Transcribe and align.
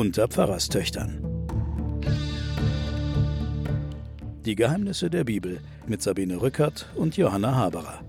unter 0.00 0.28
Pfarrerstöchtern. 0.28 1.22
Die 4.46 4.54
Geheimnisse 4.54 5.10
der 5.10 5.24
Bibel 5.24 5.60
mit 5.86 6.00
Sabine 6.00 6.40
Rückert 6.40 6.88
und 6.94 7.18
Johanna 7.18 7.54
Haberer. 7.54 8.02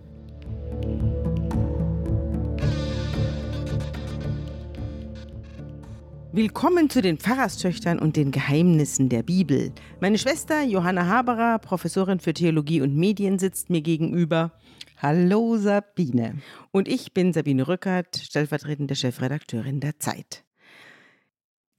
Willkommen 6.31 6.89
zu 6.89 7.01
den 7.01 7.17
Pfarrerstöchtern 7.17 7.99
und 7.99 8.15
den 8.15 8.31
Geheimnissen 8.31 9.09
der 9.09 9.23
Bibel. 9.23 9.73
Meine 9.99 10.17
Schwester 10.17 10.63
Johanna 10.63 11.07
Haberer, 11.07 11.59
Professorin 11.59 12.21
für 12.21 12.33
Theologie 12.33 12.79
und 12.79 12.95
Medien, 12.95 13.37
sitzt 13.37 13.69
mir 13.69 13.81
gegenüber. 13.81 14.53
Hallo 14.95 15.57
Sabine. 15.57 16.35
Und 16.71 16.87
ich 16.87 17.13
bin 17.13 17.33
Sabine 17.33 17.67
Rückert, 17.67 18.15
stellvertretende 18.15 18.95
Chefredakteurin 18.95 19.81
der 19.81 19.99
Zeit. 19.99 20.45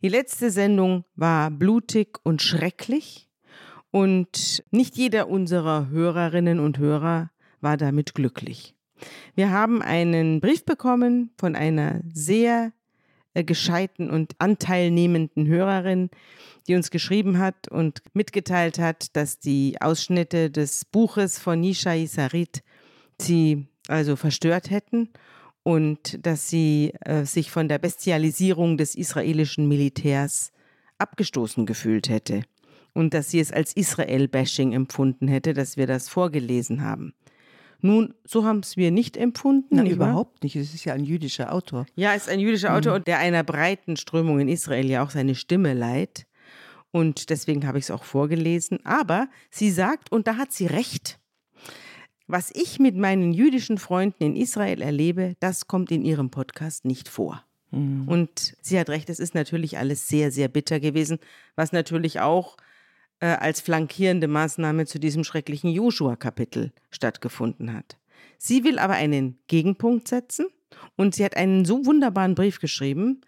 Die 0.03 0.09
letzte 0.09 0.51
Sendung 0.51 1.05
war 1.15 1.53
blutig 1.53 2.19
und 2.25 2.43
schrecklich 2.43 3.29
und 3.93 4.65
nicht 4.73 4.97
jeder 4.97 5.29
unserer 5.29 5.91
Hörerinnen 5.91 6.59
und 6.59 6.79
Hörer 6.79 7.31
war 7.61 7.77
damit 7.77 8.13
glücklich. 8.13 8.75
Wir 9.37 9.51
haben 9.51 9.81
einen 9.81 10.41
Brief 10.41 10.65
bekommen 10.65 11.31
von 11.39 11.55
einer 11.55 12.01
sehr 12.13 12.73
äh, 13.35 13.45
gescheiten 13.45 14.11
und 14.11 14.35
anteilnehmenden 14.41 15.47
Hörerin, 15.47 16.11
die 16.67 16.75
uns 16.75 16.91
geschrieben 16.91 17.39
hat 17.39 17.69
und 17.69 18.03
mitgeteilt 18.13 18.81
hat, 18.81 19.15
dass 19.15 19.39
die 19.39 19.77
Ausschnitte 19.81 20.51
des 20.51 20.85
Buches 20.85 21.39
von 21.39 21.61
Nishai 21.61 22.07
Sarit 22.07 22.65
sie 23.21 23.69
also 23.87 24.17
verstört 24.17 24.69
hätten 24.71 25.11
und 25.63 26.25
dass 26.27 26.49
sie 26.49 26.93
äh, 27.01 27.25
sich 27.25 27.51
von 27.51 27.69
der 27.69 27.79
Bestialisierung 27.79 28.77
des 28.77 28.95
israelischen 28.95 29.69
Militärs 29.69 30.53
abgestoßen 30.99 31.67
gefühlt 31.67 32.09
hätte 32.09 32.43
und 32.95 33.15
dass 33.15 33.31
sie 33.31 33.41
es 33.41 33.53
als 33.53 33.73
Israel-Bashing 33.75 34.73
empfunden 34.73 35.29
hätte, 35.29 35.55
dass 35.55 35.77
wir 35.77 35.87
das 35.87 36.09
vorgelesen 36.09 36.83
haben. 36.83 37.15
Nun, 37.81 38.15
so 38.25 38.45
haben 38.45 38.61
es 38.61 38.77
wir 38.77 38.93
nicht 38.93 39.17
empfunden. 39.17 39.77
Nein, 39.77 39.87
überhaupt 39.87 40.45
nicht. 40.45 40.55
Es 40.55 40.73
ist 40.73 40.85
ja 40.85 40.95
ein 40.95 41.03
jüdischer 41.03 41.53
Autor. 41.53 41.87
Ja, 41.97 42.15
es 42.15 42.23
ist 42.23 42.29
ein 42.29 42.39
jüdischer 42.39 42.77
Autor, 42.77 43.01
mhm. 43.01 43.05
der 43.05 43.19
einer 43.19 43.43
breiten 43.43 43.97
Strömung 43.97 44.39
in 44.39 44.49
Israel 44.49 44.89
ja 44.89 45.03
auch 45.03 45.11
seine 45.11 45.35
Stimme 45.35 45.75
leiht. 45.75 46.27
Und 46.93 47.31
deswegen 47.31 47.67
habe 47.67 47.79
ich 47.79 47.85
es 47.85 47.91
auch 47.91 48.05
vorgelesen. 48.05 48.79
Aber 48.85 49.29
sie 49.51 49.71
sagt, 49.71 50.13
und 50.13 50.29
da 50.29 50.37
hat 50.37 50.53
sie 50.53 50.67
recht, 50.67 51.19
was 52.27 52.51
ich 52.55 52.79
mit 52.79 52.97
meinen 52.97 53.33
jüdischen 53.33 53.79
Freunden 53.79 54.23
in 54.23 54.37
Israel 54.37 54.81
erlebe, 54.83 55.37
das 55.41 55.67
kommt 55.67 55.91
in 55.91 56.05
ihrem 56.05 56.31
Podcast 56.31 56.85
nicht 56.85 57.09
vor. 57.09 57.45
Mhm. 57.71 58.07
Und 58.07 58.55
sie 58.61 58.79
hat 58.79 58.89
recht, 58.89 59.11
es 59.11 59.19
ist 59.19 59.35
natürlich 59.35 59.79
alles 59.79 60.09
sehr, 60.09 60.31
sehr 60.31 60.49
bitter 60.49 60.81
gewesen, 60.81 61.19
was 61.57 61.73
natürlich 61.73 62.21
auch 62.21 62.57
äh, 63.21 63.27
als 63.27 63.61
flankierende 63.61 64.29
Maßnahme 64.29 64.87
zu 64.87 64.99
diesem 64.99 65.25
schrecklichen 65.25 65.71
Joshua-Kapitel 65.71 66.73
stattgefunden 66.91 67.73
hat. 67.73 67.97
Sie 68.39 68.65
will 68.65 68.79
aber 68.79 68.95
einen 68.95 69.39
Gegenpunkt 69.47 70.09
setzen 70.09 70.47
und 70.97 71.15
sie 71.15 71.25
hat 71.25 71.37
einen 71.37 71.65
so 71.65 71.87
wunderbaren 71.87 72.35
Brief 72.35 72.61
geschrieben, 72.61 73.21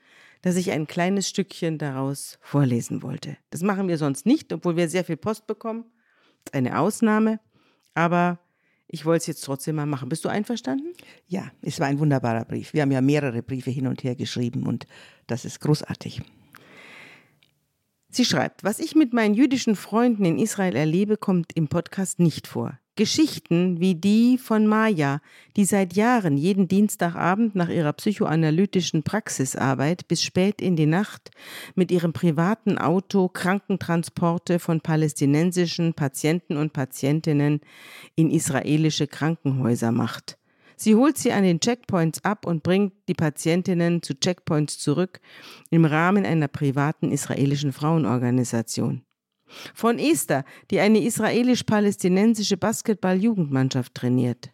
dass 0.42 0.56
ich 0.56 0.72
ein 0.72 0.86
kleines 0.86 1.28
Stückchen 1.28 1.78
daraus 1.78 2.38
vorlesen 2.42 3.02
wollte. 3.02 3.38
Das 3.50 3.62
machen 3.62 3.88
wir 3.88 3.96
sonst 3.96 4.26
nicht, 4.26 4.52
obwohl 4.52 4.76
wir 4.76 4.88
sehr 4.88 5.04
viel 5.04 5.16
Post 5.16 5.46
bekommen. 5.46 5.84
Das 6.44 6.52
ist 6.52 6.54
eine 6.54 6.78
Ausnahme, 6.78 7.40
aber 7.94 8.38
ich 8.94 9.04
wollte 9.04 9.22
es 9.22 9.26
jetzt 9.26 9.44
trotzdem 9.44 9.74
mal 9.74 9.86
machen. 9.86 10.08
Bist 10.08 10.24
du 10.24 10.28
einverstanden? 10.28 10.94
Ja, 11.26 11.50
es 11.62 11.80
war 11.80 11.88
ein 11.88 11.98
wunderbarer 11.98 12.44
Brief. 12.44 12.72
Wir 12.74 12.82
haben 12.82 12.92
ja 12.92 13.00
mehrere 13.00 13.42
Briefe 13.42 13.70
hin 13.70 13.88
und 13.88 14.04
her 14.04 14.14
geschrieben 14.14 14.68
und 14.68 14.86
das 15.26 15.44
ist 15.44 15.60
großartig. 15.60 16.22
Sie 18.08 18.24
schreibt, 18.24 18.62
was 18.62 18.78
ich 18.78 18.94
mit 18.94 19.12
meinen 19.12 19.34
jüdischen 19.34 19.74
Freunden 19.74 20.24
in 20.24 20.38
Israel 20.38 20.76
erlebe, 20.76 21.16
kommt 21.16 21.56
im 21.56 21.66
Podcast 21.66 22.20
nicht 22.20 22.46
vor. 22.46 22.78
Geschichten 22.96 23.80
wie 23.80 23.96
die 23.96 24.38
von 24.38 24.68
Maya, 24.68 25.20
die 25.56 25.64
seit 25.64 25.94
Jahren 25.94 26.36
jeden 26.36 26.68
Dienstagabend 26.68 27.56
nach 27.56 27.68
ihrer 27.68 27.92
psychoanalytischen 27.92 29.02
Praxisarbeit 29.02 30.06
bis 30.06 30.22
spät 30.22 30.60
in 30.60 30.76
die 30.76 30.86
Nacht 30.86 31.32
mit 31.74 31.90
ihrem 31.90 32.12
privaten 32.12 32.78
Auto 32.78 33.28
Krankentransporte 33.28 34.60
von 34.60 34.80
palästinensischen 34.80 35.94
Patienten 35.94 36.56
und 36.56 36.72
Patientinnen 36.72 37.60
in 38.14 38.30
israelische 38.30 39.08
Krankenhäuser 39.08 39.90
macht. 39.90 40.38
Sie 40.76 40.94
holt 40.94 41.18
sie 41.18 41.32
an 41.32 41.42
den 41.42 41.58
Checkpoints 41.60 42.24
ab 42.24 42.46
und 42.46 42.62
bringt 42.62 42.92
die 43.08 43.14
Patientinnen 43.14 44.02
zu 44.02 44.14
Checkpoints 44.14 44.78
zurück 44.78 45.20
im 45.70 45.84
Rahmen 45.84 46.24
einer 46.24 46.48
privaten 46.48 47.10
israelischen 47.10 47.72
Frauenorganisation. 47.72 49.02
Von 49.74 49.98
Esther, 49.98 50.44
die 50.70 50.80
eine 50.80 51.02
israelisch-palästinensische 51.02 52.56
Basketball-Jugendmannschaft 52.56 53.94
trainiert. 53.94 54.50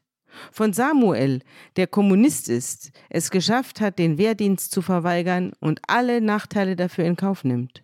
Von 0.53 0.73
Samuel, 0.73 1.41
der 1.77 1.87
Kommunist 1.87 2.49
ist, 2.49 2.93
es 3.09 3.31
geschafft 3.31 3.81
hat, 3.81 3.99
den 3.99 4.19
Wehrdienst 4.19 4.71
zu 4.71 4.83
verweigern 4.83 5.53
und 5.61 5.81
alle 5.87 6.21
Nachteile 6.21 6.77
dafür 6.77 7.05
in 7.05 7.17
Kauf 7.17 7.45
nimmt. 7.45 7.83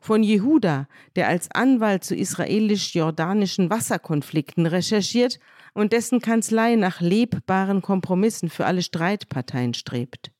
Von 0.00 0.22
Jehuda, 0.22 0.86
der 1.16 1.28
als 1.28 1.50
Anwalt 1.50 2.04
zu 2.04 2.14
israelisch-jordanischen 2.14 3.70
Wasserkonflikten 3.70 4.66
recherchiert 4.66 5.38
und 5.72 5.92
dessen 5.92 6.20
Kanzlei 6.20 6.76
nach 6.76 7.00
lebbaren 7.00 7.80
Kompromissen 7.80 8.50
für 8.50 8.66
alle 8.66 8.82
Streitparteien 8.82 9.74
strebt. 9.74 10.30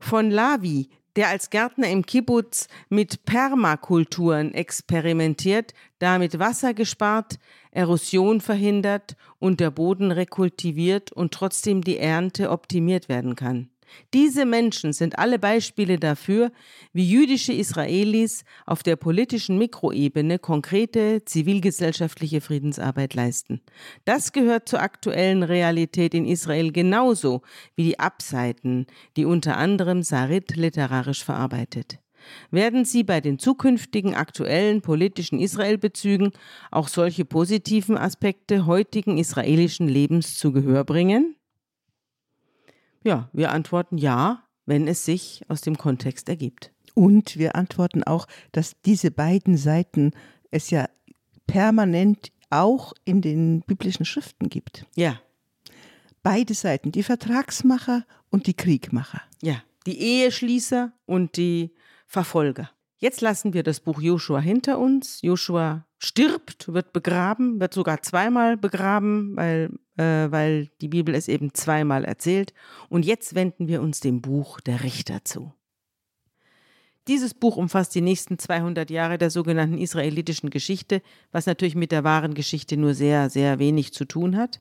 Von 0.00 0.30
Lavi, 0.30 0.88
der 1.18 1.30
als 1.30 1.50
Gärtner 1.50 1.90
im 1.90 2.06
Kibbutz 2.06 2.68
mit 2.90 3.24
Permakulturen 3.24 4.54
experimentiert, 4.54 5.74
damit 5.98 6.38
Wasser 6.38 6.74
gespart, 6.74 7.40
Erosion 7.72 8.40
verhindert 8.40 9.16
und 9.40 9.58
der 9.58 9.72
Boden 9.72 10.12
rekultiviert 10.12 11.10
und 11.10 11.34
trotzdem 11.34 11.82
die 11.82 11.98
Ernte 11.98 12.50
optimiert 12.50 13.08
werden 13.08 13.34
kann. 13.34 13.68
Diese 14.14 14.44
Menschen 14.44 14.92
sind 14.92 15.18
alle 15.18 15.38
Beispiele 15.38 15.98
dafür, 15.98 16.50
wie 16.92 17.08
jüdische 17.08 17.52
Israelis 17.52 18.44
auf 18.66 18.82
der 18.82 18.96
politischen 18.96 19.58
Mikroebene 19.58 20.38
konkrete 20.38 21.24
zivilgesellschaftliche 21.24 22.40
Friedensarbeit 22.40 23.14
leisten. 23.14 23.60
Das 24.04 24.32
gehört 24.32 24.68
zur 24.68 24.80
aktuellen 24.80 25.42
Realität 25.42 26.14
in 26.14 26.26
Israel 26.26 26.72
genauso 26.72 27.42
wie 27.76 27.84
die 27.84 27.98
Abseiten, 27.98 28.86
die 29.16 29.24
unter 29.24 29.56
anderem 29.56 30.02
Sarit 30.02 30.56
literarisch 30.56 31.24
verarbeitet. 31.24 31.98
Werden 32.50 32.84
Sie 32.84 33.04
bei 33.04 33.20
den 33.20 33.38
zukünftigen 33.38 34.14
aktuellen 34.14 34.80
politischen 34.82 35.38
Israelbezügen 35.38 36.32
auch 36.70 36.88
solche 36.88 37.24
positiven 37.24 37.96
Aspekte 37.96 38.66
heutigen 38.66 39.18
israelischen 39.18 39.88
Lebens 39.88 40.36
zu 40.36 40.52
Gehör 40.52 40.84
bringen? 40.84 41.37
Ja, 43.04 43.28
wir 43.32 43.52
antworten 43.52 43.98
ja, 43.98 44.44
wenn 44.66 44.86
es 44.88 45.04
sich 45.04 45.42
aus 45.48 45.60
dem 45.60 45.78
Kontext 45.78 46.28
ergibt. 46.28 46.72
Und 46.94 47.38
wir 47.38 47.56
antworten 47.56 48.02
auch, 48.02 48.26
dass 48.52 48.80
diese 48.84 49.10
beiden 49.10 49.56
Seiten 49.56 50.12
es 50.50 50.70
ja 50.70 50.88
permanent 51.46 52.32
auch 52.50 52.92
in 53.04 53.20
den 53.20 53.62
biblischen 53.62 54.04
Schriften 54.04 54.48
gibt. 54.48 54.86
Ja. 54.96 55.20
Beide 56.22 56.54
Seiten, 56.54 56.92
die 56.92 57.02
Vertragsmacher 57.02 58.04
und 58.30 58.46
die 58.46 58.54
Kriegmacher. 58.54 59.22
Ja, 59.42 59.62
die 59.86 59.98
Eheschließer 59.98 60.92
und 61.06 61.36
die 61.36 61.74
Verfolger. 62.06 62.70
Jetzt 62.98 63.20
lassen 63.20 63.54
wir 63.54 63.62
das 63.62 63.80
Buch 63.80 64.00
Joshua 64.00 64.40
hinter 64.40 64.78
uns. 64.78 65.22
Joshua 65.22 65.86
stirbt, 65.98 66.72
wird 66.72 66.92
begraben, 66.92 67.60
wird 67.60 67.72
sogar 67.72 68.02
zweimal 68.02 68.56
begraben, 68.56 69.36
weil, 69.36 69.70
äh, 69.98 70.30
weil 70.30 70.68
die 70.80 70.88
Bibel 70.88 71.14
es 71.14 71.28
eben 71.28 71.52
zweimal 71.52 72.04
erzählt. 72.04 72.54
Und 72.88 73.04
jetzt 73.04 73.34
wenden 73.34 73.68
wir 73.68 73.82
uns 73.82 74.00
dem 74.00 74.22
Buch 74.22 74.60
der 74.60 74.82
Richter 74.82 75.24
zu. 75.24 75.52
Dieses 77.06 77.34
Buch 77.34 77.56
umfasst 77.56 77.94
die 77.94 78.00
nächsten 78.00 78.38
200 78.38 78.90
Jahre 78.90 79.18
der 79.18 79.30
sogenannten 79.30 79.78
israelitischen 79.78 80.50
Geschichte, 80.50 81.02
was 81.32 81.46
natürlich 81.46 81.74
mit 81.74 81.92
der 81.92 82.04
wahren 82.04 82.34
Geschichte 82.34 82.76
nur 82.76 82.94
sehr, 82.94 83.30
sehr 83.30 83.58
wenig 83.58 83.92
zu 83.92 84.04
tun 84.04 84.36
hat. 84.36 84.60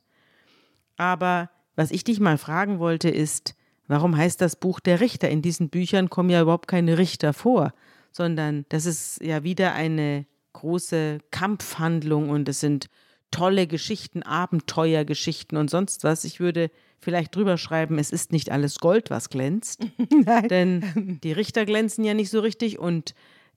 Aber 0.96 1.50
was 1.76 1.92
ich 1.92 2.04
dich 2.04 2.20
mal 2.20 2.38
fragen 2.38 2.80
wollte 2.80 3.10
ist, 3.10 3.56
warum 3.88 4.16
heißt 4.16 4.42
das 4.42 4.56
Buch 4.56 4.80
der 4.80 5.02
Richter? 5.02 5.30
In 5.30 5.42
diesen 5.42 5.70
Büchern 5.70 6.10
kommen 6.10 6.30
ja 6.30 6.42
überhaupt 6.42 6.68
keine 6.68 6.98
Richter 6.98 7.34
vor 7.34 7.74
sondern 8.18 8.66
das 8.70 8.86
ist 8.86 9.24
ja 9.24 9.44
wieder 9.44 9.74
eine 9.74 10.26
große 10.54 11.20
Kampfhandlung 11.30 12.30
und 12.30 12.50
es 12.50 12.60
sind 12.60 12.88
tolle 13.32 13.68
Geschichten, 13.68 14.24
Abenteuergeschichten 14.24 15.58
und 15.58 15.70
sonst 15.70 16.04
was. 16.04 16.24
Ich 16.24 16.40
würde 16.40 16.72
vielleicht 17.00 17.36
drüber 17.36 17.58
schreiben, 17.58 18.00
es 18.00 18.12
ist 18.12 18.32
nicht 18.32 18.52
alles 18.52 18.80
Gold, 18.80 19.10
was 19.10 19.30
glänzt. 19.30 19.86
Denn 20.50 21.20
die 21.24 21.32
Richter 21.32 21.66
glänzen 21.66 22.04
ja 22.04 22.14
nicht 22.14 22.30
so 22.30 22.40
richtig 22.40 22.80
und 22.80 23.14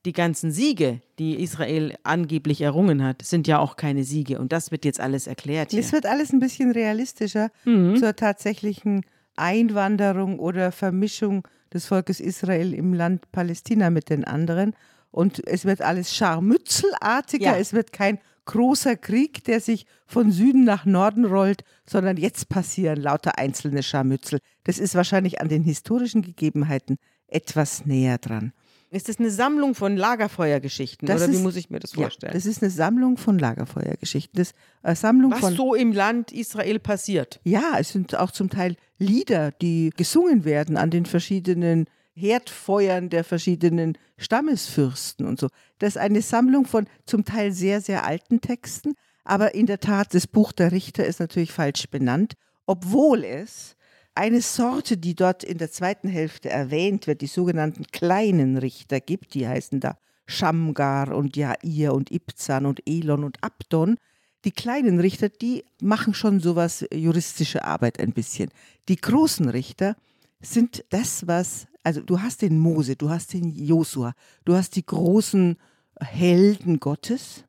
die 0.06 0.12
ganzen 0.12 0.50
Siege, 0.50 1.02
die 1.18 1.42
Israel 1.42 1.94
angeblich 2.04 2.62
errungen 2.62 3.04
hat, 3.04 3.22
sind 3.22 3.46
ja 3.46 3.58
auch 3.58 3.76
keine 3.76 4.02
Siege. 4.04 4.38
Und 4.38 4.50
das 4.52 4.70
wird 4.70 4.86
jetzt 4.86 4.98
alles 4.98 5.26
erklärt. 5.26 5.72
Hier. 5.72 5.80
Es 5.80 5.92
wird 5.92 6.06
alles 6.06 6.32
ein 6.32 6.40
bisschen 6.40 6.70
realistischer 6.70 7.50
mhm. 7.64 7.96
zur 7.96 8.16
tatsächlichen 8.16 9.02
Einwanderung 9.36 10.38
oder 10.38 10.72
Vermischung 10.72 11.46
des 11.72 11.86
Volkes 11.86 12.18
Israel 12.18 12.72
im 12.72 12.94
Land 12.94 13.30
Palästina 13.30 13.90
mit 13.90 14.08
den 14.08 14.24
anderen. 14.24 14.74
Und 15.10 15.46
es 15.46 15.64
wird 15.64 15.82
alles 15.82 16.14
scharmützelartiger, 16.14 17.52
Ja. 17.52 17.56
es 17.56 17.72
wird 17.72 17.92
kein 17.92 18.18
großer 18.50 18.96
Krieg, 18.96 19.44
der 19.44 19.60
sich 19.60 19.86
von 20.06 20.30
Süden 20.32 20.64
nach 20.64 20.84
Norden 20.84 21.24
rollt, 21.24 21.62
sondern 21.88 22.16
jetzt 22.16 22.48
passieren 22.48 23.00
lauter 23.00 23.38
einzelne 23.38 23.82
Scharmützel. 23.82 24.40
Das 24.64 24.78
ist 24.78 24.94
wahrscheinlich 24.94 25.40
an 25.40 25.48
den 25.48 25.62
historischen 25.62 26.22
Gegebenheiten 26.22 26.96
etwas 27.28 27.86
näher 27.86 28.18
dran. 28.18 28.52
Ist 28.92 29.08
das 29.08 29.20
eine 29.20 29.30
Sammlung 29.30 29.76
von 29.76 29.96
Lagerfeuergeschichten 29.96 31.06
Das 31.06 31.22
oder 31.22 31.30
wie 31.30 31.36
ist- 31.36 31.42
muss 31.44 31.54
ich 31.54 31.70
mir 31.70 31.78
das 31.78 31.92
Ja, 31.94 32.02
vorstellen? 32.02 32.32
das 32.32 32.44
ist 32.44 32.60
eine 32.60 32.70
Sammlung 32.72 33.16
von 33.18 33.38
Lagerfeuergeschichten. 33.38 34.36
Das 34.36 34.52
äh, 34.82 34.96
Sammlung 34.96 35.30
Was 35.30 35.38
von 35.40 35.54
so 35.54 35.74
im 35.76 35.92
Land 35.92 36.32
Israel 36.32 36.80
passiert. 36.80 37.40
Ja, 37.44 37.76
es 37.78 37.90
sind 37.92 38.16
auch 38.16 38.32
zum 38.32 38.50
Teil 38.50 38.74
Lieder, 38.98 39.52
die 39.52 39.90
gesungen 39.96 40.44
werden 40.44 40.76
an 40.76 40.90
den 40.90 41.06
verschiedenen 41.06 41.86
Herdfeuern 42.14 43.08
der 43.08 43.24
verschiedenen 43.24 43.96
Stammesfürsten 44.16 45.26
und 45.26 45.40
so. 45.40 45.48
Das 45.78 45.96
ist 45.96 46.02
eine 46.02 46.22
Sammlung 46.22 46.66
von 46.66 46.86
zum 47.06 47.24
Teil 47.24 47.52
sehr, 47.52 47.80
sehr 47.80 48.04
alten 48.04 48.40
Texten, 48.40 48.94
aber 49.24 49.54
in 49.54 49.66
der 49.66 49.80
Tat, 49.80 50.14
das 50.14 50.26
Buch 50.26 50.52
der 50.52 50.72
Richter 50.72 51.04
ist 51.04 51.20
natürlich 51.20 51.52
falsch 51.52 51.88
benannt, 51.90 52.34
obwohl 52.66 53.24
es 53.24 53.76
eine 54.14 54.42
Sorte, 54.42 54.96
die 54.96 55.14
dort 55.14 55.44
in 55.44 55.58
der 55.58 55.70
zweiten 55.70 56.08
Hälfte 56.08 56.50
erwähnt 56.50 57.06
wird, 57.06 57.20
die 57.20 57.26
sogenannten 57.26 57.84
kleinen 57.86 58.56
Richter 58.58 59.00
gibt, 59.00 59.34
die 59.34 59.46
heißen 59.46 59.80
da 59.80 59.96
Shamgar 60.26 61.14
und 61.14 61.36
Jair 61.36 61.94
und 61.94 62.10
Ibzan 62.10 62.66
und 62.66 62.82
Elon 62.86 63.24
und 63.24 63.42
Abdon, 63.42 63.96
die 64.44 64.52
kleinen 64.52 65.00
Richter, 65.00 65.28
die 65.28 65.64
machen 65.80 66.14
schon 66.14 66.40
sowas 66.40 66.86
juristische 66.92 67.64
Arbeit 67.64 68.00
ein 68.00 68.12
bisschen. 68.12 68.50
Die 68.88 68.96
großen 68.96 69.48
Richter 69.48 69.96
sind 70.40 70.84
das, 70.90 71.26
was, 71.26 71.66
also 71.82 72.00
du 72.00 72.20
hast 72.20 72.42
den 72.42 72.58
Mose, 72.58 72.96
du 72.96 73.10
hast 73.10 73.32
den 73.32 73.48
Josua, 73.48 74.12
du 74.44 74.54
hast 74.54 74.76
die 74.76 74.84
großen 74.84 75.56
Helden 76.00 76.80
Gottes 76.80 77.44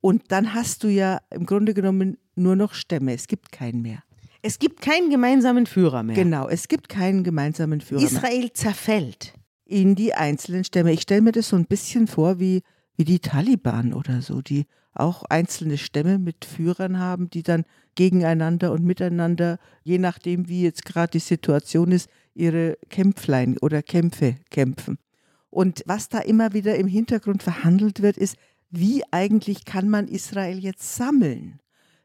und 0.00 0.24
dann 0.28 0.54
hast 0.54 0.84
du 0.84 0.88
ja 0.88 1.20
im 1.30 1.46
Grunde 1.46 1.74
genommen 1.74 2.18
nur 2.34 2.56
noch 2.56 2.74
Stämme. 2.74 3.14
Es 3.14 3.26
gibt 3.26 3.52
keinen 3.52 3.82
mehr. 3.82 4.02
Es 4.42 4.58
gibt 4.58 4.82
keinen 4.82 5.08
gemeinsamen 5.08 5.66
Führer 5.66 6.02
mehr. 6.02 6.16
Genau, 6.16 6.48
es 6.48 6.68
gibt 6.68 6.88
keinen 6.88 7.24
gemeinsamen 7.24 7.80
Führer 7.80 8.00
mehr 8.00 8.10
Israel 8.10 8.52
zerfällt. 8.52 9.32
in 9.64 9.94
die 9.94 10.14
einzelnen 10.14 10.64
Stämme. 10.64 10.92
Ich 10.92 11.02
stelle 11.02 11.22
mir 11.22 11.32
das 11.32 11.48
so 11.48 11.56
ein 11.56 11.64
bisschen 11.64 12.06
vor 12.06 12.38
wie, 12.38 12.62
wie 12.96 13.04
die 13.04 13.20
Taliban 13.20 13.94
oder 13.94 14.20
so, 14.20 14.42
die 14.42 14.66
auch 14.92 15.24
einzelne 15.24 15.78
Stämme 15.78 16.18
mit 16.18 16.44
Führern 16.44 16.98
haben, 16.98 17.30
die 17.30 17.42
dann 17.42 17.64
gegeneinander 17.94 18.72
und 18.72 18.84
miteinander, 18.84 19.58
je 19.82 19.98
nachdem, 19.98 20.48
wie 20.48 20.62
jetzt 20.62 20.84
gerade 20.84 21.12
die 21.12 21.18
Situation 21.20 21.90
ist, 21.92 22.08
ihre 22.34 22.76
Kämpflein 22.90 23.56
oder 23.58 23.82
Kämpfe 23.82 24.36
kämpfen. 24.50 24.98
Und 25.50 25.82
was 25.86 26.08
da 26.08 26.18
immer 26.18 26.52
wieder 26.52 26.76
im 26.76 26.88
Hintergrund 26.88 27.42
verhandelt 27.42 28.02
wird, 28.02 28.16
ist, 28.16 28.36
wie 28.70 29.04
eigentlich 29.12 29.64
kann 29.64 29.88
man 29.88 30.08
Israel 30.08 30.58
jetzt 30.58 30.96
sammeln? 30.96 31.60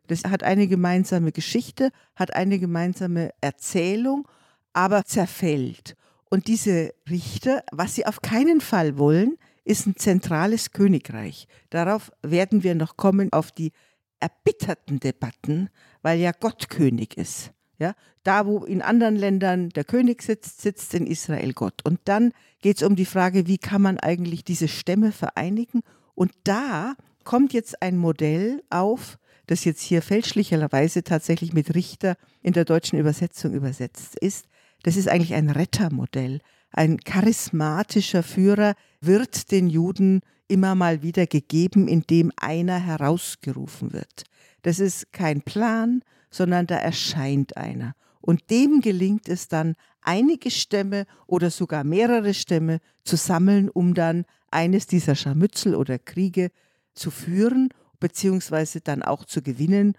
Das 0.08 0.24
hat 0.24 0.44
eine 0.44 0.68
gemeinsame 0.68 1.32
Geschichte, 1.32 1.92
hat 2.16 2.36
eine 2.36 2.60
gemeinsame 2.60 3.32
Erzählung, 3.42 4.28
aber 4.74 5.06
zerfällt. 5.06 5.96
Und 6.30 6.48
diese 6.48 6.94
Richter, 7.10 7.64
was 7.72 7.96
sie 7.96 8.06
auf 8.06 8.22
keinen 8.22 8.62
Fall 8.62 8.98
wollen, 8.98 9.38
ist 9.66 9.88
ein 9.88 9.96
zentrales 9.96 10.72
Königreich. 10.72 11.48
Darauf 11.70 12.12
werden 12.22 12.64
wir 12.64 12.76
noch 12.76 12.98
kommen, 12.98 13.32
auf 13.34 13.52
die 13.52 13.72
erbitterten 14.20 15.00
Debatten, 15.00 15.70
weil 16.02 16.20
ja 16.20 16.32
Gott 16.32 16.70
König 16.70 17.18
ist. 17.18 17.52
Ja, 17.80 17.96
da, 18.24 18.46
wo 18.46 18.66
in 18.66 18.82
anderen 18.82 19.16
Ländern 19.16 19.70
der 19.70 19.86
König 19.86 20.22
sitzt, 20.22 20.62
sitzt 20.62 20.94
in 20.94 21.08
Israel 21.08 21.54
Gott. 21.54 21.82
Und 21.86 22.02
dann 22.04 22.34
geht 22.62 22.78
es 22.78 22.84
um 22.84 22.96
die 22.96 23.06
Frage, 23.06 23.48
wie 23.48 23.58
kann 23.58 23.82
man 23.82 23.98
eigentlich 23.98 24.44
diese 24.44 24.68
Stämme 24.68 25.14
vereinigen? 25.14 25.82
Und 26.14 26.34
da 26.44 26.96
kommt 27.24 27.54
jetzt 27.54 27.82
ein 27.82 27.98
Modell 27.98 28.62
auf, 28.70 29.18
das 29.48 29.64
jetzt 29.64 29.82
hier 29.82 30.02
fälschlicherweise 30.02 31.04
tatsächlich 31.04 31.54
mit 31.54 31.74
Richter 31.74 32.18
in 32.42 32.54
der 32.54 32.66
deutschen 32.66 33.00
Übersetzung 33.00 33.54
übersetzt 33.54 34.16
ist. 34.20 34.46
Das 34.84 34.98
ist 34.98 35.08
eigentlich 35.08 35.34
ein 35.34 35.50
Rettermodell. 35.50 36.42
Ein 36.72 37.00
charismatischer 37.00 38.24
Führer 38.24 38.76
wird 39.02 39.52
den 39.52 39.70
Juden 39.70 40.22
immer 40.48 40.76
mal 40.76 41.02
wieder 41.02 41.26
gegeben, 41.28 41.88
indem 41.88 42.32
einer 42.36 42.80
herausgerufen 42.80 43.94
wird. 43.94 44.24
Das 44.62 44.80
ist 44.80 45.14
kein 45.14 45.42
Plan, 45.42 46.04
sondern 46.30 46.68
da 46.68 46.76
erscheint 46.76 47.58
einer. 47.58 47.96
Und 48.22 48.50
dem 48.50 48.82
gelingt 48.82 49.28
es 49.30 49.48
dann, 49.48 49.76
einige 50.02 50.52
Stämme 50.52 51.06
oder 51.28 51.50
sogar 51.50 51.84
mehrere 51.84 52.34
Stämme 52.34 52.80
zu 53.04 53.16
sammeln, 53.16 53.70
um 53.70 53.94
dann 53.94 54.26
eines 54.52 54.88
dieser 54.88 55.16
Scharmützel 55.16 55.76
oder 55.76 56.00
Kriege 56.00 56.52
zu 56.94 57.12
führen, 57.12 57.70
beziehungsweise 58.00 58.82
dann 58.82 59.04
auch 59.04 59.26
zu 59.26 59.42
gewinnen. 59.42 59.94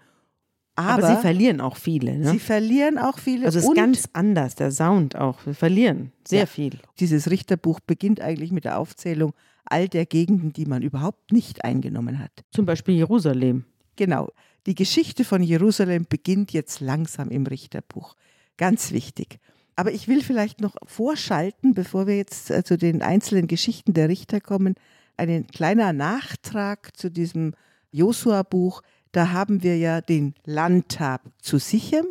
Aber, 0.75 1.03
Aber, 1.05 1.15
sie 1.15 1.21
verlieren 1.21 1.61
auch 1.61 1.75
viele. 1.77 2.17
Ne? 2.17 2.31
sie 2.31 2.39
verlieren 2.39 2.97
auch 2.97 3.19
viele. 3.19 3.45
Also 3.45 3.59
es 3.59 3.65
ist 3.65 3.75
ganz 3.75 4.09
anders, 4.13 4.55
der 4.55 4.71
Sound 4.71 5.15
auch. 5.15 5.45
Wir 5.45 5.53
verlieren 5.53 6.11
sehr 6.25 6.41
Ja. 6.41 6.45
viel. 6.45 6.79
dieses 6.99 7.29
Richterbuch 7.29 7.79
beginnt 7.81 8.21
eigentlich 8.21 8.51
mit 8.51 8.65
der 8.65 8.77
Aufzählung 8.79 9.33
all 9.65 9.87
der 9.87 10.05
Gegenden, 10.05 10.53
die 10.53 10.65
man 10.65 10.81
überhaupt 10.81 11.31
nicht 11.31 11.63
eingenommen 11.63 12.19
hat. 12.19 12.31
Zum 12.51 12.65
Beispiel 12.65 12.95
Jerusalem. 12.95 13.65
Genau. 13.95 14.29
Die 14.67 14.75
Geschichte 14.75 15.25
von 15.25 15.41
Jerusalem 15.41 16.05
beginnt 16.07 16.53
jetzt 16.53 16.79
langsam 16.79 17.29
im 17.29 17.47
Richterbuch. 17.47 18.15
Ganz 18.57 18.91
wichtig. 18.91 19.39
Aber 19.75 19.91
ich 19.91 20.07
will 20.07 20.21
vielleicht 20.21 20.61
noch 20.61 20.75
vorschalten, 20.85 21.73
bevor 21.73 22.05
wir 22.05 22.17
jetzt 22.17 22.51
äh, 22.51 22.63
zu 22.63 22.77
den 22.77 23.01
einzelnen 23.01 23.47
Geschichten 23.47 23.93
der 23.93 24.09
Richter 24.09 24.39
kommen, 24.39 24.75
ein 25.17 25.47
kleiner 25.47 25.93
Nachtrag 25.93 26.95
zu 26.95 27.09
diesem 27.09 27.55
Josua-Buch. 27.91 28.81
Da 29.11 29.31
haben 29.31 29.63
wir 29.63 29.77
ja 29.77 30.01
den 30.01 30.35
Landtag 30.45 31.21
zu 31.41 31.57
Sichem 31.57 32.05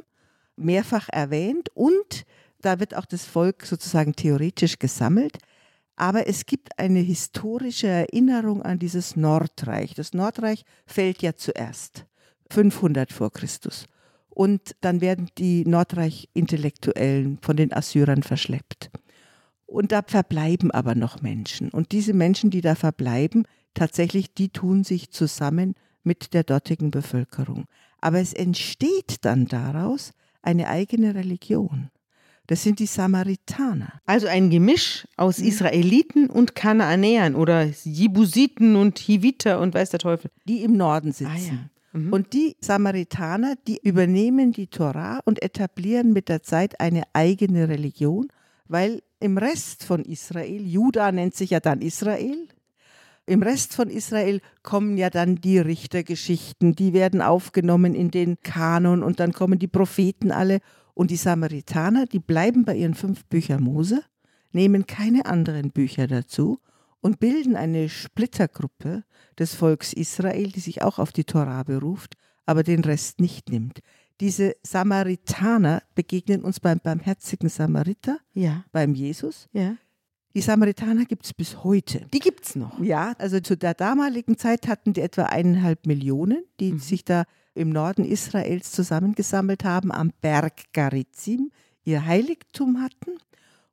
mehrfach 0.57 1.09
erwähnt 1.09 1.69
und 1.75 2.25
da 2.61 2.79
wird 2.79 2.95
auch 2.95 3.07
das 3.07 3.25
Volk 3.25 3.65
sozusagen 3.65 4.15
theoretisch 4.15 4.79
gesammelt. 4.79 5.39
Aber 5.97 6.27
es 6.27 6.47
gibt 6.47 6.79
eine 6.79 7.01
historische 7.01 7.87
Erinnerung 7.87 8.63
an 8.63 8.79
dieses 8.79 9.17
Nordreich. 9.17 9.95
Das 9.95 10.15
Nordreich 10.15 10.65
fällt 10.87 11.23
ja 11.23 11.37
zuerst, 11.37 12.07
500 12.51 13.13
vor 13.13 13.33
Christus. 13.33 13.87
Und 14.29 14.77
dann 14.81 15.01
werden 15.01 15.29
die 15.39 15.65
Nordreich-Intellektuellen 15.65 17.39
von 17.43 17.57
den 17.57 17.73
Assyrern 17.73 18.23
verschleppt. 18.23 18.91
Und 19.67 19.93
da 19.93 20.03
verbleiben 20.03 20.71
aber 20.71 20.95
noch 20.95 21.23
Menschen. 21.23 21.71
Und 21.71 21.93
diese 21.93 22.13
Menschen, 22.13 22.51
die 22.51 22.61
da 22.61 22.75
verbleiben, 22.75 23.47
tatsächlich, 23.75 24.35
die 24.35 24.49
tun 24.49 24.85
sich 24.85 25.11
zusammen 25.11 25.75
mit 26.03 26.35
der 26.35 26.43
dortigen 26.43 26.91
Bevölkerung. 26.91 27.67
Aber 28.01 28.19
es 28.19 28.33
entsteht 28.33 29.25
dann 29.25 29.47
daraus 29.47 30.13
eine 30.43 30.69
eigene 30.69 31.15
Religion. 31.15 31.91
Das 32.47 32.65
sind 32.65 32.81
die 32.81 32.87
Samaritaner. 32.87 34.01
Also 34.07 34.27
ein 34.27 34.51
Gemisch 34.51 35.07
aus 35.17 35.39
Israeliten 35.39 36.29
und 36.29 36.57
Kanaanäern 36.57 37.37
oder 37.37 37.65
Jebusiten 37.85 38.75
und 38.75 38.99
Hiviter 38.99 39.61
und 39.61 39.73
weiß 39.73 39.91
der 39.91 40.01
Teufel. 40.01 40.33
die 40.49 40.65
im 40.65 40.77
Norden 40.77 41.13
sitzen. 41.13 41.31
Ah, 41.31 41.39
ja. 41.39 41.71
Mhm. 41.93 42.13
Und 42.13 42.33
die 42.33 42.57
Samaritaner, 42.61 43.55
die 43.67 43.81
übernehmen 43.83 44.53
die 44.53 44.69
Torah 44.69 45.21
und 45.25 45.43
etablieren 45.43 46.13
mit 46.13 46.29
der 46.29 46.43
Zeit 46.43 46.81
eine 46.81 47.03
eigene 47.13 47.69
Religion, 47.69 48.29
weil 48.69 49.03
im 49.19 49.39
Rest 49.39 49.85
von 49.85 50.05
Israel, 50.05 50.67
Juda 50.67 51.13
nennt 51.13 51.35
sich 51.35 51.51
ja 51.51 51.61
dann 51.61 51.81
Israel, 51.81 52.49
im 53.27 53.43
Rest 53.43 53.75
von 53.75 53.91
Israel 53.91 54.41
kommen 54.63 54.97
ja 54.97 55.11
dann 55.11 55.37
die 55.37 55.59
Richtergeschichten, 55.59 56.75
die 56.75 56.93
werden 56.93 57.23
aufgenommen 57.23 57.95
in 57.95 58.11
den 58.11 58.41
Kanon 58.43 59.03
und 59.03 59.21
dann 59.21 59.33
kommen 59.33 59.59
die 59.59 59.69
Propheten 59.69 60.33
alle 60.33 60.61
und 60.95 61.11
die 61.11 61.17
Samaritaner, 61.17 62.07
die 62.07 62.19
bleiben 62.19 62.65
bei 62.65 62.75
ihren 62.75 62.95
fünf 62.95 63.25
Büchern 63.27 63.63
Mose, 63.63 64.03
nehmen 64.53 64.87
keine 64.87 65.27
anderen 65.27 65.71
Bücher 65.71 66.07
dazu 66.07 66.61
und 67.01 67.21
bilden 67.21 67.57
eine 67.57 67.89
Splittergruppe 67.89 69.05
des 69.39 69.55
Volks 69.55 69.93
Israel, 69.93 70.51
die 70.53 70.61
sich 70.61 70.83
auch 70.83 70.99
auf 70.99 71.13
die 71.13 71.25
Torah 71.25 71.63
beruft, 71.63 72.17
aber 72.47 72.63
den 72.63 72.83
Rest 72.85 73.21
nicht 73.21 73.49
nimmt. 73.51 73.81
Diese 74.21 74.55
Samaritaner 74.63 75.83
begegnen 75.95 76.43
uns 76.45 76.61
beim 76.61 76.79
barmherzigen 76.79 77.49
Samariter, 77.49 78.19
Ja, 78.35 78.65
beim 78.73 78.95
Jesus. 78.95 79.49
ja. 79.53 79.77
Die 80.33 80.43
Samaritaner 80.43 81.07
gibt 81.07 81.25
es 81.25 81.35
bis 81.35 81.65
heute. 81.65 82.07
Die 82.13 82.21
gibt's 82.21 82.55
noch. 82.55 82.79
Ja, 82.81 83.15
also 83.19 83.41
zu 83.41 83.57
der 83.57 83.75
damaligen 83.75 84.39
Zeit 84.39 84.69
hatten 84.69 84.93
die 84.93 85.01
etwa 85.01 85.25
eineinhalb 85.25 85.87
Millionen, 85.87 86.45
die 86.61 86.79
sich 86.79 87.05
da 87.05 87.25
im 87.55 87.71
Norden 87.71 88.05
Israels 88.05 88.71
zusammengesammelt 88.71 89.65
haben, 89.65 89.91
am 89.91 90.13
Berg 90.21 90.73
Garizim, 90.73 91.51
ihr 91.83 92.07
Heiligtum 92.07 92.81
hatten. 92.81 93.19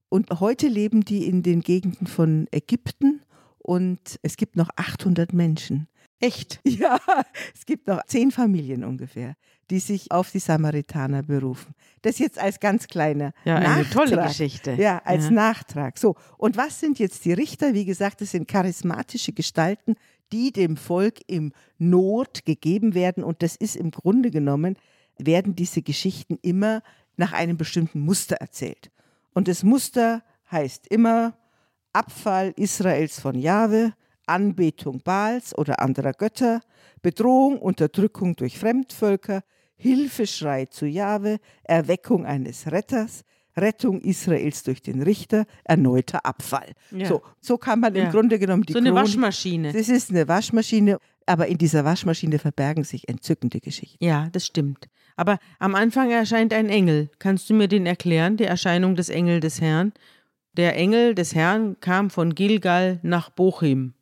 Und 0.09 0.29
heute 0.39 0.67
leben 0.67 1.01
die 1.03 1.27
in 1.27 1.43
den 1.43 1.61
Gegenden 1.61 2.07
von 2.07 2.47
Ägypten 2.51 3.21
und 3.59 4.19
es 4.21 4.37
gibt 4.37 4.55
noch 4.55 4.69
800 4.75 5.33
Menschen. 5.33 5.87
Echt? 6.19 6.59
Ja, 6.67 6.99
es 7.53 7.65
gibt 7.65 7.87
noch 7.87 8.03
zehn 8.05 8.31
Familien 8.31 8.83
ungefähr, 8.83 9.35
die 9.69 9.79
sich 9.79 10.11
auf 10.11 10.31
die 10.31 10.39
Samaritaner 10.39 11.23
berufen. 11.23 11.73
Das 12.01 12.17
jetzt 12.19 12.39
als 12.39 12.59
ganz 12.59 12.87
kleiner 12.87 13.33
Ja, 13.45 13.55
eine 13.57 13.83
Nachtrag. 13.83 13.91
tolle 14.09 14.23
Geschichte. 14.23 14.71
Ja, 14.79 15.01
als 15.03 15.25
Ja. 15.25 15.31
Nachtrag. 15.31 15.97
So, 15.97 16.15
und 16.37 16.55
was 16.57 16.79
sind 16.79 16.97
jetzt 16.99 17.25
die 17.25 17.33
Richter? 17.33 17.73
Wie 17.73 17.85
gesagt, 17.85 18.21
das 18.21 18.31
sind 18.31 18.47
charismatische 18.47 19.33
Gestalten, 19.33 19.95
die 20.31 20.51
dem 20.51 20.77
Volk 20.77 21.19
im 21.27 21.51
Not 21.77 22.45
gegeben 22.45 22.93
werden. 22.93 23.23
Und 23.23 23.43
das 23.43 23.55
ist 23.55 23.75
im 23.75 23.91
Grunde 23.91 24.31
genommen, 24.31 24.77
werden 25.19 25.55
diese 25.55 25.81
Geschichten 25.81 26.37
immer 26.41 26.81
nach 27.17 27.33
einem 27.33 27.57
bestimmten 27.57 27.99
Muster 28.01 28.35
erzählt. 28.37 28.89
Und 29.37 29.47
das 29.47 29.61
Muster 29.61 30.23
heißt 30.51 30.87
immer 30.87 31.37
Abfall 31.93 32.53
Israels 32.55 33.19
von 33.19 33.37
Jahwe, 33.37 33.93
Anbetung 34.25 34.99
Baals 35.03 35.55
oder 35.55 35.79
anderer 35.79 36.13
Götter, 36.13 36.61
Bedrohung, 37.03 37.59
Unterdrückung 37.59 38.35
durch 38.35 38.57
Fremdvölker, 38.57 39.43
Hilfeschrei 39.75 40.65
zu 40.65 40.87
Jahwe, 40.87 41.37
Erweckung 41.63 42.25
eines 42.25 42.71
Retters, 42.71 43.25
Rettung 43.55 44.01
Israels 44.01 44.63
durch 44.63 44.81
den 44.81 45.03
Richter, 45.03 45.45
erneuter 45.65 46.25
Abfall. 46.25 46.71
Ja. 46.89 47.05
So, 47.05 47.21
so 47.39 47.59
kann 47.59 47.79
man 47.79 47.93
Ja. 47.93 48.05
im 48.05 48.09
Grunde 48.11 48.39
genommen 48.39 48.63
die 48.63 48.73
So 48.73 48.79
eine 48.79 48.89
Chronik- 48.89 49.03
Waschmaschine. 49.03 49.71
Das 49.71 49.87
ist 49.87 50.09
eine 50.09 50.27
Waschmaschine, 50.27 50.97
aber 51.27 51.45
in 51.45 51.59
dieser 51.59 51.85
Waschmaschine 51.85 52.39
verbergen 52.39 52.83
sich 52.83 53.07
entzückende 53.07 53.59
Geschichten. 53.59 54.03
Ja, 54.03 54.29
das 54.31 54.47
stimmt. 54.47 54.87
Aber 55.17 55.39
am 55.59 55.75
Anfang 55.75 56.09
erscheint 56.09 56.53
ein 56.53 56.69
Engel. 56.69 57.09
Kannst 57.19 57.49
du 57.49 57.53
mir 57.53 57.67
den 57.67 57.85
erklären, 57.85 58.37
die 58.37 58.45
Erscheinung 58.45 58.95
des 58.95 59.09
Engel 59.09 59.41
des 59.41 59.59
Herrn? 59.59 59.91
Der 60.53 60.77
Engel 60.77 61.15
des 61.15 61.35
Herrn 61.35 61.75
kam 61.81 62.09
von 62.09 62.33
Gilgal 62.33 62.99
nach 63.03 63.29
Bochim. 63.29 63.93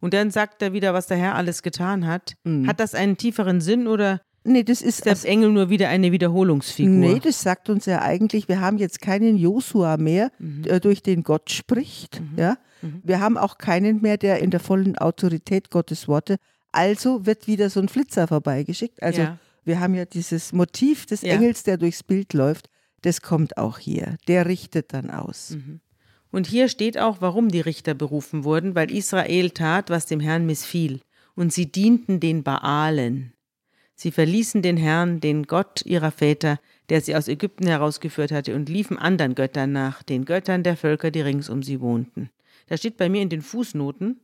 Und 0.00 0.12
dann 0.12 0.30
sagt 0.30 0.60
er 0.60 0.74
wieder, 0.74 0.92
was 0.92 1.06
der 1.06 1.16
Herr 1.16 1.34
alles 1.36 1.62
getan 1.62 2.06
hat. 2.06 2.34
Mhm. 2.44 2.66
Hat 2.66 2.78
das 2.78 2.94
einen 2.94 3.16
tieferen 3.16 3.62
Sinn 3.62 3.86
oder 3.86 4.20
Nee, 4.46 4.62
das 4.62 4.82
ist 4.82 5.06
der 5.06 5.16
Engel 5.24 5.52
nur 5.52 5.70
wieder 5.70 5.88
eine 5.88 6.12
Wiederholungsfigur? 6.12 6.92
Nee, 6.92 7.18
das 7.18 7.40
sagt 7.40 7.70
uns 7.70 7.86
ja 7.86 8.02
eigentlich, 8.02 8.46
wir 8.46 8.60
haben 8.60 8.76
jetzt 8.76 9.00
keinen 9.00 9.38
Josua 9.38 9.96
mehr, 9.96 10.30
äh, 10.66 10.80
durch 10.80 11.02
den 11.02 11.22
Gott 11.22 11.50
spricht. 11.50 12.20
Ja? 12.36 12.58
Wir 13.02 13.20
haben 13.20 13.38
auch 13.38 13.56
keinen 13.56 14.02
mehr, 14.02 14.18
der 14.18 14.40
in 14.40 14.50
der 14.50 14.60
vollen 14.60 14.98
Autorität 14.98 15.70
Gottes 15.70 16.08
Worte. 16.08 16.36
Also 16.72 17.24
wird 17.24 17.46
wieder 17.46 17.70
so 17.70 17.80
ein 17.80 17.88
Flitzer 17.88 18.26
vorbeigeschickt. 18.28 19.02
Also 19.02 19.22
Ja. 19.22 19.38
Wir 19.64 19.80
haben 19.80 19.94
ja 19.94 20.04
dieses 20.04 20.52
Motiv 20.52 21.06
des 21.06 21.22
Ja. 21.22 21.34
Engels, 21.34 21.62
der 21.62 21.76
durchs 21.76 22.02
Bild 22.02 22.32
läuft. 22.32 22.68
Das 23.02 23.20
kommt 23.20 23.58
auch 23.58 23.78
hier. 23.78 24.16
Der 24.28 24.46
richtet 24.46 24.92
dann 24.92 25.10
aus. 25.10 25.56
Und 26.30 26.46
hier 26.46 26.68
steht 26.68 26.98
auch, 26.98 27.20
warum 27.20 27.48
die 27.48 27.60
Richter 27.60 27.94
berufen 27.94 28.44
wurden, 28.44 28.74
weil 28.74 28.90
Israel 28.90 29.50
tat, 29.50 29.90
was 29.90 30.06
dem 30.06 30.20
Herrn 30.20 30.46
missfiel. 30.46 31.00
Und 31.34 31.52
sie 31.52 31.70
dienten 31.70 32.20
den 32.20 32.42
Baalen. 32.42 33.32
Sie 33.94 34.10
verließen 34.10 34.62
den 34.62 34.76
Herrn, 34.76 35.20
den 35.20 35.44
Gott 35.44 35.82
ihrer 35.84 36.10
Väter, 36.10 36.58
der 36.88 37.00
sie 37.00 37.14
aus 37.14 37.28
Ägypten 37.28 37.66
herausgeführt 37.66 38.32
hatte, 38.32 38.54
und 38.54 38.68
liefen 38.68 38.98
anderen 38.98 39.34
Göttern 39.34 39.72
nach, 39.72 40.02
den 40.02 40.24
Göttern 40.24 40.62
der 40.62 40.76
Völker, 40.76 41.10
die 41.10 41.20
rings 41.20 41.48
um 41.48 41.62
sie 41.62 41.80
wohnten. 41.80 42.30
Da 42.66 42.76
steht 42.76 42.96
bei 42.96 43.08
mir 43.08 43.22
in 43.22 43.28
den 43.28 43.42
Fußnoten, 43.42 44.20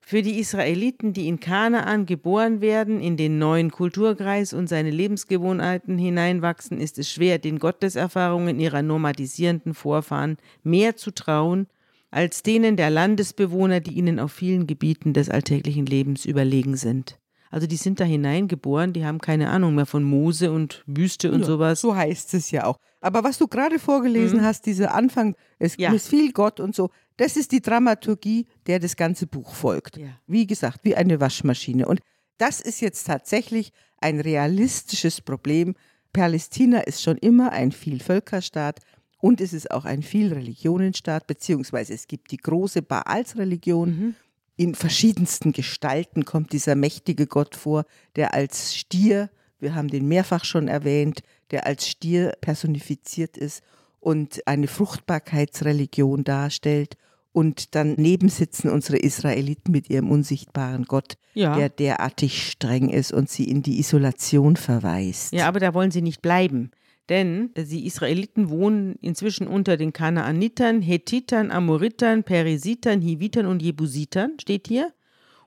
für 0.00 0.22
die 0.22 0.38
Israeliten, 0.40 1.12
die 1.12 1.28
in 1.28 1.38
Kanaan 1.40 2.06
geboren 2.06 2.60
werden, 2.60 3.00
in 3.00 3.16
den 3.16 3.38
neuen 3.38 3.70
Kulturkreis 3.70 4.52
und 4.52 4.68
seine 4.68 4.90
Lebensgewohnheiten 4.90 5.98
hineinwachsen, 5.98 6.78
ist 6.80 6.98
es 6.98 7.10
schwer, 7.10 7.38
den 7.38 7.58
Gotteserfahrungen 7.58 8.58
ihrer 8.58 8.82
nomadisierenden 8.82 9.74
Vorfahren 9.74 10.38
mehr 10.62 10.96
zu 10.96 11.10
trauen, 11.12 11.66
als 12.10 12.42
denen 12.42 12.76
der 12.76 12.90
Landesbewohner, 12.90 13.80
die 13.80 13.92
ihnen 13.92 14.18
auf 14.18 14.32
vielen 14.32 14.66
Gebieten 14.66 15.12
des 15.12 15.28
alltäglichen 15.28 15.86
Lebens 15.86 16.24
überlegen 16.24 16.76
sind. 16.76 17.18
Also 17.52 17.66
die 17.66 17.76
sind 17.76 18.00
da 18.00 18.04
hineingeboren, 18.04 18.92
die 18.92 19.04
haben 19.04 19.18
keine 19.20 19.50
Ahnung 19.50 19.74
mehr 19.74 19.86
von 19.86 20.04
Mose 20.04 20.50
und 20.52 20.84
Wüste 20.86 21.30
und 21.32 21.40
Ja, 21.40 21.46
sowas. 21.46 21.80
So 21.80 21.94
heißt 21.94 22.34
es 22.34 22.50
ja 22.52 22.64
auch. 22.64 22.76
Aber 23.00 23.24
was 23.24 23.38
du 23.38 23.48
gerade 23.48 23.78
vorgelesen 23.78 24.44
hast, 24.44 24.66
dieser 24.66 24.94
Anfang, 24.94 25.34
es 25.58 25.76
Ja. 25.76 25.90
missfiel 25.90 26.32
Gott 26.32 26.60
und 26.60 26.74
so, 26.74 26.90
das 27.20 27.36
ist 27.36 27.52
die 27.52 27.60
Dramaturgie, 27.60 28.46
der 28.66 28.78
das 28.78 28.96
ganze 28.96 29.26
Buch 29.26 29.52
folgt. 29.52 29.98
Ja. 29.98 30.08
Wie 30.26 30.46
gesagt, 30.46 30.80
wie 30.84 30.96
eine 30.96 31.20
Waschmaschine. 31.20 31.86
Und 31.86 32.00
das 32.38 32.62
ist 32.62 32.80
jetzt 32.80 33.06
tatsächlich 33.06 33.72
ein 34.00 34.20
realistisches 34.20 35.20
Problem. 35.20 35.74
Palästina 36.14 36.80
ist 36.80 37.02
schon 37.02 37.18
immer 37.18 37.52
ein 37.52 37.72
Vielvölkerstaat 37.72 38.80
und 39.18 39.42
es 39.42 39.52
ist 39.52 39.70
auch 39.70 39.84
ein 39.84 40.02
Vielreligionenstaat, 40.02 41.26
beziehungsweise 41.26 41.92
es 41.92 42.06
gibt 42.06 42.30
die 42.30 42.38
große 42.38 42.80
Baalsreligion. 42.80 44.16
In 44.56 44.74
verschiedensten 44.74 45.52
Gestalten 45.52 46.24
kommt 46.24 46.54
dieser 46.54 46.74
mächtige 46.74 47.26
Gott 47.26 47.54
vor, 47.54 47.84
der 48.16 48.32
als 48.32 48.74
Stier, 48.74 49.28
wir 49.58 49.74
haben 49.74 49.88
den 49.88 50.08
mehrfach 50.08 50.46
schon 50.46 50.68
erwähnt, 50.68 51.20
der 51.50 51.66
als 51.66 51.86
Stier 51.86 52.32
personifiziert 52.40 53.36
ist 53.36 53.62
und 54.00 54.46
eine 54.46 54.68
Fruchtbarkeitsreligion 54.68 56.24
darstellt. 56.24 56.96
Und 57.32 57.74
daneben 57.76 58.28
sitzen 58.28 58.70
unsere 58.70 58.98
Israeliten 58.98 59.70
mit 59.70 59.88
ihrem 59.88 60.10
unsichtbaren 60.10 60.84
Gott, 60.84 61.14
Ja. 61.34 61.54
der 61.56 61.68
derartig 61.68 62.50
streng 62.50 62.88
ist 62.88 63.12
und 63.12 63.28
sie 63.30 63.44
in 63.44 63.62
die 63.62 63.78
Isolation 63.78 64.56
verweist. 64.56 65.32
Ja, 65.32 65.46
aber 65.46 65.60
da 65.60 65.72
wollen 65.72 65.92
sie 65.92 66.02
nicht 66.02 66.22
bleiben. 66.22 66.70
Denn 67.08 67.50
die 67.56 67.86
Israeliten 67.86 68.50
wohnen 68.50 68.96
inzwischen 69.00 69.46
unter 69.48 69.76
den 69.76 69.92
Kanaanitern, 69.92 70.80
Hethitern, 70.80 71.50
Amoritern, 71.50 72.22
Perisitern, 72.24 73.00
Hivitern 73.00 73.46
und 73.46 73.62
Jebusitern, 73.62 74.32
steht 74.40 74.68
hier. 74.68 74.92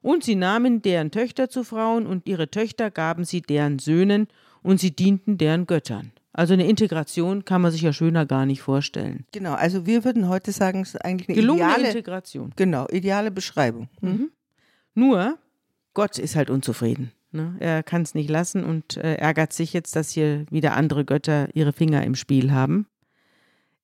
Und 0.02 0.26
sie 0.26 0.36
nahmen 0.36 0.82
deren 0.82 1.12
Töchter 1.12 1.50
zu 1.50 1.64
Frauen 1.64 2.06
und 2.06 2.28
ihre 2.28 2.50
Töchter 2.52 2.92
gaben 2.92 3.24
sie 3.24 3.42
deren 3.42 3.80
Söhnen 3.80 4.28
und 4.62 4.82
sie 4.82 4.92
dienten 4.92 5.38
deren 5.38 5.66
Göttern. 5.66 6.12
Also 6.34 6.54
eine 6.54 6.68
Integration 6.68 7.46
kann 7.46 7.62
man 7.62 7.72
sich 7.72 7.84
ja 7.84 7.94
schöner 7.94 8.26
gar 8.26 8.48
nicht 8.48 8.62
vorstellen. 8.62 9.26
Genau, 9.32 9.54
also 9.54 9.86
wir 9.86 10.04
würden 10.04 10.28
heute 10.28 10.52
sagen, 10.52 10.82
es 10.82 10.96
ist 10.96 11.06
eigentlich 11.06 11.30
eine 11.30 11.36
Gelungene 11.36 11.70
ideale, 11.70 11.88
Integration. 11.88 12.54
genau, 12.56 12.88
ideale 12.90 13.32
Beschreibung. 13.32 13.88
Nur, 14.96 15.38
Gott 15.94 16.18
ist 16.18 16.36
halt 16.36 16.50
unzufrieden. 16.50 17.12
Ne? 17.32 17.56
Er 17.60 17.84
kann 17.84 18.02
es 18.02 18.16
nicht 18.16 18.30
lassen 18.30 18.64
und 18.64 18.98
äh, 18.98 19.16
ärgert 19.16 19.54
sich 19.54 19.74
jetzt, 19.74 19.96
dass 19.96 20.12
hier 20.12 20.46
wieder 20.50 20.76
andere 20.76 21.06
Götter 21.06 21.50
ihre 21.54 21.74
Finger 21.74 22.04
im 22.04 22.16
Spiel 22.16 22.52
haben. 22.52 22.88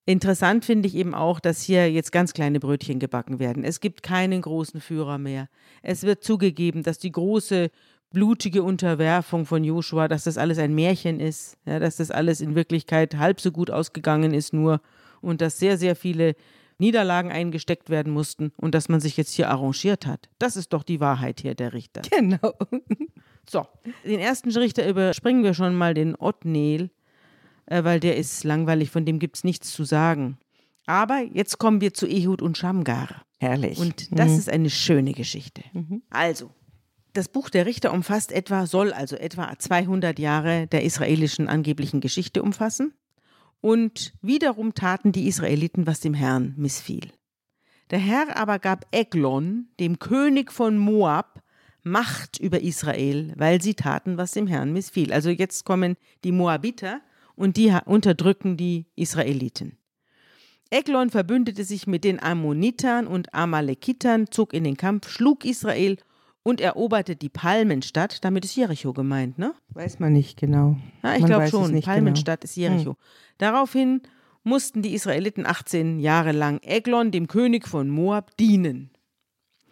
Interessant 0.06 0.66
finde 0.66 0.88
ich 0.88 0.96
eben 0.96 1.14
auch, 1.14 1.40
dass 1.40 1.62
hier 1.62 1.92
jetzt 1.92 2.12
ganz 2.12 2.34
kleine 2.34 2.60
Brötchen 2.60 2.98
gebacken 2.98 3.38
werden. 3.38 3.64
Es 3.64 3.80
gibt 3.80 4.02
keinen 4.02 4.42
großen 4.42 4.82
Führer 4.82 5.20
mehr. 5.20 5.50
Es 5.84 6.02
wird 6.02 6.24
zugegeben, 6.24 6.82
dass 6.82 6.98
die 6.98 7.12
große 7.12 7.70
blutige 8.12 8.64
Unterwerfung 8.64 9.46
von 9.46 9.64
Joshua, 9.64 10.08
dass 10.08 10.24
das 10.24 10.38
alles 10.38 10.58
ein 10.58 10.74
Märchen 10.74 11.20
ist, 11.20 11.58
ja, 11.66 11.80
dass 11.80 11.98
das 11.98 12.12
alles 12.12 12.42
in 12.42 12.56
Wirklichkeit 12.56 13.18
halb 13.18 13.40
so 13.40 13.52
gut 13.52 13.70
ausgegangen 13.70 14.34
ist 14.34 14.54
nur 14.54 14.82
und 15.22 15.42
dass 15.42 15.60
sehr, 15.60 15.78
sehr 15.78 15.96
viele 15.96 16.36
Niederlagen 16.80 17.32
eingesteckt 17.32 17.90
werden 17.90 18.12
mussten 18.14 18.52
und 18.58 18.74
dass 18.74 18.90
man 18.90 19.02
sich 19.02 19.18
jetzt 19.18 19.34
hier 19.34 19.50
arrangiert 19.50 20.06
hat. 20.06 20.30
Das 20.40 20.56
ist 20.56 20.74
doch 20.74 20.84
die 20.84 21.00
Wahrheit 21.00 21.42
hier 21.42 21.54
der 21.56 21.74
Richter. 21.74 22.02
Genau. 22.10 22.54
So, 23.50 23.66
den 24.06 24.20
ersten 24.20 24.52
Richter 24.52 24.88
überspringen 24.88 25.44
wir 25.44 25.56
schon 25.56 25.74
mal 25.74 25.96
den 25.96 26.16
Otnel, 26.16 26.92
äh, 27.66 27.84
weil 27.84 28.00
der 28.00 28.16
ist 28.16 28.44
langweilig, 28.44 28.92
von 28.92 29.06
dem 29.06 29.18
gibt 29.18 29.38
es 29.38 29.44
nichts 29.44 29.74
zu 29.74 29.86
sagen. 29.86 30.38
Aber 30.86 31.24
jetzt 31.34 31.58
kommen 31.58 31.82
wir 31.82 31.96
zu 31.96 32.06
Ehud 32.06 32.44
und 32.44 32.60
Shamgar. 32.60 33.24
Herrlich. 33.40 33.80
Und 33.80 34.08
das 34.12 34.38
ist 34.38 34.50
eine 34.50 34.70
schöne 34.70 35.14
Geschichte. 35.14 35.64
Also, 36.12 36.52
das 37.14 37.28
Buch 37.28 37.50
der 37.50 37.66
Richter 37.66 37.94
umfasst 37.94 38.32
etwa, 38.32 38.66
soll 38.66 38.94
also 38.94 39.16
etwa 39.16 39.58
200 39.58 40.20
Jahre 40.20 40.68
der 40.68 40.84
israelischen 40.84 41.48
angeblichen 41.48 42.02
Geschichte 42.02 42.44
umfassen. 42.44 42.94
Und 43.62 44.14
wiederum 44.22 44.74
taten 44.74 45.12
die 45.12 45.28
Israeliten, 45.28 45.86
was 45.86 46.00
dem 46.00 46.14
Herrn 46.14 46.54
missfiel. 46.58 47.12
Der 47.90 48.00
Herr 48.00 48.38
aber 48.38 48.60
gab 48.60 48.86
Eglon, 48.92 49.68
dem 49.80 50.00
König 50.00 50.52
von 50.52 50.78
Moab, 50.78 51.42
Macht 51.82 52.40
über 52.40 52.62
Israel, 52.62 53.34
weil 53.38 53.62
sie 53.62 53.74
taten, 53.74 54.18
was 54.18 54.32
dem 54.32 54.48
Herrn 54.48 54.74
missfiel. 54.74 55.14
Also 55.14 55.30
jetzt 55.30 55.64
kommen 55.64 55.96
die 56.26 56.34
Moabiter 56.34 57.00
und 57.36 57.56
die 57.56 57.74
unterdrücken 57.86 58.58
die 58.58 58.86
Israeliten. 58.96 59.78
Eglon 60.70 61.10
verbündete 61.10 61.64
sich 61.64 61.88
mit 61.88 62.04
den 62.04 62.22
Ammonitern 62.22 63.08
und 63.08 63.34
Amalekitern, 63.34 64.28
zog 64.30 64.54
in 64.54 64.66
den 64.66 64.78
Kampf, 64.78 65.10
schlug 65.10 65.46
Israel 65.46 65.98
und 66.50 66.60
eroberte 66.62 67.16
die 67.16 67.30
Palmenstadt. 67.30 68.26
Damit 68.26 68.44
ist 68.44 68.56
Jericho 68.56 68.92
gemeint, 68.92 69.38
ne? 69.38 69.54
Weiß 69.70 70.00
man 70.00 70.14
nicht 70.14 70.38
genau. 70.40 70.78
Ja, 71.04 71.16
ich 71.16 71.24
glaube 71.26 71.48
schon. 71.48 71.72
nicht 71.72 71.86
genau. 71.86 71.94
Palmenstadt 71.94 72.44
ist 72.44 72.56
Jericho. 72.56 72.96
Daraufhin 73.38 74.02
mussten 74.44 74.82
die 74.82 74.94
Israeliten 74.96 75.46
18 75.46 76.00
Jahre 76.00 76.32
lang 76.32 76.60
Eglon, 76.64 77.12
dem 77.12 77.28
König 77.28 77.68
von 77.68 77.88
Moab, 77.90 78.36
dienen. 78.38 78.90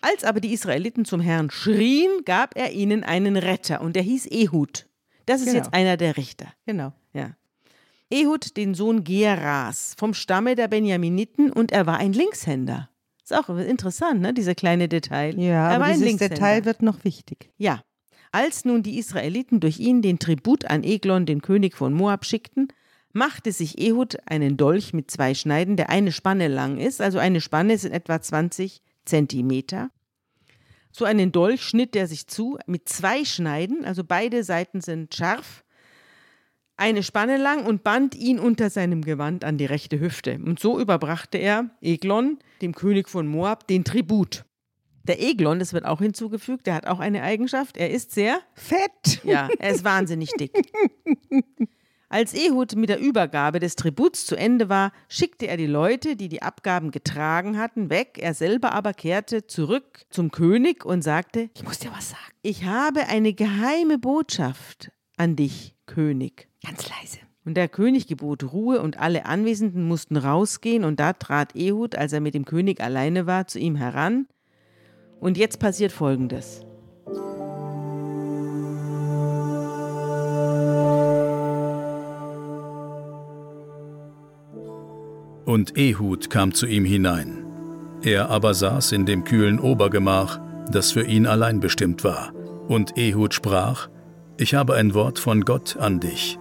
Als 0.01 0.23
aber 0.23 0.39
die 0.39 0.53
Israeliten 0.53 1.03
zum 1.03 1.19
Herrn 1.19 1.49
schrien, 1.49 2.11
gab 2.23 2.55
er 2.55 2.71
ihnen 2.71 3.03
einen 3.03 3.35
Retter 3.35 3.81
und 3.81 3.95
der 3.95 4.03
hieß 4.03 4.27
Ehud. 4.27 4.87
Das 5.25 5.41
ist 5.41 5.47
Genau. 5.47 5.57
jetzt 5.57 5.73
einer 5.73 5.97
der 5.97 6.15
Richter. 6.15 6.53
Genau. 6.67 6.93
Ja. 7.13 7.31
Ehud, 8.11 8.55
den 8.55 8.75
Sohn 8.75 9.03
Geras, 9.03 9.95
vom 9.97 10.13
Stamme 10.13 10.55
der 10.55 10.67
Benjaminiten 10.67 11.51
und 11.51 11.71
er 11.71 11.87
war 11.87 11.97
ein 11.97 12.13
Linkshänder. 12.13 12.89
Ist 13.29 13.35
auch 13.35 13.49
interessant, 13.49 14.21
ne, 14.21 14.33
dieser 14.33 14.55
kleine 14.55 14.87
Detail. 14.87 15.37
Ja, 15.37 15.69
er 15.69 15.75
aber 15.75 15.83
ein 15.83 15.99
dieses. 15.99 16.17
Detail 16.17 16.63
wird 16.63 16.81
noch 16.81 17.03
wichtig. 17.03 17.51
Ja. 17.57 17.83
Als 18.31 18.63
nun 18.63 18.83
die 18.83 18.97
Israeliten 18.97 19.59
durch 19.59 19.79
ihn 19.79 20.01
den 20.01 20.17
Tribut 20.17 20.63
an 20.63 20.85
Eglon, 20.85 21.25
den 21.25 21.41
König 21.41 21.75
von 21.75 21.91
Moab, 21.93 22.23
schickten, 22.23 22.69
machte 23.11 23.51
sich 23.51 23.79
Ehud 23.79 24.15
einen 24.27 24.55
Dolch 24.55 24.93
mit 24.93 25.11
zwei 25.11 25.33
Schneiden, 25.33 25.75
der 25.75 25.89
eine 25.89 26.13
Spanne 26.13 26.47
lang 26.47 26.77
ist, 26.77 27.01
also 27.01 27.19
eine 27.19 27.41
Spanne 27.41 27.77
sind 27.77 27.91
etwa 27.91 28.21
20 28.21 28.81
Zentimeter. 29.03 29.89
So 30.93 31.03
einen 31.03 31.33
Dolch 31.33 31.63
schnitt 31.63 31.97
er 31.97 32.07
sich 32.07 32.27
zu 32.27 32.57
mit 32.65 32.87
zwei 32.87 33.25
Schneiden, 33.25 33.83
also 33.83 34.05
beide 34.05 34.45
Seiten 34.45 34.79
sind 34.79 35.13
scharf, 35.13 35.65
eine 36.77 37.03
Spanne 37.03 37.37
lang 37.37 37.65
und 37.65 37.83
band 37.83 38.15
ihn 38.15 38.39
unter 38.39 38.69
seinem 38.69 39.01
Gewand 39.03 39.43
an 39.43 39.57
die 39.57 39.65
rechte 39.65 39.99
Hüfte. 39.99 40.39
Und 40.43 40.59
so 40.59 40.79
überbrachte 40.79 41.37
er 41.37 41.69
Eglon, 41.81 42.37
dem 42.61 42.73
König 42.73 43.09
von 43.09 43.27
Moab, 43.27 43.67
den 43.67 43.83
Tribut. 43.83 44.45
Der 45.03 45.21
Eglon, 45.21 45.59
das 45.59 45.73
wird 45.73 45.85
auch 45.85 45.99
hinzugefügt, 45.99 46.67
der 46.67 46.75
hat 46.75 46.85
auch 46.85 46.99
eine 46.99 47.23
Eigenschaft, 47.23 47.77
er 47.77 47.89
ist 47.89 48.11
sehr 48.11 48.39
Fett! 48.53 49.23
ja, 49.23 49.49
er 49.57 49.71
ist 49.71 49.83
wahnsinnig 49.85 50.31
dick. 50.37 50.51
Als 52.09 52.33
Ehud 52.33 52.75
mit 52.75 52.89
der 52.89 52.99
Übergabe 52.99 53.59
des 53.59 53.75
Tributs 53.75 54.25
zu 54.25 54.37
Ende 54.37 54.69
war, 54.69 54.93
schickte 55.09 55.47
er 55.47 55.57
die 55.57 55.65
Leute, 55.65 56.15
die 56.15 56.29
die 56.29 56.41
Abgaben 56.41 56.91
getragen 56.91 57.57
hatten, 57.57 57.89
weg. 57.89 58.17
Er 58.21 58.33
selber 58.33 58.71
aber 58.71 58.93
kehrte 58.93 59.45
zurück 59.45 60.05
zum 60.09 60.31
König 60.31 60.85
und 60.85 61.01
sagte: 61.01 61.49
Ich 61.53 61.63
muss 61.63 61.79
dir 61.79 61.91
was 61.91 62.11
sagen. 62.11 62.21
Ich 62.43 62.63
habe 62.63 63.07
eine 63.07 63.33
geheime 63.33 63.97
Botschaft 63.97 64.89
an 65.17 65.35
dich, 65.35 65.75
König. 65.87 66.47
Ganz 66.63 66.87
leise. 66.87 67.17
Und 67.43 67.55
der 67.55 67.69
König 67.69 68.07
gebot 68.07 68.43
Ruhe 68.51 68.81
und 68.81 68.99
alle 68.99 69.25
Anwesenden 69.25 69.87
mussten 69.87 70.17
rausgehen 70.17 70.83
und 70.83 70.99
da 70.99 71.13
trat 71.13 71.55
Ehud, 71.55 71.95
als 71.95 72.13
er 72.13 72.19
mit 72.19 72.35
dem 72.35 72.45
König 72.45 72.81
alleine 72.81 73.25
war, 73.25 73.47
zu 73.47 73.57
ihm 73.57 73.75
heran. 73.75 74.27
Und 75.19 75.37
jetzt 75.37 75.59
passiert 75.59 75.91
Folgendes. 75.91 76.61
Und 85.45 85.77
Ehud 85.77 86.29
kam 86.29 86.53
zu 86.53 86.67
ihm 86.67 86.83
hinein. 86.83 87.45
Er 88.01 88.29
aber 88.29 88.53
saß 88.53 88.91
in 88.91 89.05
dem 89.05 89.23
kühlen 89.23 89.59
Obergemach, 89.59 90.41
das 90.69 90.91
für 90.91 91.03
ihn 91.03 91.25
allein 91.25 91.61
bestimmt 91.61 92.03
war. 92.03 92.33
Und 92.67 92.97
Ehud 92.97 93.33
sprach, 93.33 93.87
Ich 94.39 94.53
habe 94.53 94.75
ein 94.75 94.93
Wort 94.93 95.17
von 95.17 95.45
Gott 95.45 95.77
an 95.77 95.99
dich. 95.99 96.37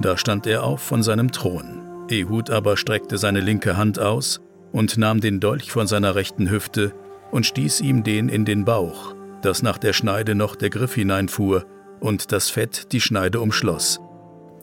Da 0.00 0.16
stand 0.16 0.46
er 0.46 0.64
auf 0.64 0.80
von 0.80 1.02
seinem 1.02 1.32
Thron. 1.32 1.82
Ehud 2.08 2.50
aber 2.50 2.78
streckte 2.78 3.18
seine 3.18 3.40
linke 3.40 3.76
Hand 3.76 3.98
aus 3.98 4.40
und 4.72 4.96
nahm 4.96 5.20
den 5.20 5.38
Dolch 5.38 5.70
von 5.70 5.86
seiner 5.86 6.14
rechten 6.14 6.50
Hüfte 6.50 6.94
und 7.30 7.44
stieß 7.44 7.82
ihm 7.82 8.04
den 8.04 8.30
in 8.30 8.46
den 8.46 8.64
Bauch, 8.64 9.14
dass 9.42 9.62
nach 9.62 9.76
der 9.76 9.92
Schneide 9.92 10.34
noch 10.34 10.56
der 10.56 10.70
Griff 10.70 10.94
hineinfuhr 10.94 11.66
und 12.00 12.32
das 12.32 12.48
Fett 12.48 12.92
die 12.92 13.02
Schneide 13.02 13.40
umschloss. 13.40 14.00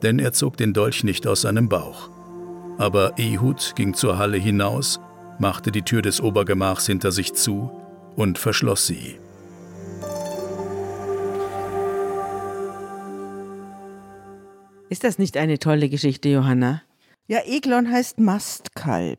Denn 0.02 0.18
er 0.18 0.32
zog 0.32 0.56
den 0.56 0.72
Dolch 0.72 1.04
nicht 1.04 1.28
aus 1.28 1.42
seinem 1.42 1.68
Bauch. 1.68 2.10
Aber 2.78 3.16
Ehud 3.18 3.74
ging 3.76 3.94
zur 3.94 4.18
Halle 4.18 4.38
hinaus, 4.38 4.98
machte 5.38 5.70
die 5.70 5.82
Tür 5.82 6.02
des 6.02 6.20
Obergemachs 6.20 6.86
hinter 6.86 7.12
sich 7.12 7.34
zu 7.34 7.70
und 8.16 8.38
verschloss 8.38 8.86
sie. 8.86 9.20
Ist 14.94 15.02
das 15.02 15.18
nicht 15.18 15.36
eine 15.36 15.58
tolle 15.58 15.88
Geschichte, 15.88 16.28
Johanna? 16.28 16.80
Ja, 17.26 17.40
Eglon 17.46 17.90
heißt 17.90 18.20
Mastkalb. 18.20 19.18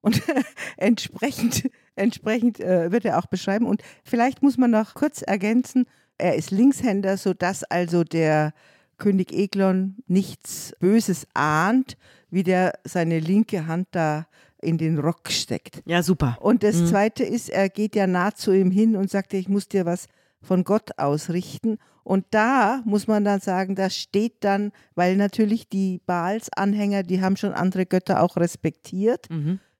Und 0.00 0.22
entsprechend, 0.78 1.68
entsprechend 1.94 2.58
äh, 2.58 2.90
wird 2.90 3.04
er 3.04 3.18
auch 3.18 3.26
beschreiben. 3.26 3.66
Und 3.66 3.82
vielleicht 4.02 4.42
muss 4.42 4.56
man 4.56 4.70
noch 4.70 4.94
kurz 4.94 5.20
ergänzen, 5.20 5.84
er 6.16 6.36
ist 6.36 6.52
Linkshänder, 6.52 7.18
sodass 7.18 7.64
also 7.64 8.02
der 8.02 8.54
König 8.96 9.30
Eglon 9.30 9.96
nichts 10.06 10.72
Böses 10.80 11.26
ahnt, 11.34 11.98
wie 12.30 12.42
der 12.42 12.72
seine 12.84 13.18
linke 13.18 13.66
Hand 13.66 13.88
da 13.90 14.26
in 14.62 14.78
den 14.78 14.98
Rock 14.98 15.30
steckt. 15.30 15.82
Ja, 15.84 16.02
super. 16.02 16.38
Und 16.40 16.62
das 16.62 16.86
Zweite 16.86 17.24
ist, 17.24 17.50
er 17.50 17.68
geht 17.68 17.94
ja 17.94 18.06
nah 18.06 18.34
zu 18.34 18.52
ihm 18.52 18.70
hin 18.70 18.96
und 18.96 19.10
sagt, 19.10 19.34
ich 19.34 19.50
muss 19.50 19.68
dir 19.68 19.84
was 19.84 20.06
von 20.40 20.64
Gott 20.64 20.98
ausrichten. 20.98 21.76
Und 22.04 22.26
da 22.30 22.82
muss 22.84 23.06
man 23.06 23.24
dann 23.24 23.40
sagen, 23.40 23.74
da 23.74 23.88
steht 23.90 24.44
dann, 24.44 24.70
weil 24.94 25.16
natürlich 25.16 25.68
die 25.68 26.00
Baals-Anhänger, 26.06 27.02
die 27.02 27.20
haben 27.22 27.36
schon 27.36 27.52
andere 27.54 27.86
Götter 27.86 28.22
auch 28.22 28.36
respektiert, 28.36 29.26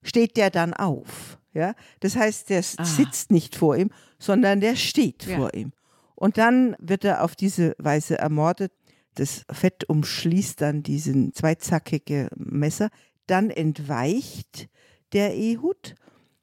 steht 0.03 0.37
der 0.37 0.51
dann 0.51 0.73
auf. 0.75 1.39
Ja? 1.53 1.75
Das 2.01 2.17
heißt, 2.17 2.49
der 2.51 2.65
Ah. 2.79 2.85
sitzt 2.85 3.31
nicht 3.31 3.55
vor 3.57 3.77
ihm, 3.77 3.91
sondern 4.19 4.61
der 4.61 4.75
steht 4.75 5.25
Ja. 5.27 5.37
vor 5.37 5.55
ihm. 5.55 5.73
Und 6.15 6.39
dann 6.39 6.75
wird 6.79 7.05
er 7.05 7.23
auf 7.25 7.37
diese 7.37 7.75
Weise 7.79 8.19
ermordet. 8.19 8.73
Das 9.17 9.45
Fett 9.53 9.89
umschließt 9.89 10.61
dann 10.61 10.83
diesen 10.83 11.35
zweizackige 11.35 12.31
Messer. 12.37 12.89
Dann 13.27 13.51
entweicht 13.51 14.69
der 15.13 15.35
Ehud 15.37 15.95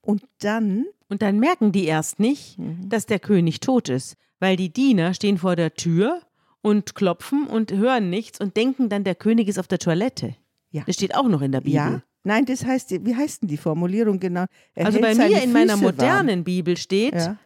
und 0.02 0.24
dann 0.40 0.86
Und 1.10 1.22
dann 1.22 1.40
merken 1.40 1.72
die 1.74 1.86
erst 1.86 2.20
nicht, 2.20 2.58
dass 2.88 3.06
der 3.06 3.20
König 3.20 3.60
tot 3.60 3.90
ist, 3.90 4.16
weil 4.42 4.58
die 4.58 4.74
Diener 4.74 5.14
stehen 5.14 5.38
vor 5.38 5.56
der 5.56 5.74
Tür 5.76 6.20
und 6.62 6.94
klopfen 6.96 7.48
und 7.48 7.72
hören 7.72 8.10
nichts 8.10 8.42
und 8.42 8.58
denken 8.58 8.90
dann, 8.90 9.06
der 9.06 9.16
König 9.16 9.48
ist 9.48 9.58
auf 9.58 9.68
der 9.70 9.80
Toilette. 9.80 10.36
Ja. 10.72 10.84
Das 10.86 10.96
steht 10.96 11.16
auch 11.16 11.28
noch 11.30 11.42
in 11.42 11.52
der 11.54 11.62
Bibel. 11.62 11.76
Ja, 11.76 12.02
nein, 12.24 12.46
das 12.46 12.66
heißt, 12.66 13.06
wie 13.06 13.16
heißt 13.16 13.44
denn 13.44 13.48
die 13.50 13.58
Formulierung 13.58 14.20
genau? 14.20 14.46
Er 14.76 14.86
Also 14.88 15.00
bei 15.00 15.16
mir 15.16 15.42
in 15.42 15.54
meiner 15.54 15.74
Füße 15.74 15.84
warm. 15.86 15.96
modernen 15.96 16.44
Bibel 16.44 16.76
steht, 16.78 17.14
Ja, 17.16 17.38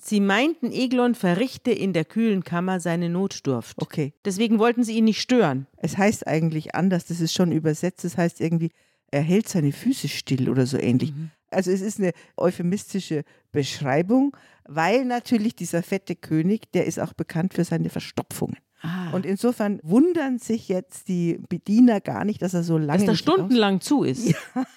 sie 0.00 0.20
meinten, 0.20 0.72
Eglon 0.72 1.14
verrichte 1.14 1.70
in 1.70 1.92
der 1.92 2.04
kühlen 2.04 2.42
Kammer 2.44 2.80
seine 2.80 3.08
Notdurft. 3.08 3.80
okay. 3.80 4.14
Deswegen 4.24 4.58
wollten 4.58 4.84
sie 4.84 4.96
ihn 4.96 5.04
nicht 5.04 5.20
stören. 5.20 5.66
Es 5.76 5.96
heißt 5.96 6.26
eigentlich 6.26 6.74
anders, 6.74 7.06
das 7.06 7.20
ist 7.20 7.32
schon 7.34 7.52
übersetzt, 7.52 8.04
das 8.04 8.16
heißt 8.18 8.40
irgendwie, 8.40 8.70
er 9.10 9.20
hält 9.22 9.48
seine 9.48 9.72
Füße 9.72 10.08
still 10.08 10.48
oder 10.48 10.66
so 10.66 10.78
ähnlich. 10.78 11.12
Mhm. 11.12 11.30
Also 11.50 11.70
es 11.70 11.82
ist 11.82 12.00
eine 12.00 12.12
euphemistische 12.38 13.24
Beschreibung, 13.52 14.34
weil 14.68 15.04
natürlich 15.04 15.54
dieser 15.54 15.82
fette 15.82 16.16
König, 16.16 16.70
der 16.72 16.86
ist 16.86 16.98
auch 17.00 17.12
bekannt 17.12 17.54
für 17.54 17.64
seine 17.64 17.90
Verstopfungen. 17.90 18.58
Ah. 18.82 19.10
Und 19.12 19.24
insofern 19.24 19.78
wundern 19.84 20.38
sich 20.38 20.68
jetzt 20.68 21.06
die 21.06 21.38
Bediener 21.48 22.00
gar 22.00 22.24
nicht, 22.24 22.42
dass 22.42 22.52
er 22.52 22.64
so 22.64 22.78
lange 22.78 22.98
dass 22.98 23.08
er 23.08 23.14
stundenlang 23.14 23.80
zu 23.80 24.02
ist. 24.02 24.34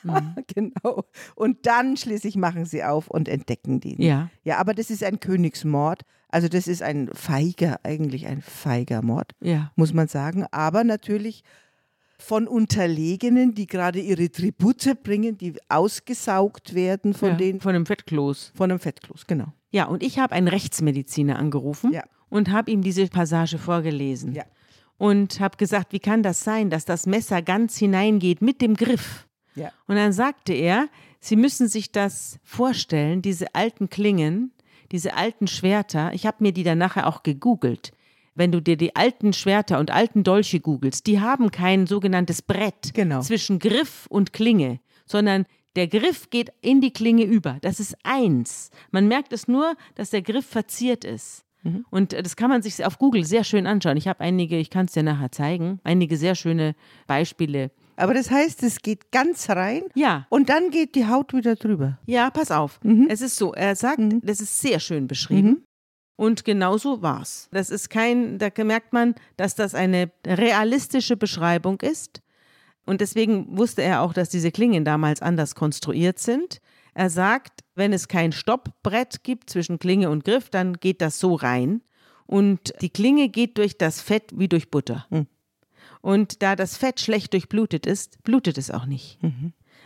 genau. 0.54 1.06
Und 1.34 1.66
dann 1.66 1.98
schließlich 1.98 2.36
machen 2.36 2.66
sie 2.66 2.84
auf 2.84 3.10
und 3.10 3.28
entdecken 3.28 3.80
den. 3.80 4.00
Ja. 4.00 4.30
Ja, 4.44 4.58
aber 4.58 4.76
das 4.76 4.92
ist 4.92 5.04
ein 5.04 5.20
Königsmord. 5.20 6.02
Also 6.30 6.48
das 6.48 6.68
ist 6.68 6.84
ein 6.84 7.10
feiger, 7.14 7.80
eigentlich 7.84 8.28
ein 8.28 8.42
feiger 8.42 9.02
Mord, 9.02 9.32
Ja. 9.42 9.72
muss 9.76 9.94
man 9.94 10.08
sagen. 10.08 10.46
Aber 10.52 10.84
natürlich 10.84 11.44
von 12.20 12.48
Unterlegenen, 12.48 13.56
die 13.56 13.68
gerade 13.68 14.00
ihre 14.00 14.30
Tribute 14.30 15.02
bringen, 15.04 15.38
die 15.38 15.56
ausgesaugt 15.70 16.74
werden 16.74 17.14
von 17.14 17.30
ja. 17.30 17.36
den 17.36 17.60
Von 17.60 17.76
einem 17.76 17.86
Fettkloß. 17.86 18.52
von 18.56 18.70
einem 18.72 18.80
Fettkloß, 18.80 19.26
genau. 19.28 19.48
Ja, 19.76 19.86
und 19.88 20.04
ich 20.04 20.20
habe 20.20 20.34
einen 20.34 20.48
Rechtsmediziner 20.48 21.38
angerufen 21.38 21.92
Ja. 21.92 22.04
und 22.30 22.50
habe 22.50 22.72
ihm 22.72 22.82
diese 22.82 23.06
Passage 23.08 23.58
vorgelesen. 23.58 24.34
Ja. 24.34 24.46
Und 24.98 25.42
habe 25.42 25.58
gesagt, 25.58 25.92
wie 25.92 26.00
kann 26.00 26.24
das 26.24 26.46
sein, 26.46 26.70
dass 26.70 26.86
das 26.86 27.06
Messer 27.06 27.42
ganz 27.42 27.78
hineingeht 27.78 28.42
mit 28.42 28.62
dem 28.62 28.76
Griff? 28.76 29.28
Ja. 29.54 29.72
Und 29.88 29.98
dann 29.98 30.14
sagte 30.14 30.54
er, 30.54 30.88
Sie 31.20 31.36
müssen 31.36 31.68
sich 31.68 31.92
das 31.92 32.40
vorstellen, 32.44 33.22
diese 33.22 33.54
alten 33.56 33.90
Klingen, 33.90 34.54
diese 34.94 35.16
alten 35.16 35.48
Schwerter. 35.48 36.14
Ich 36.14 36.26
habe 36.26 36.38
mir 36.40 36.54
die 36.54 36.64
dann 36.64 36.78
nachher 36.78 37.08
auch 37.08 37.24
gegoogelt. 37.24 37.92
Wenn 38.36 38.52
du 38.54 38.62
dir 38.62 38.78
die 38.78 38.96
alten 38.96 39.34
Schwerter 39.34 39.80
und 39.80 39.92
alten 39.92 40.24
Dolche 40.24 40.60
googelst, 40.62 41.08
die 41.08 41.20
haben 41.20 41.52
kein 41.52 41.88
sogenanntes 41.88 42.42
Brett 42.44 42.94
Genau. 42.94 43.22
zwischen 43.22 43.60
Griff 43.60 44.06
und 44.10 44.32
Klinge, 44.34 44.80
sondern 45.06 45.46
der 45.76 45.88
Griff 45.88 46.30
geht 46.30 46.52
in 46.62 46.82
die 46.82 46.92
Klinge 46.92 47.24
über. 47.24 47.58
Das 47.62 47.80
ist 47.80 47.96
eins. 48.04 48.70
Man 48.92 49.08
merkt 49.08 49.34
es 49.34 49.48
nur, 49.48 49.76
dass 49.96 50.10
der 50.12 50.22
Griff 50.22 50.46
verziert 50.46 51.04
ist. 51.04 51.44
Und 51.90 52.14
äh, 52.14 52.22
das 52.22 52.36
kann 52.36 52.50
man 52.52 52.62
sich 52.62 52.86
auf 52.86 53.00
Google 53.00 53.26
sehr 53.26 53.44
schön 53.44 53.66
anschauen. 53.66 53.98
Ich 53.98 54.08
habe 54.08 54.20
einige, 54.20 54.56
ich 54.58 54.70
kann 54.70 54.86
es 54.86 54.92
dir 54.92 55.02
nachher 55.02 55.32
zeigen, 55.32 55.80
einige 55.84 56.16
sehr 56.16 56.36
schöne 56.36 56.76
Beispiele. 57.08 57.72
Aber 57.96 58.14
das 58.14 58.30
heißt, 58.30 58.62
es 58.62 58.84
geht 58.84 59.12
ganz 59.12 59.50
rein 59.50 59.82
Ja, 59.96 60.28
und 60.30 60.50
dann 60.50 60.70
geht 60.70 60.94
die 60.94 61.08
Haut 61.08 61.34
wieder 61.34 61.56
drüber. 61.56 61.98
ja, 62.06 62.30
pass 62.30 62.52
auf. 62.52 62.80
Es 63.10 63.22
ist 63.22 63.38
so, 63.38 63.54
er 63.54 63.76
sagt, 63.76 64.00
das 64.22 64.42
ist 64.42 64.60
sehr 64.60 64.80
schön 64.80 65.08
beschrieben. 65.08 65.64
Und 66.18 66.46
genauso 66.46 67.02
war's. 67.02 67.50
Das 67.52 67.72
ist 67.72 67.90
kein, 67.90 68.38
da 68.38 68.50
merkt 68.64 68.94
man, 68.94 69.16
dass 69.36 69.56
das 69.56 69.74
eine 69.74 70.12
realistische 70.26 71.18
Beschreibung 71.18 71.82
ist. 71.82 72.22
Und 72.86 73.02
deswegen 73.02 73.58
wusste 73.58 73.82
er 73.82 74.02
auch, 74.02 74.14
dass 74.14 74.30
diese 74.30 74.52
Klingen 74.52 74.86
damals 74.86 75.22
anders 75.22 75.56
konstruiert 75.56 76.20
sind. 76.20 76.62
Er 76.94 77.10
sagt, 77.10 77.64
wenn 77.76 77.94
es 77.94 78.08
kein 78.08 78.32
Stoppbrett 78.32 79.24
gibt 79.24 79.50
zwischen 79.50 79.80
Klinge 79.80 80.10
und 80.10 80.24
Griff, 80.24 80.50
dann 80.50 80.76
geht 80.76 81.02
das 81.02 81.20
so 81.20 81.36
rein. 81.36 81.82
Und 82.26 82.74
die 82.82 82.90
Klinge 82.90 83.30
geht 83.30 83.58
durch 83.58 83.78
das 83.78 84.02
Fett 84.02 84.32
wie 84.36 84.48
durch 84.48 84.72
Butter. 84.72 85.06
Und 86.02 86.42
da 86.42 86.56
das 86.56 86.78
Fett 86.78 87.00
schlecht 87.00 87.34
durchblutet 87.34 87.86
ist, 87.86 88.24
blutet 88.24 88.58
es 88.58 88.72
auch 88.72 88.86
nicht. 88.86 89.20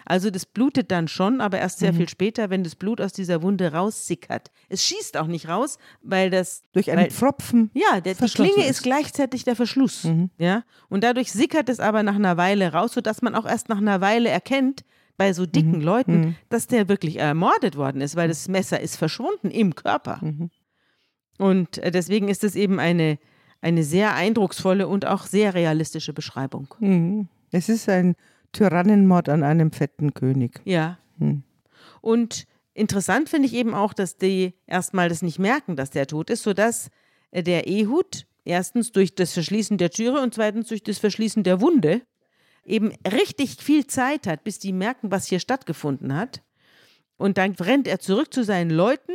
Also 0.09 0.29
das 0.31 0.45
blutet 0.45 0.91
dann 0.91 1.07
schon, 1.07 1.39
aber 1.39 1.59
erst 1.59 1.79
sehr 1.79 1.93
Mhm. 1.93 1.97
viel 1.97 2.09
später, 2.09 2.49
wenn 2.49 2.63
das 2.63 2.75
Blut 2.75 2.99
aus 2.99 3.13
dieser 3.13 3.41
Wunde 3.43 3.71
raussickert. 3.71 4.51
Es 4.67 4.83
schießt 4.83 5.15
auch 5.17 5.27
nicht 5.27 5.47
raus, 5.47 5.77
weil 6.01 6.29
das 6.31 6.63
Durch 6.73 6.89
einen 6.91 7.03
weil, 7.03 7.11
Pfropfen. 7.11 7.69
ja, 7.73 8.01
der, 8.01 8.15
die 8.15 8.25
Klinge 8.25 8.63
ist. 8.65 8.71
ist 8.71 8.83
gleichzeitig 8.83 9.43
der 9.45 9.55
Verschluss. 9.55 10.03
Mhm. 10.05 10.31
Ja? 10.37 10.63
Und 10.89 11.03
dadurch 11.03 11.31
sickert 11.31 11.69
es 11.69 11.79
aber 11.79 12.03
nach 12.03 12.15
einer 12.15 12.35
Weile 12.37 12.73
raus, 12.73 12.93
sodass 12.93 13.21
man 13.21 13.35
auch 13.35 13.45
erst 13.45 13.69
nach 13.69 13.77
einer 13.77 14.01
Weile 14.01 14.29
erkennt, 14.29 14.83
bei 15.15 15.31
so 15.33 15.45
dicken 15.45 15.77
Mhm. 15.79 15.81
Leuten, 15.83 16.35
dass 16.49 16.65
der 16.67 16.87
wirklich 16.89 17.17
ermordet 17.19 17.75
worden 17.77 18.01
ist, 18.01 18.15
weil 18.15 18.29
das 18.29 18.47
Messer 18.47 18.79
ist 18.79 18.95
verschwunden 18.95 19.51
im 19.51 19.75
Körper. 19.75 20.19
Mhm. 20.23 20.49
Und 21.37 21.77
äh, 21.77 21.91
deswegen 21.91 22.29
ist 22.29 22.43
es 22.43 22.55
eben 22.55 22.79
eine, 22.79 23.19
eine 23.61 23.83
sehr 23.83 24.15
eindrucksvolle 24.15 24.87
und 24.87 25.05
auch 25.05 25.25
sehr 25.27 25.53
realistische 25.53 26.13
Beschreibung. 26.13 26.73
Mhm. 26.79 27.27
Es 27.51 27.69
ist 27.69 27.89
ein 27.89 28.15
Tyrannenmord 28.51 29.29
an 29.29 29.43
einem 29.43 29.71
fetten 29.71 30.13
König. 30.13 30.61
Ja. 30.65 30.97
Hm. 31.19 31.43
Und 32.01 32.45
interessant 32.73 33.29
finde 33.29 33.47
ich 33.47 33.53
eben 33.53 33.73
auch, 33.73 33.93
dass 33.93 34.17
die 34.17 34.53
erstmal 34.67 35.09
das 35.09 35.21
nicht 35.21 35.39
merken, 35.39 35.75
dass 35.75 35.91
der 35.91 36.07
tot 36.07 36.29
ist, 36.29 36.43
sodass 36.43 36.89
äh, 37.31 37.43
der 37.43 37.67
Ehud 37.67 38.25
erstens 38.45 38.91
durch 38.91 39.15
das 39.15 39.33
Verschließen 39.33 39.77
der 39.77 39.91
Türe 39.91 40.21
und 40.21 40.33
zweitens 40.33 40.67
durch 40.67 40.83
das 40.83 40.97
Verschließen 40.97 41.43
der 41.43 41.61
Wunde 41.61 42.01
eben 42.65 42.91
richtig 43.09 43.61
viel 43.61 43.87
Zeit 43.87 44.27
hat, 44.27 44.43
bis 44.43 44.59
die 44.59 44.73
merken, 44.73 45.11
was 45.11 45.27
hier 45.27 45.39
stattgefunden 45.39 46.15
hat. 46.15 46.41
Und 47.17 47.37
dann 47.37 47.51
rennt 47.53 47.87
er 47.87 47.99
zurück 47.99 48.33
zu 48.33 48.43
seinen 48.43 48.69
Leuten 48.69 49.11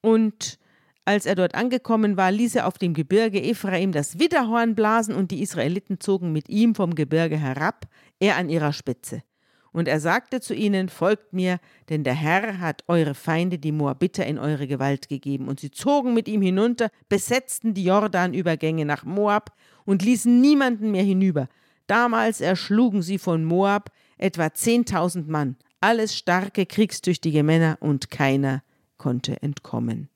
und 0.00 0.58
als 1.04 1.24
er 1.24 1.34
dort 1.34 1.54
angekommen 1.54 2.18
war, 2.18 2.30
ließ 2.30 2.56
er 2.56 2.66
auf 2.66 2.76
dem 2.76 2.92
Gebirge 2.92 3.42
Ephraim 3.42 3.92
das 3.92 4.18
Widderhorn 4.18 4.74
blasen 4.74 5.14
und 5.14 5.30
die 5.30 5.40
Israeliten 5.40 6.00
zogen 6.00 6.32
mit 6.32 6.50
ihm 6.50 6.74
vom 6.74 6.94
Gebirge 6.94 7.38
herab, 7.38 7.86
er 8.20 8.36
an 8.36 8.48
ihrer 8.48 8.72
Spitze. 8.72 9.22
Und 9.70 9.86
er 9.86 10.00
sagte 10.00 10.40
zu 10.40 10.54
ihnen, 10.54 10.88
folgt 10.88 11.32
mir, 11.32 11.60
denn 11.88 12.02
der 12.02 12.14
Herr 12.14 12.58
hat 12.58 12.84
eure 12.88 13.14
Feinde, 13.14 13.58
die 13.58 13.72
Moabiter, 13.72 14.26
in 14.26 14.38
eure 14.38 14.66
Gewalt 14.66 15.08
gegeben. 15.08 15.46
Und 15.46 15.60
sie 15.60 15.70
zogen 15.70 16.14
mit 16.14 16.26
ihm 16.26 16.42
hinunter, 16.42 16.90
besetzten 17.08 17.74
die 17.74 17.84
Jordanübergänge 17.84 18.84
nach 18.84 19.04
Moab 19.04 19.52
und 19.84 20.02
ließen 20.02 20.40
niemanden 20.40 20.90
mehr 20.90 21.04
hinüber. 21.04 21.48
Damals 21.86 22.40
erschlugen 22.40 23.02
sie 23.02 23.18
von 23.18 23.44
Moab 23.44 23.90
etwa 24.16 24.52
zehntausend 24.52 25.28
Mann, 25.28 25.56
alles 25.80 26.16
starke, 26.16 26.66
kriegstüchtige 26.66 27.42
Männer, 27.42 27.78
und 27.80 28.10
keiner 28.10 28.62
konnte 28.96 29.40
entkommen. 29.42 30.08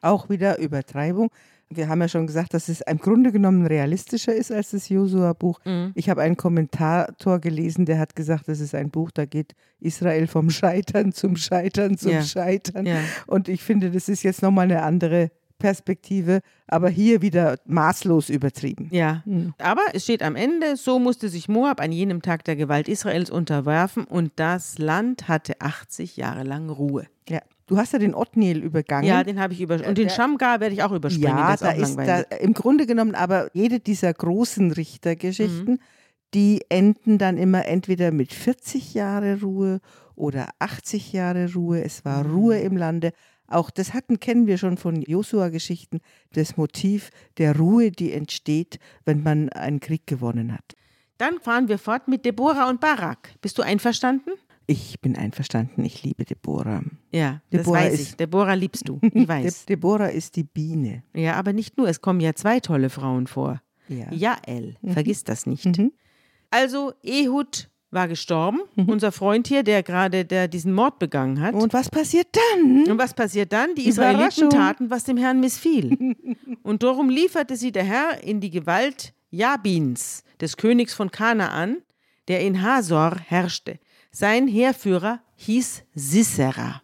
Auch 0.00 0.30
wieder 0.30 0.58
Übertreibung. 0.58 1.30
Wir 1.72 1.88
haben 1.88 2.00
ja 2.00 2.08
schon 2.08 2.26
gesagt, 2.26 2.52
dass 2.52 2.68
es 2.68 2.80
im 2.80 2.98
Grunde 2.98 3.30
genommen 3.30 3.64
realistischer 3.64 4.34
ist 4.34 4.50
als 4.50 4.72
das 4.72 4.88
Josua-Buch. 4.88 5.60
Mhm. 5.64 5.92
Ich 5.94 6.10
habe 6.10 6.20
einen 6.22 6.36
Kommentator 6.36 7.38
gelesen, 7.38 7.86
der 7.86 8.00
hat 8.00 8.16
gesagt, 8.16 8.48
das 8.48 8.58
ist 8.58 8.74
ein 8.74 8.90
Buch, 8.90 9.12
da 9.12 9.24
geht 9.24 9.54
Israel 9.78 10.26
vom 10.26 10.50
Scheitern 10.50 11.12
zum 11.12 11.36
Scheitern 11.36 11.96
zum 11.96 12.10
Ja. 12.10 12.22
Scheitern. 12.22 12.86
Ja. 12.86 12.98
Und 13.28 13.48
ich 13.48 13.62
finde, 13.62 13.92
das 13.92 14.08
ist 14.08 14.24
jetzt 14.24 14.42
nochmal 14.42 14.64
eine 14.64 14.82
andere 14.82 15.30
Perspektive, 15.60 16.40
aber 16.66 16.88
hier 16.88 17.22
wieder 17.22 17.58
maßlos 17.66 18.30
übertrieben. 18.30 18.88
Ja, 18.90 19.22
aber 19.58 19.82
es 19.92 20.04
steht 20.04 20.22
am 20.22 20.34
Ende, 20.34 20.76
so 20.76 20.98
musste 20.98 21.28
sich 21.28 21.48
Moab 21.48 21.80
an 21.80 21.92
jenem 21.92 22.22
Tag 22.22 22.44
der 22.44 22.56
Gewalt 22.56 22.88
Israels 22.88 23.30
unterwerfen 23.30 24.04
und 24.04 24.32
das 24.36 24.78
Land 24.78 25.28
hatte 25.28 25.60
80 25.60 26.16
Jahre 26.16 26.42
lang 26.42 26.68
Ruhe. 26.70 27.06
Ja. 27.28 27.40
Du 27.70 27.76
hast 27.78 27.92
ja 27.92 28.00
den 28.00 28.16
Otniel 28.16 28.58
übergangen. 28.64 29.06
Ja, 29.08 29.22
den 29.22 29.38
habe 29.38 29.52
ich 29.52 29.60
über 29.60 29.74
und 29.76 29.86
den 29.96 30.08
der- 30.08 30.08
Shamgar 30.10 30.58
werde 30.58 30.74
ich 30.74 30.82
auch 30.82 30.90
überspringen, 30.90 31.28
Ja, 31.28 31.56
da 31.56 31.70
ist 31.70 31.96
da 31.96 32.18
im 32.38 32.52
Grunde 32.52 32.84
genommen 32.84 33.14
aber 33.14 33.48
jede 33.54 33.78
dieser 33.78 34.12
großen 34.12 34.72
Richtergeschichten, 34.72 35.78
die 36.34 36.62
enden 36.68 37.16
dann 37.18 37.38
immer 37.38 37.66
entweder 37.66 38.10
mit 38.10 38.32
40 38.32 38.92
Jahre 38.94 39.40
Ruhe 39.40 39.80
oder 40.16 40.48
80 40.58 41.12
Jahre 41.12 41.52
Ruhe. 41.54 41.80
Es 41.84 42.04
war 42.04 42.26
Ruhe 42.26 42.58
im 42.58 42.76
Lande. 42.76 43.12
Auch 43.46 43.70
das 43.70 43.94
hatten, 43.94 44.18
kennen 44.18 44.48
wir 44.48 44.58
schon 44.58 44.76
von 44.76 45.00
Josua-Geschichten, 45.02 46.00
das 46.32 46.56
Motiv 46.56 47.10
der 47.38 47.56
Ruhe, 47.56 47.92
die 47.92 48.12
entsteht, 48.12 48.80
wenn 49.04 49.22
man 49.22 49.48
einen 49.50 49.78
Krieg 49.78 50.08
gewonnen 50.08 50.52
hat. 50.52 50.74
Dann 51.18 51.38
fahren 51.38 51.68
wir 51.68 51.78
fort 51.78 52.08
mit 52.08 52.24
Deborah 52.24 52.68
und 52.68 52.80
Barak. 52.80 53.30
Bist 53.42 53.58
du 53.58 53.62
einverstanden? 53.62 54.30
Ich 54.70 55.00
bin 55.00 55.16
einverstanden, 55.16 55.84
ich 55.84 56.04
liebe 56.04 56.24
Deborah. 56.24 56.80
Ja, 57.10 57.40
Deborah 57.52 57.80
das 57.80 57.90
weiß 57.90 58.00
ich. 58.00 58.16
Deborah 58.16 58.54
liebst 58.54 58.88
du, 58.88 59.00
ich 59.02 59.26
weiß. 59.28 59.64
De 59.66 59.74
Deborah 59.74 60.06
ist 60.06 60.36
die 60.36 60.44
Biene. 60.44 61.02
Ja, 61.12 61.34
aber 61.34 61.52
nicht 61.52 61.76
nur, 61.76 61.88
es 61.88 62.00
kommen 62.00 62.20
ja 62.20 62.34
zwei 62.34 62.60
tolle 62.60 62.88
Frauen 62.88 63.26
vor. 63.26 63.60
Ja. 63.88 64.06
Jael, 64.12 64.76
vergiss 64.86 65.24
das 65.24 65.44
nicht. 65.46 65.76
Mhm. 65.76 65.90
Also 66.50 66.92
Ehud 67.02 67.68
war 67.90 68.06
gestorben, 68.06 68.60
unser 68.76 69.10
Freund 69.10 69.48
hier, 69.48 69.64
der 69.64 69.82
gerade 69.82 70.24
der 70.24 70.46
diesen 70.46 70.72
Mord 70.72 71.00
begangen 71.00 71.40
hat. 71.40 71.54
Und 71.54 71.72
was 71.72 71.90
passiert 71.90 72.28
dann? 72.32 72.88
Und 72.88 72.98
was 72.98 73.12
passiert 73.12 73.52
dann? 73.52 73.74
Die 73.74 73.88
Israeliten 73.88 74.50
taten, 74.50 74.88
was 74.88 75.02
dem 75.02 75.16
Herrn 75.16 75.40
missfiel. 75.40 76.14
Und 76.62 76.84
darum 76.84 77.10
lieferte 77.10 77.56
sie 77.56 77.72
der 77.72 77.82
Herr 77.82 78.22
in 78.22 78.40
die 78.40 78.50
Gewalt 78.50 79.14
Jabins, 79.30 80.22
des 80.40 80.56
Königs 80.56 80.94
von 80.94 81.10
Kanaan, 81.10 81.78
der 82.28 82.42
in 82.42 82.62
Hasor 82.62 83.16
herrschte. 83.26 83.80
Sein 84.10 84.48
Heerführer 84.48 85.20
hieß 85.36 85.84
Sisera. 85.94 86.82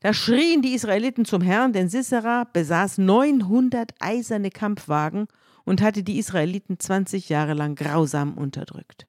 Da 0.00 0.12
schrien 0.12 0.60
die 0.60 0.74
Israeliten 0.74 1.24
zum 1.24 1.40
Herrn, 1.40 1.72
denn 1.72 1.88
Sisera 1.88 2.44
besaß 2.44 2.98
900 2.98 3.92
eiserne 4.00 4.50
Kampfwagen 4.50 5.28
und 5.64 5.80
hatte 5.80 6.02
die 6.02 6.18
Israeliten 6.18 6.78
20 6.78 7.28
Jahre 7.28 7.54
lang 7.54 7.74
grausam 7.74 8.34
unterdrückt. 8.34 9.06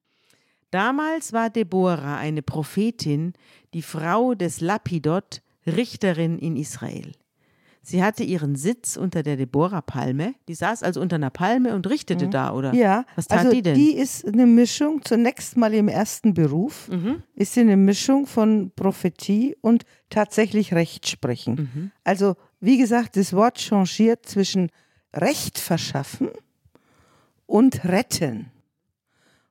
Damals 0.71 1.33
war 1.33 1.49
Deborah 1.49 2.17
eine 2.17 2.41
Prophetin, 2.41 3.33
die 3.73 3.81
Frau 3.81 4.35
des 4.35 4.61
Lapidot, 4.61 5.41
Richterin 5.65 6.37
in 6.37 6.55
Israel. 6.55 7.11
Sie 7.87 8.01
hatte 8.03 8.23
ihren 8.23 8.55
Sitz 8.55 8.97
unter 8.97 9.21
der 9.21 9.37
Deborah-Palme. 9.37 10.33
Die 10.47 10.55
saß 10.55 10.81
also 10.81 10.99
unter 11.01 11.17
einer 11.17 11.29
Palme 11.29 11.75
und 11.75 11.87
richtete 11.87 12.27
da, 12.29 12.51
oder? 12.51 12.73
Ja, 12.73 13.05
Was 13.15 13.27
tat 13.27 13.39
also 13.39 13.51
die 13.51 13.61
denn? 13.61 13.75
Die 13.75 13.93
ist 13.95 14.25
eine 14.25 14.47
Mischung, 14.47 15.03
zunächst 15.05 15.55
mal 15.55 15.71
im 15.71 15.87
ersten 15.87 16.33
Beruf, 16.33 16.89
Mhm. 16.89 17.21
ist 17.35 17.53
sie 17.53 17.59
eine 17.61 17.77
Mischung 17.77 18.25
von 18.25 18.71
Prophetie 18.75 19.55
und 19.61 19.85
tatsächlich 20.09 20.73
Rechtsprechen. 20.73 21.69
Mhm. 21.75 21.91
Also, 22.03 22.35
wie 22.59 22.79
gesagt, 22.79 23.17
das 23.17 23.33
Wort 23.33 23.59
changiert 23.59 24.25
zwischen 24.25 24.71
Recht 25.13 25.59
verschaffen 25.59 26.29
und 27.45 27.85
retten. 27.85 28.51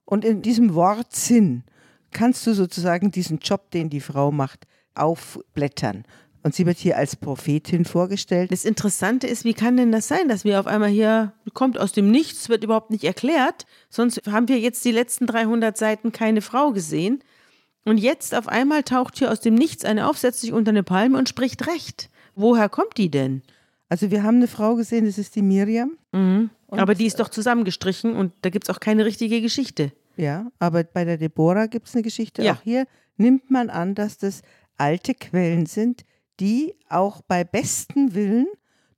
Und 0.04 0.24
in 0.24 0.42
diesem 0.42 0.74
Wortsinn 0.74 1.62
kannst 2.10 2.44
du 2.48 2.52
sozusagen 2.52 3.12
diesen 3.12 3.38
Job, 3.38 3.70
den 3.70 3.90
die 3.90 4.00
Frau 4.00 4.32
macht, 4.32 4.66
aufblättern. 4.94 6.04
Und 6.44 6.54
sie 6.54 6.66
wird 6.66 6.76
hier 6.76 6.98
als 6.98 7.16
Prophetin 7.16 7.86
vorgestellt. 7.86 8.52
Das 8.52 8.66
Interessante 8.66 9.26
ist, 9.26 9.44
wie 9.44 9.54
kann 9.54 9.78
denn 9.78 9.90
das 9.90 10.08
sein, 10.08 10.28
dass 10.28 10.44
wir 10.44 10.60
auf 10.60 10.66
einmal 10.66 10.90
hier, 10.90 11.32
kommt 11.54 11.78
aus 11.78 11.92
dem 11.92 12.10
Nichts, 12.10 12.50
wird 12.50 12.62
überhaupt 12.62 12.90
nicht 12.90 13.02
erklärt, 13.04 13.64
sonst 13.88 14.20
haben 14.30 14.46
wir 14.48 14.60
jetzt 14.60 14.84
die 14.84 14.92
letzten 14.92 15.26
300 15.26 15.76
Seiten 15.76 16.12
keine 16.12 16.42
Frau 16.42 16.72
gesehen. 16.72 17.24
Und 17.86 17.98
jetzt 17.98 18.34
auf 18.34 18.46
einmal 18.46 18.82
taucht 18.82 19.18
hier 19.18 19.32
aus 19.32 19.40
dem 19.40 19.54
Nichts 19.54 19.84
eine 19.84 20.08
auf, 20.08 20.18
setzt 20.18 20.42
sich 20.42 20.52
unter 20.52 20.68
eine 20.68 20.82
Palme 20.82 21.18
und 21.18 21.30
spricht 21.30 21.66
Recht. 21.66 22.10
Woher 22.34 22.68
kommt 22.68 22.98
die 22.98 23.10
denn? 23.10 23.42
Also 23.88 24.10
wir 24.10 24.22
haben 24.22 24.36
eine 24.36 24.48
Frau 24.48 24.74
gesehen, 24.74 25.06
das 25.06 25.18
ist 25.18 25.36
die 25.36 25.42
Miriam. 25.42 25.96
Aber 26.68 26.94
die 26.94 27.06
ist 27.06 27.20
doch 27.20 27.30
zusammengestrichen 27.30 28.14
und 28.14 28.32
da 28.42 28.50
gibt 28.50 28.68
es 28.68 28.74
auch 28.74 28.80
keine 28.80 29.06
richtige 29.06 29.40
Geschichte. 29.40 29.92
Ja, 30.16 30.50
aber 30.58 30.84
bei 30.84 31.04
der 31.04 31.16
Deborah 31.16 31.66
gibt 31.66 31.88
es 31.88 31.94
eine 31.94 32.02
Geschichte. 32.02 32.42
Ja. 32.42 32.52
Auch 32.52 32.62
hier 32.62 32.86
nimmt 33.16 33.50
man 33.50 33.70
an, 33.70 33.94
dass 33.94 34.18
das 34.18 34.42
alte 34.76 35.14
Quellen 35.14 35.66
sind, 35.66 36.04
die 36.40 36.74
auch 36.88 37.22
bei 37.22 37.44
bestem 37.44 38.14
Willen 38.14 38.46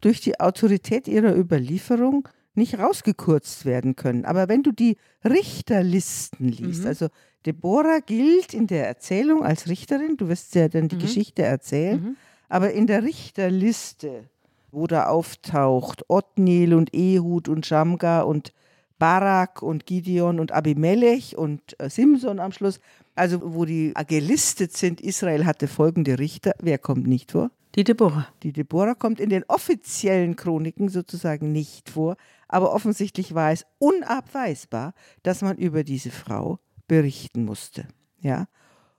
durch 0.00 0.20
die 0.20 0.38
Autorität 0.40 1.08
ihrer 1.08 1.34
Überlieferung 1.36 2.28
nicht 2.54 2.78
rausgekürzt 2.78 3.64
werden 3.66 3.96
können. 3.96 4.24
Aber 4.24 4.48
wenn 4.48 4.62
du 4.62 4.72
die 4.72 4.96
Richterlisten 5.24 6.48
liest, 6.48 6.82
Mhm. 6.82 6.86
also 6.86 7.08
Deborah 7.44 8.00
gilt 8.00 8.54
in 8.54 8.66
der 8.66 8.86
Erzählung 8.88 9.44
als 9.44 9.68
Richterin, 9.68 10.16
du 10.16 10.28
wirst 10.28 10.54
ja 10.54 10.68
dann 10.68 10.84
Mhm. 10.84 10.88
die 10.88 10.98
Geschichte 10.98 11.42
erzählen, 11.42 12.16
aber 12.48 12.72
in 12.72 12.86
der 12.86 13.02
Richterliste, 13.02 14.24
wo 14.72 14.86
da 14.86 15.06
auftaucht 15.06 16.04
Othniel 16.08 16.74
und 16.74 16.94
Ehud 16.94 17.48
und 17.48 17.64
Shamgar 17.66 18.26
und 18.26 18.52
Barak 18.98 19.62
und 19.62 19.86
Gideon 19.86 20.40
und 20.40 20.52
Abimelech 20.52 21.36
und 21.36 21.78
äh, 21.78 21.90
Simson 21.90 22.40
am 22.40 22.52
Schluss, 22.52 22.80
also 23.16 23.54
wo 23.54 23.64
die 23.64 23.92
gelistet 24.06 24.76
sind, 24.76 25.00
Israel 25.00 25.46
hatte 25.46 25.68
folgende 25.68 26.18
Richter, 26.18 26.52
wer 26.60 26.78
kommt 26.78 27.06
nicht 27.06 27.32
vor? 27.32 27.50
Die 27.74 27.84
Deborah. 27.84 28.28
Die 28.42 28.52
Deborah 28.52 28.94
kommt 28.94 29.20
in 29.20 29.28
den 29.28 29.44
offiziellen 29.48 30.36
Chroniken 30.36 30.88
sozusagen 30.88 31.52
nicht 31.52 31.90
vor, 31.90 32.16
aber 32.48 32.72
offensichtlich 32.72 33.34
war 33.34 33.52
es 33.52 33.66
unabweisbar, 33.78 34.94
dass 35.22 35.42
man 35.42 35.58
über 35.58 35.84
diese 35.84 36.10
Frau 36.10 36.58
berichten 36.88 37.44
musste. 37.44 37.86
Ja? 38.20 38.46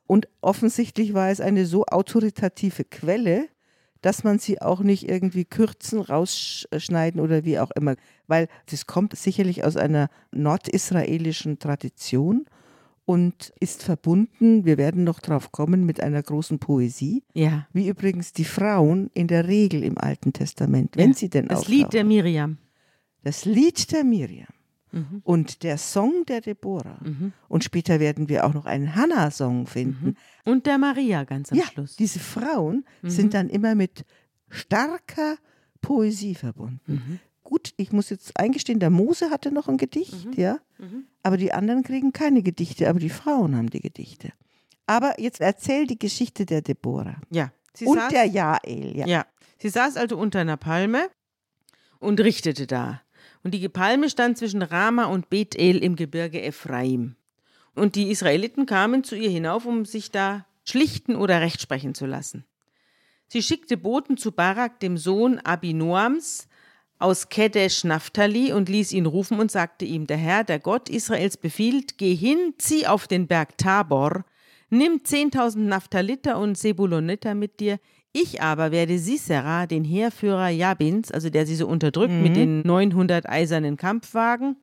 Und 0.06 0.28
offensichtlich 0.42 1.14
war 1.14 1.30
es 1.30 1.42
eine 1.42 1.66
so 1.66 1.86
autoritative 1.86 2.84
Quelle, 2.84 3.48
dass 4.02 4.24
man 4.24 4.38
sie 4.38 4.62
auch 4.62 4.82
nicht 4.82 5.10
irgendwie 5.10 5.46
kürzen, 5.46 6.00
rausschneiden 6.00 7.20
oder 7.20 7.46
wie 7.46 7.60
auch 7.60 7.72
immer, 7.72 7.96
weil 8.28 8.48
das 8.70 8.86
kommt 8.86 9.16
sicherlich 9.16 9.64
aus 9.64 9.76
einer 9.76 10.10
nordisraelischen 10.32 11.58
Tradition 11.58 12.46
und 13.08 13.54
ist 13.62 13.84
verbunden, 13.84 14.65
wir 14.65 14.78
werden 14.78 15.06
noch 15.06 15.22
drauf 15.22 15.54
kommen, 15.54 15.86
mit 15.86 16.02
einer 16.04 16.22
großen 16.22 16.60
Poesie, 16.60 17.24
Ja. 17.34 17.65
wie 17.72 17.88
übrigens 17.88 18.34
die 18.34 18.43
Frauen 18.43 19.10
in 19.13 19.28
der 19.28 19.48
Regel 19.48 19.82
im 19.82 19.98
Alten 19.98 20.34
Testament, 20.34 20.98
wenn 20.98 21.12
ja. 21.12 21.15
sie 21.15 21.30
denn 21.30 21.48
Das 21.48 21.60
auftauchen. 21.60 21.78
Lied 21.78 21.93
der 21.93 22.04
Miriam. 22.04 22.58
Das 23.24 23.46
Lied 23.46 23.91
der 23.93 24.04
Miriam 24.04 24.48
Mhm. 24.91 25.22
und 25.24 25.63
der 25.63 25.78
Song 25.78 26.26
der 26.28 26.41
Deborah. 26.41 27.00
Und 27.50 27.63
später 27.63 28.00
werden 28.02 28.28
wir 28.30 28.46
auch 28.46 28.54
noch 28.54 28.65
einen 28.65 28.96
Hannah-Song 28.96 29.67
finden. 29.67 30.15
Und 30.46 30.65
der 30.65 30.78
Maria 30.78 31.24
ganz 31.24 31.52
am 31.52 31.58
ja, 31.58 31.65
Schluss. 31.65 31.96
diese 31.96 32.20
Frauen 32.20 32.86
Mhm. 33.02 33.10
sind 33.10 33.34
dann 33.34 33.50
immer 33.50 33.74
mit 33.76 34.06
starker 34.50 35.38
Poesie 35.82 36.36
verbunden. 36.36 37.20
Mhm. 37.48 37.50
Gut, 37.50 37.74
ich 37.78 37.92
muss 37.92 38.10
jetzt 38.10 38.38
eingestehen, 38.40 38.80
der 38.80 38.90
Mose 38.90 39.30
hatte 39.30 39.52
noch 39.52 39.68
ein 39.68 39.78
Gedicht, 39.78 40.26
Mhm. 40.26 40.34
ja, 40.34 40.60
aber 41.24 41.38
die 41.38 41.54
anderen 41.54 41.84
kriegen 41.84 42.12
keine 42.14 42.44
Gedichte, 42.44 42.90
aber 42.90 43.00
die 43.00 43.10
Frauen 43.10 43.56
haben 43.56 43.70
die 43.70 43.80
Gedichte. 43.80 44.34
Aber 44.86 45.20
jetzt 45.20 45.42
erzähl 45.42 45.88
die 45.88 46.00
Geschichte 46.00 46.46
der 46.46 46.62
Deborah 46.62 47.20
ja. 47.30 47.52
Sie 47.74 47.86
und 47.86 47.98
saß, 47.98 48.10
der 48.12 48.26
Jael, 48.26 48.98
ja. 48.98 49.06
ja. 49.06 49.26
Sie 49.60 49.70
saß 49.70 49.98
also 49.98 50.18
unter 50.18 50.40
einer 50.40 50.58
Palme 50.58 51.10
und 52.00 52.20
richtete 52.20 52.68
da. 52.68 53.02
Und 53.44 53.54
die 53.54 53.70
Palme 53.70 54.10
stand 54.10 54.38
zwischen 54.38 54.62
Rama 54.62 55.06
und 55.06 55.30
Bethel 55.30 55.78
im 55.84 55.96
Gebirge 55.96 56.42
Ephraim. 56.42 57.16
Und 57.76 57.96
die 57.96 58.10
Israeliten 58.10 58.66
kamen 58.66 59.04
zu 59.04 59.16
ihr 59.16 59.30
hinauf, 59.30 59.66
um 59.66 59.86
sich 59.86 60.10
da 60.12 60.46
schlichten 60.64 61.16
oder 61.16 61.42
rechtsprechen 61.42 61.94
zu 61.94 62.06
lassen. 62.06 62.46
Sie 63.28 63.44
schickte 63.44 63.78
Boten 63.78 64.18
zu 64.18 64.32
Barak, 64.32 64.80
dem 64.80 64.98
Sohn 64.98 65.40
Abinoams, 65.40 66.48
aus 67.00 67.30
Kedesh 67.30 67.84
Naphtali 67.84 68.52
und 68.52 68.70
ließ 68.70 68.92
ihn 68.94 69.06
rufen 69.06 69.40
und 69.40 69.52
sagte 69.52 69.86
ihm, 69.86 70.08
der 70.08 70.18
Herr, 70.18 70.44
der 70.44 70.60
Gott 70.60 70.90
Israels 70.90 71.38
befiehlt, 71.38 71.98
geh 71.98 72.16
hin, 72.16 72.54
zieh 72.58 72.88
auf 72.88 73.08
den 73.08 73.28
Berg 73.28 73.58
Tabor, 73.58 74.26
nimm 74.70 74.98
10.000 74.98 75.60
Naphthaliter 75.60 76.38
und 76.38 76.58
Sebuloniter 76.58 77.36
mit 77.36 77.60
dir, 77.60 77.80
ich 78.14 78.42
aber 78.42 78.72
werde 78.72 78.98
Sisera, 78.98 79.68
den 79.68 79.84
Heerführer 79.84 80.50
Jabins, 80.50 81.12
also 81.12 81.30
der 81.30 81.46
sie 81.46 81.56
so 81.56 81.68
unterdrückt 81.68 82.14
mit 82.14 82.36
den 82.36 82.62
900 82.62 83.30
eisernen 83.30 83.78
Kampfwagen, 83.78 84.56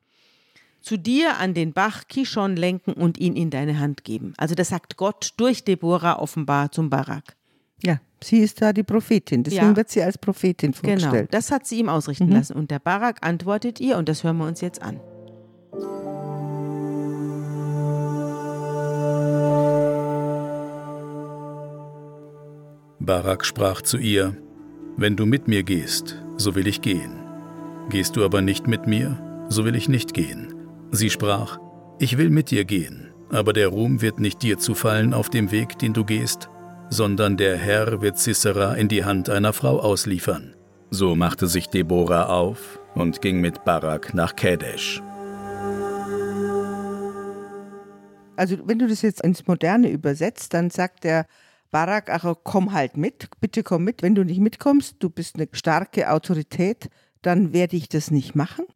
zu 0.80 0.98
dir 0.98 1.38
an 1.38 1.54
den 1.54 1.72
Bach 1.72 2.08
Kishon 2.08 2.56
lenken 2.56 2.92
und 2.92 3.16
ihn 3.16 3.36
in 3.36 3.50
deine 3.50 3.78
Hand 3.78 4.04
geben. 4.04 4.34
Also 4.36 4.54
das 4.54 4.70
sagt 4.70 4.96
Gott 4.96 5.34
durch 5.36 5.64
Deborah 5.64 6.18
offenbar 6.18 6.72
zum 6.72 6.90
Barak. 6.90 7.36
Ja, 7.82 8.00
sie 8.24 8.38
ist 8.40 8.60
da 8.62 8.72
die 8.72 8.82
Prophetin, 8.82 9.42
deswegen 9.42 9.70
Ja. 9.70 9.76
wird 9.76 9.90
sie 9.90 10.02
als 10.02 10.18
Prophetin 10.18 10.72
Genau, 10.72 10.98
vorgestellt. 11.00 11.28
das 11.32 11.50
hat 11.50 11.66
sie 11.66 11.78
ihm 11.78 11.88
ausrichten 11.88 12.30
lassen. 12.30 12.54
Und 12.54 12.70
der 12.70 12.78
Barak 12.78 13.18
antwortet 13.26 13.80
ihr, 13.80 13.96
und 13.98 14.08
das 14.08 14.24
hören 14.24 14.38
wir 14.38 14.46
uns 14.46 14.60
jetzt 14.60 14.82
an. 14.82 15.00
Barak 23.00 23.44
sprach 23.44 23.82
zu 23.82 23.98
ihr, 23.98 24.36
Wenn 24.96 25.16
du 25.16 25.26
mit 25.26 25.48
mir 25.48 25.62
gehst, 25.64 26.22
so 26.36 26.54
will 26.54 26.66
ich 26.66 26.80
gehen. 26.80 27.18
Gehst 27.90 28.16
du 28.16 28.24
aber 28.24 28.40
nicht 28.40 28.66
mit 28.66 28.86
mir, 28.86 29.18
so 29.48 29.64
will 29.64 29.74
ich 29.74 29.88
nicht 29.88 30.14
gehen. 30.14 30.54
Sie 30.90 31.10
sprach, 31.10 31.58
Ich 31.98 32.16
will 32.16 32.30
mit 32.30 32.50
dir 32.50 32.64
gehen, 32.64 33.08
aber 33.30 33.52
der 33.52 33.68
Ruhm 33.68 34.00
wird 34.02 34.20
nicht 34.20 34.42
dir 34.42 34.58
zufallen 34.58 35.12
auf 35.12 35.28
dem 35.30 35.50
Weg, 35.50 35.78
den 35.78 35.92
du 35.92 36.04
gehst, 36.04 36.48
sondern 36.90 37.36
der 37.36 37.56
Herr 37.56 38.00
wird 38.00 38.18
Sisera 38.18 38.74
in 38.74 38.88
die 38.88 39.04
Hand 39.04 39.30
einer 39.30 39.52
Frau 39.52 39.80
ausliefern. 39.80 40.54
So 40.90 41.16
machte 41.16 41.46
sich 41.46 41.68
Deborah 41.68 42.26
auf 42.26 42.78
und 42.94 43.20
ging 43.20 43.40
mit 43.40 43.64
Barak 43.64 44.14
nach 44.14 44.36
Kadesh. 44.36 45.02
Also 48.36 48.56
wenn 48.66 48.78
du 48.78 48.86
das 48.86 49.02
jetzt 49.02 49.22
ins 49.22 49.46
Moderne 49.46 49.90
übersetzt, 49.90 50.54
dann 50.54 50.70
sagt 50.70 51.04
der 51.04 51.26
Barak, 51.70 52.10
ach 52.10 52.34
komm 52.44 52.72
halt 52.72 52.96
mit, 52.96 53.28
bitte 53.40 53.62
komm 53.62 53.84
mit. 53.84 54.02
Wenn 54.02 54.14
du 54.14 54.24
nicht 54.24 54.40
mitkommst, 54.40 54.96
du 55.00 55.10
bist 55.10 55.36
eine 55.36 55.48
starke 55.52 56.10
Autorität, 56.10 56.88
dann 57.22 57.52
werde 57.52 57.76
ich 57.76 57.88
das 57.88 58.10
nicht 58.10 58.34
machen. 58.34 58.66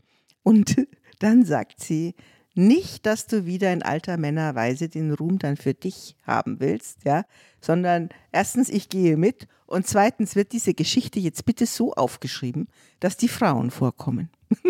Und 0.42 0.76
dann 1.20 1.44
sagt 1.44 1.80
sie, 1.80 2.14
nicht, 2.58 3.06
dass 3.06 3.26
du 3.26 3.46
wieder 3.46 3.72
in 3.72 3.82
alter 3.82 4.16
Männerweise 4.16 4.88
den 4.88 5.14
Ruhm 5.14 5.38
dann 5.38 5.56
für 5.56 5.74
dich 5.74 6.16
haben 6.26 6.60
willst, 6.60 7.04
ja, 7.04 7.24
sondern 7.60 8.10
erstens, 8.32 8.68
ich 8.68 8.88
gehe 8.88 9.16
mit 9.16 9.46
und 9.66 9.86
zweitens 9.86 10.36
wird 10.36 10.52
diese 10.52 10.74
Geschichte 10.74 11.20
jetzt 11.20 11.44
bitte 11.44 11.66
so 11.66 11.92
aufgeschrieben, 11.94 12.68
dass 13.00 13.16
die 13.16 13.28
Frauen 13.28 13.70
vorkommen. 13.70 14.30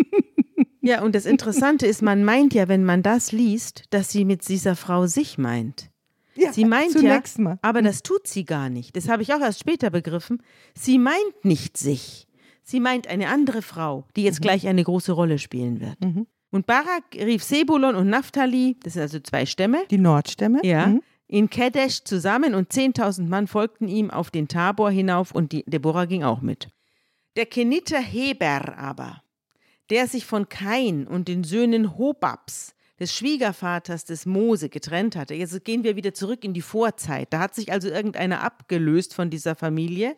Ja, 0.81 1.03
und 1.03 1.13
das 1.13 1.25
Interessante 1.25 1.85
ist, 1.85 2.01
man 2.01 2.23
meint 2.23 2.53
ja, 2.53 2.69
wenn 2.69 2.85
man 2.85 3.03
das 3.03 3.33
liest, 3.33 3.83
dass 3.89 4.11
sie 4.11 4.23
mit 4.23 4.47
dieser 4.47 4.77
Frau 4.77 5.07
sich 5.07 5.37
meint. 5.37 5.91
Ja, 6.35 6.53
Sie 6.53 6.63
meint 6.63 6.99
ja, 7.01 7.21
mal. 7.37 7.59
aber 7.61 7.81
das 7.81 8.01
tut 8.01 8.25
sie 8.25 8.45
gar 8.45 8.69
nicht. 8.69 8.95
Das 8.95 9.09
habe 9.09 9.21
ich 9.21 9.33
auch 9.33 9.41
erst 9.41 9.59
später 9.59 9.89
begriffen. 9.89 10.41
Sie 10.73 10.97
meint 10.97 11.43
nicht 11.43 11.75
sich. 11.75 12.27
Sie 12.63 12.79
meint 12.79 13.07
eine 13.07 13.27
andere 13.27 13.61
Frau, 13.61 14.05
die 14.15 14.23
jetzt 14.23 14.41
gleich 14.41 14.67
eine 14.67 14.83
große 14.83 15.11
Rolle 15.11 15.37
spielen 15.37 15.81
wird. 15.81 15.97
Und 16.51 16.65
Barak 16.65 17.03
rief 17.15 17.43
Sebulon 17.43 17.95
und 17.95 18.09
Naphtali, 18.09 18.75
das 18.83 18.93
sind 18.93 19.03
also 19.03 19.19
zwei 19.19 19.45
Stämme, 19.45 19.83
Die 19.91 19.97
Nordstämme. 19.99 20.59
ja, 20.63 20.87
Mhm. 20.87 21.01
in 21.27 21.49
Kadesh 21.49 22.03
zusammen 22.03 22.55
und 22.55 22.71
10.000 22.73 23.27
Mann 23.29 23.45
folgten 23.47 23.87
ihm 23.87 24.09
auf 24.09 24.31
den 24.31 24.47
Tabor 24.47 24.89
hinauf 24.89 25.31
und 25.31 25.51
die 25.51 25.63
Deborah 25.67 26.05
ging 26.05 26.23
auch 26.23 26.41
mit. 26.41 26.69
Der 27.35 27.45
Keniter 27.45 27.99
Heber 27.99 28.77
aber, 28.77 29.21
der 29.91 30.07
sich 30.07 30.25
von 30.25 30.49
Kain 30.49 31.05
und 31.07 31.27
den 31.27 31.43
Söhnen 31.43 31.97
Hobabs, 31.97 32.73
des 32.99 33.15
Schwiegervaters 33.15 34.03
des 34.03 34.25
Mose, 34.25 34.67
getrennt 34.67 35.15
hatte. 35.15 35.33
Jetzt 35.33 35.63
gehen 35.63 35.85
wir 35.85 35.95
wieder 35.95 36.13
zurück 36.13 36.43
in 36.43 36.53
die 36.53 36.61
Vorzeit. 36.61 37.31
Da 37.31 37.39
hat 37.39 37.55
sich 37.55 37.71
also 37.71 37.87
irgendeiner 37.87 38.43
abgelöst 38.43 39.13
von 39.13 39.29
dieser 39.29 39.55
Familie, 39.55 40.17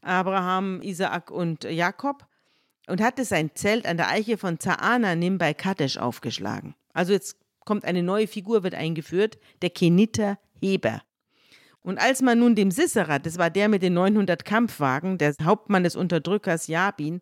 Abraham, 0.00 0.80
Isaak 0.82 1.30
und 1.30 1.64
Jakob, 1.64 2.26
und 2.88 3.00
hatte 3.00 3.24
sein 3.24 3.50
Zelt 3.54 3.86
an 3.86 3.96
der 3.96 4.08
Eiche 4.08 4.38
von 4.38 4.58
Zaananim 4.58 5.38
bei 5.38 5.54
Kadesh 5.54 5.98
aufgeschlagen. 5.98 6.74
Also 6.92 7.12
jetzt 7.12 7.36
kommt 7.64 7.84
eine 7.84 8.02
neue 8.02 8.26
Figur, 8.26 8.62
wird 8.62 8.74
eingeführt, 8.74 9.38
der 9.62 9.70
Keniter 9.70 10.38
Heber. 10.60 11.02
Und 11.82 11.98
als 11.98 12.22
man 12.22 12.38
nun 12.38 12.54
dem 12.54 12.70
Sisera, 12.70 13.18
das 13.18 13.38
war 13.38 13.50
der 13.50 13.68
mit 13.68 13.82
den 13.82 13.94
900 13.94 14.44
Kampfwagen, 14.44 15.18
der 15.18 15.34
Hauptmann 15.42 15.84
des 15.84 15.96
Unterdrückers 15.96 16.66
Jabin, 16.66 17.20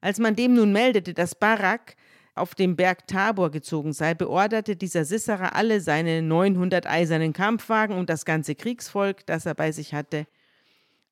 als 0.00 0.18
man 0.18 0.36
dem 0.36 0.54
nun 0.54 0.72
meldete, 0.72 1.12
dass 1.12 1.34
Barak 1.34 1.96
auf 2.34 2.54
dem 2.54 2.76
Berg 2.76 3.06
Tabor 3.06 3.50
gezogen 3.50 3.92
sei, 3.92 4.14
beorderte 4.14 4.76
dieser 4.76 5.04
Sisera 5.04 5.50
alle 5.50 5.80
seine 5.80 6.22
900 6.22 6.86
eisernen 6.86 7.32
Kampfwagen 7.32 7.96
und 7.96 8.08
das 8.08 8.24
ganze 8.24 8.54
Kriegsvolk, 8.54 9.26
das 9.26 9.46
er 9.46 9.54
bei 9.54 9.72
sich 9.72 9.92
hatte, 9.92 10.26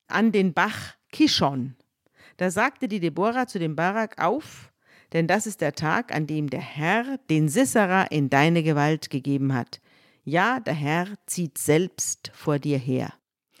an 0.07 0.31
den 0.31 0.53
Bach 0.53 0.95
Kishon. 1.11 1.75
Da 2.39 2.51
sagte 2.51 2.87
die 2.87 3.01
Deborah 3.01 3.47
zu 3.47 3.59
dem 3.59 3.75
Barak 3.75 4.23
auf, 4.23 4.71
denn 5.11 5.27
das 5.27 5.45
ist 5.45 5.59
der 5.59 5.73
Tag, 5.73 6.15
an 6.15 6.25
dem 6.25 6.49
der 6.49 6.61
Herr 6.61 7.17
den 7.29 7.49
Sisera 7.49 8.03
in 8.03 8.29
deine 8.29 8.63
Gewalt 8.63 9.09
gegeben 9.09 9.53
hat. 9.53 9.81
Ja, 10.23 10.61
der 10.61 10.73
Herr 10.73 11.07
zieht 11.25 11.57
selbst 11.57 12.31
vor 12.33 12.57
dir 12.57 12.77
her. 12.77 13.11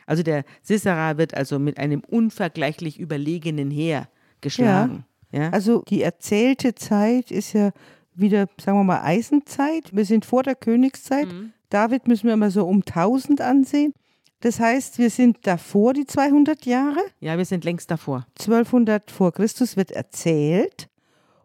Also 0.05 0.23
der 0.23 0.45
Sisera 0.61 1.17
wird 1.17 1.33
also 1.33 1.59
mit 1.59 1.77
einem 1.77 1.99
unvergleichlich 2.07 2.97
überlegenen 2.97 3.69
Heer 3.69 4.07
geschlagen. 4.39 5.03
Ja. 5.33 5.49
Also 5.49 5.83
die 5.89 6.01
erzählte 6.01 6.73
Zeit 6.73 7.31
ist 7.31 7.51
ja 7.51 7.71
wieder, 8.13 8.47
sagen 8.61 8.77
wir 8.77 8.85
mal, 8.85 9.01
Eisenzeit. 9.01 9.93
Wir 9.93 10.05
sind 10.05 10.23
vor 10.23 10.43
der 10.43 10.55
Königszeit. 10.55 11.27
Mhm. 11.27 11.51
David 11.69 12.07
müssen 12.07 12.27
wir 12.27 12.33
immer 12.33 12.49
so 12.49 12.65
um 12.65 12.77
1000 12.77 13.41
ansehen. 13.41 13.93
Das 14.41 14.59
heißt, 14.59 14.97
wir 14.99 15.09
sind 15.09 15.39
davor 15.43 15.93
die 15.93 16.05
200 16.05 16.65
Jahre. 16.65 16.99
ja, 17.19 17.37
wir 17.37 17.45
sind 17.45 17.65
längst 17.65 17.91
davor. 17.91 18.25
1200 18.39 19.11
vor 19.11 19.33
Christus 19.33 19.75
wird 19.75 19.91
erzählt. 19.91 20.89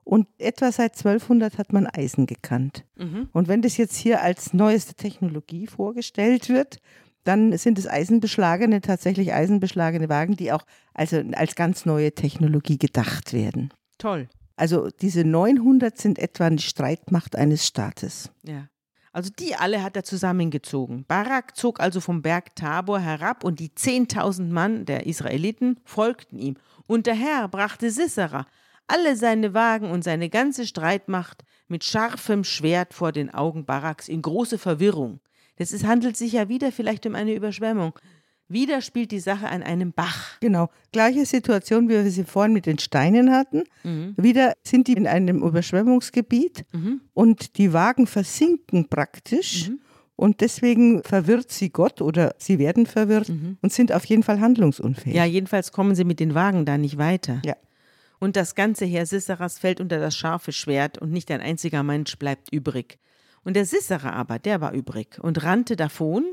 Und 0.05 0.29
etwa 0.39 0.71
seit 0.71 0.93
1200 0.93 1.57
hat 1.57 1.73
man 1.73 1.87
Eisen 1.87 2.27
gekannt. 2.27 2.85
Mhm. 2.97 3.31
Und 3.33 3.49
wenn 3.49 3.63
das 3.63 3.79
jetzt 3.79 3.97
hier 3.97 4.21
als 4.21 4.53
neueste 4.53 4.95
Technologie 4.95 5.67
vorgestellt 5.67 6.51
wird, 6.51 6.77
dann 7.25 7.57
sind 7.57 7.79
es 7.79 7.89
eisenbeschlagene, 7.89 8.83
tatsächlich 8.83 9.33
eisenbeschlagene 9.33 10.11
Wagen, 10.11 10.37
die 10.37 10.53
auch 10.53 10.67
also 10.93 11.23
als 11.33 11.55
ganz 11.55 11.87
neue 11.87 12.13
Technologie 12.13 12.77
gedacht 12.77 13.33
werden. 13.33 13.73
Toll. 13.97 14.29
Also 14.57 14.89
diese 15.01 15.25
900 15.25 15.97
sind 15.97 16.19
etwa 16.19 16.51
die 16.51 16.63
Streitmacht 16.63 17.35
eines 17.35 17.67
Staates. 17.67 18.31
Ja. 18.43 18.69
Also 19.15 19.31
die 19.31 19.55
alle 19.55 19.81
hat 19.81 19.95
er 19.95 20.03
zusammengezogen. 20.03 21.05
Barak 21.07 21.57
zog 21.57 21.79
also 21.79 22.01
vom 22.01 22.21
Berg 22.21 22.57
Tabor 22.57 22.99
herab 22.99 23.45
und 23.45 23.61
die 23.61 23.69
10.000 23.69 24.49
Mann 24.49 24.87
der 24.87 25.07
Israeliten 25.07 25.79
folgten 25.85 26.37
ihm. 26.37 26.57
Und 26.89 27.07
der 27.07 27.15
Herr 27.15 27.47
brachte 27.47 27.93
Sisera, 27.93 28.45
alle 28.89 29.15
seine 29.15 29.55
Wagen 29.55 29.89
und 29.89 30.03
seine 30.03 30.29
ganze 30.31 30.67
Streitmacht 30.67 31.45
mit 31.69 31.85
scharfem 31.85 32.43
Schwert 32.43 32.93
vor 32.93 33.13
den 33.13 33.33
Augen 33.33 33.65
Baraks 33.65 34.09
in 34.09 34.21
große 34.21 34.59
Verwirrung. 34.59 35.21
Ist, 35.57 35.85
handelt 35.87 36.17
sich 36.17 36.33
ja 36.33 36.49
wieder 36.49 36.73
vielleicht 36.73 37.07
um 37.07 37.15
eine 37.15 37.35
Überschwemmung. 37.35 37.97
Wieder 38.55 38.81
spielt 38.81 39.11
die 39.11 39.21
Sache 39.21 39.49
an 39.49 39.63
einem 39.63 39.93
Bach. 39.93 40.41
Genau, 40.41 40.71
gleiche 40.93 41.27
Situation, 41.27 41.89
wie 41.89 41.95
wir 41.95 42.11
sie 42.11 42.25
vorhin 42.25 42.53
mit 42.53 42.65
den 42.65 42.79
Steinen 42.79 43.33
hatten. 43.33 43.65
Wieder 44.17 44.55
sind 44.63 44.89
die 44.89 44.95
in 44.95 45.07
einem 45.07 45.43
Überschwemmungsgebiet 45.43 46.65
und 47.13 47.59
die 47.59 47.73
Wagen 47.73 48.07
versinken 48.07 48.89
praktisch 48.89 49.71
Und 50.17 50.41
deswegen 50.41 51.03
verwirrt 51.03 51.51
sie 51.51 51.71
Gott 51.71 52.01
oder 52.01 52.35
sie 52.39 52.59
werden 52.59 52.87
verwirrt 52.87 53.31
und 53.63 53.73
sind 53.73 53.93
auf 53.93 54.05
jeden 54.05 54.23
Fall 54.23 54.41
handlungsunfähig. 54.41 55.15
Ja, 55.15 55.25
jedenfalls 55.25 55.73
kommen 55.73 55.95
sie 55.95 56.05
mit 56.05 56.21
den 56.21 56.35
Wagen 56.35 56.65
da 56.65 56.79
nicht 56.79 56.99
weiter. 56.99 57.43
Ja. 57.45 57.57
Und 58.21 58.37
das 58.37 58.55
ganze 58.55 58.85
Heer 58.85 59.07
Sisseras 59.07 59.59
fällt 59.59 59.81
unter 59.81 59.99
das 59.99 60.17
scharfe 60.17 60.53
Schwert 60.53 60.99
und 60.99 61.11
nicht 61.11 61.31
ein 61.31 61.41
einziger 61.41 61.83
Mensch 61.83 62.17
bleibt 62.17 62.53
übrig. 62.53 62.99
Und 63.43 63.57
der 63.57 63.67
Sisserer 63.67 64.15
aber, 64.15 64.39
der 64.39 64.61
war 64.61 64.73
übrig 64.73 65.19
und 65.21 65.43
rannte 65.43 65.77
davon 65.77 66.25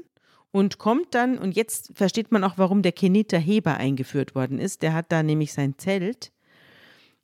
und 0.51 0.77
kommt 0.77 1.15
dann, 1.15 1.37
und 1.37 1.55
jetzt 1.55 1.91
versteht 1.95 2.31
man 2.31 2.43
auch, 2.43 2.57
warum 2.57 2.81
der 2.81 2.91
Keniter 2.91 3.39
Heber 3.39 3.77
eingeführt 3.77 4.35
worden 4.35 4.59
ist. 4.59 4.81
Der 4.81 4.93
hat 4.93 5.11
da 5.11 5.23
nämlich 5.23 5.53
sein 5.53 5.77
Zelt 5.77 6.31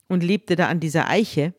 und 0.08 0.22
lebte 0.22 0.56
da 0.56 0.68
an 0.68 0.80
dieser 0.80 1.08
Eiche. 1.08 1.54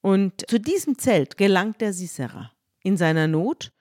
Und 0.00 0.48
zu 0.48 0.58
diesem 0.58 0.98
Zelt 0.98 1.36
gelangt 1.36 1.80
der 1.80 1.92
Sisserer 1.92 2.50
in 2.82 2.96
seiner 2.96 3.28
Not 3.28 3.72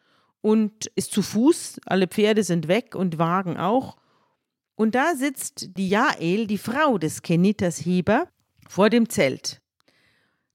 und 0.41 0.88
ist 0.95 1.12
zu 1.12 1.22
Fuß, 1.22 1.82
alle 1.86 2.08
Pferde 2.08 2.43
sind 2.43 2.67
weg 2.67 2.95
und 2.95 3.17
Wagen 3.17 3.58
auch. 3.58 3.98
Und 4.76 4.95
da 4.95 5.15
sitzt 5.15 5.78
die 5.78 5.89
Jael, 5.89 6.48
die 6.48 6.58
Frau 6.58 6.98
des 6.98 7.22
Keniters 7.22 7.86
Heber, 7.86 8.28
vor 8.67 8.89
dem 8.89 9.10
Zelt. 9.10 9.62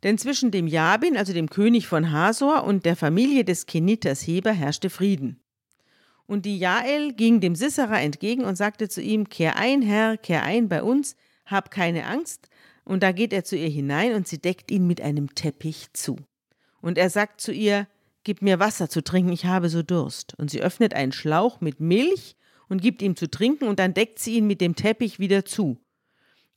Denn 0.04 0.18
zwischen 0.18 0.50
dem 0.50 0.66
Jabin, 0.66 1.16
also 1.16 1.32
dem 1.32 1.50
König 1.50 1.88
von 1.88 2.12
Hasor, 2.12 2.64
und 2.64 2.84
der 2.84 2.94
Familie 2.94 3.44
des 3.44 3.66
Keniters 3.66 4.26
Heber 4.26 4.52
herrschte 4.52 4.88
Frieden. 4.88 5.43
Und 6.26 6.46
die 6.46 6.58
Jael 6.58 7.12
ging 7.12 7.40
dem 7.40 7.54
Sisserer 7.54 8.00
entgegen 8.00 8.44
und 8.44 8.56
sagte 8.56 8.88
zu 8.88 9.02
ihm: 9.02 9.28
Kehr 9.28 9.56
ein, 9.56 9.82
Herr, 9.82 10.16
kehr 10.16 10.42
ein 10.42 10.68
bei 10.68 10.82
uns, 10.82 11.16
hab 11.46 11.70
keine 11.70 12.06
Angst. 12.06 12.48
Und 12.84 13.02
da 13.02 13.12
geht 13.12 13.32
er 13.32 13.44
zu 13.44 13.56
ihr 13.56 13.68
hinein 13.68 14.14
und 14.14 14.28
sie 14.28 14.38
deckt 14.38 14.70
ihn 14.70 14.86
mit 14.86 15.00
einem 15.00 15.34
Teppich 15.34 15.92
zu. 15.92 16.16
Und 16.80 16.98
er 16.98 17.10
sagt 17.10 17.40
zu 17.40 17.52
ihr: 17.52 17.86
Gib 18.24 18.40
mir 18.40 18.58
Wasser 18.58 18.88
zu 18.88 19.02
trinken, 19.02 19.32
ich 19.32 19.44
habe 19.44 19.68
so 19.68 19.82
Durst. 19.82 20.34
Und 20.38 20.50
sie 20.50 20.62
öffnet 20.62 20.94
einen 20.94 21.12
Schlauch 21.12 21.60
mit 21.60 21.80
Milch 21.80 22.36
und 22.68 22.80
gibt 22.80 23.02
ihm 23.02 23.16
zu 23.16 23.30
trinken, 23.30 23.66
und 23.66 23.78
dann 23.78 23.92
deckt 23.92 24.18
sie 24.18 24.36
ihn 24.36 24.46
mit 24.46 24.60
dem 24.62 24.76
Teppich 24.76 25.18
wieder 25.18 25.44
zu. 25.44 25.78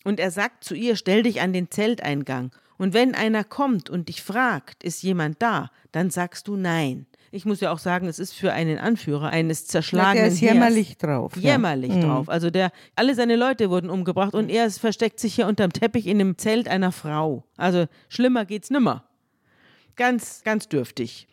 Und 0.06 0.22
er 0.22 0.32
sagt 0.32 0.64
zu 0.64 0.76
ihr: 0.76 0.96
Stell 0.96 1.24
dich 1.24 1.42
an 1.42 1.52
den 1.52 1.70
Zelteingang. 1.70 2.52
Und 2.78 2.94
wenn 2.94 3.16
einer 3.16 3.44
kommt 3.44 3.90
und 3.90 4.08
dich 4.08 4.22
fragt, 4.22 4.84
ist 4.84 5.02
jemand 5.02 5.42
da, 5.42 5.72
dann 5.92 6.10
sagst 6.10 6.48
du 6.48 6.56
nein. 6.56 7.08
Ich 7.32 7.46
muss 7.46 7.60
ja 7.60 7.72
auch 7.72 7.80
sagen, 7.80 8.08
es 8.08 8.20
ist 8.20 8.34
für 8.34 8.54
einen 8.54 8.78
Anführer 8.78 9.30
eines 9.30 9.68
zerschlagenen 9.68 10.16
der 10.16 10.28
ist 10.28 10.42
Heers 10.42 10.54
jämmerlich 10.54 10.98
drauf. 10.98 11.36
ja. 11.36 11.52
jämmerlich 11.54 11.92
Mhm. 11.92 12.02
drauf. 12.02 12.30
Also 12.30 12.50
der, 12.50 12.72
alle 12.96 13.16
seine 13.16 13.36
Leute 13.36 13.70
wurden 13.70 13.90
umgebracht 13.90 14.34
und 14.34 14.50
er 14.50 14.70
versteckt 14.72 15.20
sich 15.20 15.36
hier 15.36 15.48
unterm 15.48 15.74
Teppich 15.74 16.08
in 16.08 16.20
dem 16.20 16.38
Zelt 16.38 16.68
einer 16.68 16.92
Frau. 16.92 17.44
Also 17.58 17.86
schlimmer 18.10 18.46
geht's 18.46 18.70
nimmer. 18.70 19.04
Ganz, 19.96 20.42
ganz 20.44 20.70
dürftig. 20.70 21.28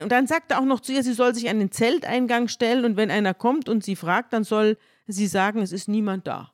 Und 0.00 0.12
dann 0.12 0.26
sagt 0.26 0.52
er 0.52 0.60
auch 0.60 0.64
noch 0.64 0.80
zu 0.80 0.92
ihr, 0.92 1.02
sie 1.02 1.12
soll 1.12 1.34
sich 1.34 1.48
an 1.48 1.58
den 1.58 1.72
Zelteingang 1.72 2.48
stellen 2.48 2.84
und 2.84 2.96
wenn 2.96 3.10
einer 3.10 3.34
kommt 3.34 3.68
und 3.68 3.82
sie 3.84 3.96
fragt, 3.96 4.32
dann 4.32 4.44
soll 4.44 4.76
sie 5.06 5.26
sagen, 5.26 5.60
es 5.62 5.72
ist 5.72 5.88
niemand 5.88 6.26
da. 6.26 6.52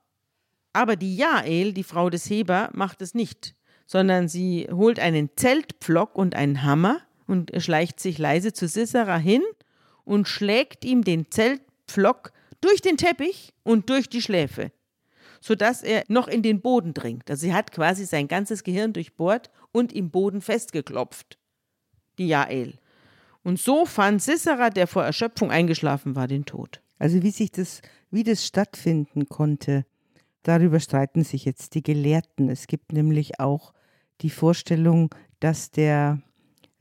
Aber 0.72 0.96
die 0.96 1.16
Jael, 1.16 1.72
die 1.72 1.84
Frau 1.84 2.10
des 2.10 2.28
Heber, 2.28 2.70
macht 2.72 3.02
es 3.02 3.14
nicht, 3.14 3.54
sondern 3.86 4.28
sie 4.28 4.66
holt 4.70 4.98
einen 4.98 5.30
Zeltpflock 5.36 6.16
und 6.16 6.34
einen 6.34 6.62
Hammer 6.62 7.00
und 7.26 7.50
schleicht 7.58 8.00
sich 8.00 8.18
leise 8.18 8.52
zu 8.52 8.68
Sisera 8.68 9.16
hin 9.16 9.42
und 10.04 10.28
schlägt 10.28 10.84
ihm 10.84 11.02
den 11.02 11.30
Zeltpflock 11.30 12.32
durch 12.60 12.80
den 12.80 12.96
Teppich 12.96 13.52
und 13.62 13.90
durch 13.90 14.08
die 14.08 14.22
Schläfe, 14.22 14.72
sodass 15.40 15.82
er 15.82 16.04
noch 16.08 16.28
in 16.28 16.42
den 16.42 16.60
Boden 16.60 16.94
dringt. 16.94 17.30
Also 17.30 17.42
sie 17.42 17.54
hat 17.54 17.72
quasi 17.72 18.04
sein 18.04 18.28
ganzes 18.28 18.64
Gehirn 18.64 18.92
durchbohrt 18.92 19.50
und 19.72 19.92
im 19.92 20.10
Boden 20.10 20.40
festgeklopft. 20.40 21.38
Die 22.18 22.28
Jael. 22.28 22.78
Und 23.42 23.58
so 23.58 23.84
fand 23.84 24.22
Sisera, 24.22 24.70
der 24.70 24.86
vor 24.86 25.04
Erschöpfung 25.04 25.50
eingeschlafen 25.50 26.16
war, 26.16 26.28
den 26.28 26.46
Tod. 26.46 26.80
Also 26.98 27.22
wie 27.22 27.30
sich 27.30 27.50
das, 27.50 27.82
wie 28.10 28.22
das 28.22 28.46
stattfinden 28.46 29.28
konnte, 29.28 29.84
darüber 30.42 30.80
streiten 30.80 31.24
sich 31.24 31.44
jetzt 31.44 31.74
die 31.74 31.82
Gelehrten. 31.82 32.48
Es 32.48 32.66
gibt 32.66 32.92
nämlich 32.92 33.40
auch 33.40 33.74
die 34.22 34.30
Vorstellung, 34.30 35.14
dass 35.40 35.70
der, 35.70 36.22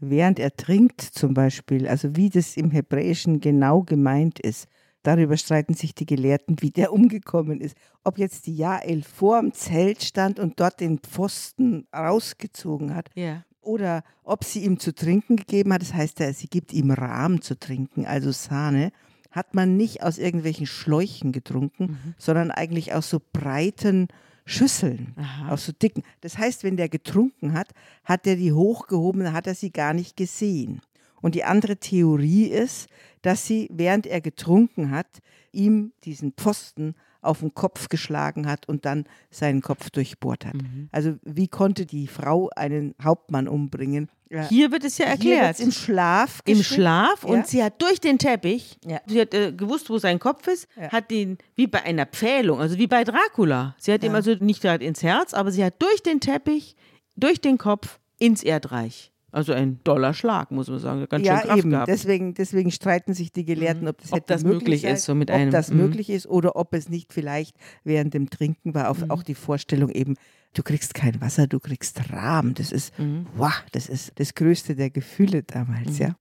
während 0.10 0.40
er 0.40 0.56
trinkt 0.56 1.02
zum 1.02 1.34
Beispiel, 1.34 1.88
also 1.88 2.16
wie 2.16 2.30
das 2.30 2.58
im 2.58 2.72
Hebräischen 2.72 3.40
genau 3.40 3.82
gemeint 3.84 4.40
ist, 4.40 4.68
darüber 5.04 5.36
streiten 5.38 5.74
sich 5.74 5.94
die 5.96 6.06
Gelehrten, 6.06 6.58
wie 6.62 6.72
der 6.72 6.94
umgekommen 6.94 7.62
ist. 7.62 7.76
Ob 8.04 8.18
jetzt 8.18 8.48
die 8.48 8.56
Jael 8.56 9.04
vor 9.04 9.40
dem 9.40 9.54
Zelt 9.54 10.04
stand 10.04 10.40
und 10.40 10.60
dort 10.60 10.80
den 10.80 11.00
Pfosten 11.00 11.88
rausgezogen 11.96 12.96
hat 12.96 13.10
Ja. 13.16 13.44
oder 13.62 14.04
ob 14.24 14.44
sie 14.44 14.64
ihm 14.64 14.80
zu 14.80 14.94
trinken 14.94 15.36
gegeben 15.36 15.74
hat, 15.74 15.82
das 15.82 15.94
heißt, 15.94 16.20
ja, 16.20 16.32
sie 16.34 16.48
gibt 16.48 16.74
ihm 16.74 16.92
Rahm 16.92 17.42
zu 17.42 17.58
trinken, 17.60 18.06
also 18.06 18.32
Sahne, 18.32 18.92
hat 19.32 19.56
man 19.56 19.78
nicht 19.78 20.04
aus 20.04 20.20
irgendwelchen 20.20 20.68
Schläuchen 20.68 21.32
getrunken, 21.32 21.98
sondern 22.20 22.52
eigentlich 22.52 22.94
aus 22.94 23.10
so 23.10 23.20
breiten 23.34 24.08
Schüsseln, 24.46 25.14
Aha. 25.16 25.50
aus 25.54 25.66
so 25.66 25.72
dicken. 25.72 26.04
Das 26.22 26.38
heißt, 26.38 26.64
wenn 26.64 26.78
der 26.78 26.90
getrunken 26.90 27.54
hat, 27.54 27.70
hat 28.04 28.28
er 28.28 28.36
die 28.36 28.52
hochgehoben, 28.52 29.24
dann 29.24 29.34
hat 29.34 29.48
er 29.48 29.56
sie 29.56 29.72
gar 29.72 29.94
nicht 29.94 30.18
gesehen. 30.18 30.82
Und 31.22 31.36
die 31.36 31.46
andere 31.46 31.78
Theorie 31.78 32.48
ist, 32.48 32.90
dass 33.22 33.48
sie, 33.48 33.70
während 33.72 34.06
er 34.06 34.20
getrunken 34.20 34.92
hat, 34.92 35.08
ihm 35.54 35.94
diesen 36.04 36.34
Pfosten 36.34 36.96
auf 37.22 37.40
den 37.40 37.54
Kopf 37.54 37.88
geschlagen 37.88 38.46
hat 38.46 38.68
und 38.68 38.84
dann 38.84 39.06
seinen 39.32 39.62
Kopf 39.62 39.90
durchbohrt 39.90 40.46
hat. 40.46 40.56
Also 40.92 41.16
wie 41.24 41.48
konnte 41.48 41.86
die 41.86 42.08
Frau 42.08 42.50
einen 42.56 42.96
Hauptmann 43.02 43.48
umbringen? 43.48 44.10
Ja. 44.34 44.48
Hier 44.50 44.72
wird 44.72 44.84
es 44.84 44.98
ja 44.98 45.06
erklärt. 45.06 45.60
im 45.60 45.72
Schlaf 45.72 46.40
Im. 46.46 46.64
Schlaf 46.64 47.24
Ja. 47.24 47.30
und 47.30 47.46
sie 47.48 47.64
hat 47.64 47.80
durch 47.82 48.02
den 48.02 48.18
Teppich, 48.18 48.78
Ja. 48.84 49.00
sie 49.06 49.22
hat 49.22 49.34
äh, 49.36 49.52
gewusst, 49.54 49.90
wo 49.92 50.00
sein 50.00 50.18
Kopf 50.18 50.48
ist, 50.48 50.68
hat 50.92 51.12
den, 51.12 51.38
wie 51.56 51.68
bei 51.68 51.84
einer 51.84 52.06
Pfählung, 52.08 52.60
also 52.60 52.78
wie 52.80 52.88
bei 52.88 53.04
Dracula. 53.04 53.76
Sie 53.78 53.94
hat 53.94 54.04
ihm 54.04 54.16
also 54.16 54.34
nicht 54.40 54.62
gerade 54.62 54.84
ins 54.84 55.04
Herz, 55.04 55.34
aber 55.36 55.52
sie 55.52 55.64
hat 55.64 55.80
durch 55.80 56.02
den 56.02 56.20
Teppich, 56.20 56.76
durch 57.16 57.40
den 57.42 57.58
Kopf 57.60 58.00
ins 58.18 58.42
Erdreich. 58.44 59.12
Also 59.32 59.52
ein 59.54 59.80
doller 59.84 60.14
Schlag, 60.14 60.52
muss 60.52 60.68
man 60.68 60.78
sagen. 60.78 61.08
Ganz 61.10 61.26
schön 61.26 61.36
Ja, 61.36 61.42
Kraft 61.42 61.58
eben. 61.60 61.70
gehabt. 61.72 61.88
Mhm. 61.88 61.92
Deswegen, 61.92 62.34
deswegen 62.36 62.72
streiten 62.72 63.14
sich 63.16 63.32
die 63.32 63.46
Gelehrten, 63.46 63.88
ob 63.88 64.00
das, 64.00 64.14
Ob 64.14 64.28
das 64.28 64.44
möglich 64.44 64.82
sein, 64.82 64.94
ist, 64.94 65.06
so 65.06 65.16
mit 65.16 65.32
ob 65.32 65.36
einem- 65.38 65.50
das 65.52 65.70
mhm. 65.72 65.78
möglich 65.78 66.10
ist 66.12 66.28
oder 66.28 66.56
ob 66.56 66.74
es 66.76 66.88
nicht 66.90 67.14
vielleicht 67.14 67.56
während 67.84 68.14
dem 68.14 68.30
Trinken 68.30 68.76
war. 68.76 68.90
Auf, 68.92 69.00
Mhm. 69.02 69.10
Auch 69.12 69.24
die 69.24 69.34
Vorstellung 69.36 69.90
eben, 69.90 70.16
du 70.54 70.64
kriegst 70.64 70.94
kein 70.94 71.20
Wasser, 71.22 71.48
du 71.48 71.60
kriegst 71.60 72.12
Rahm. 72.12 72.54
Das 72.54 72.72
ist, 72.72 72.98
Mhm. 73.00 73.28
wow, 73.36 73.54
das 73.72 73.90
ist 73.90 74.12
das 74.16 74.34
Größte 74.36 74.76
der 74.76 74.90
Gefühle 74.90 75.44
damals, 75.44 75.98
ja. 76.00 76.16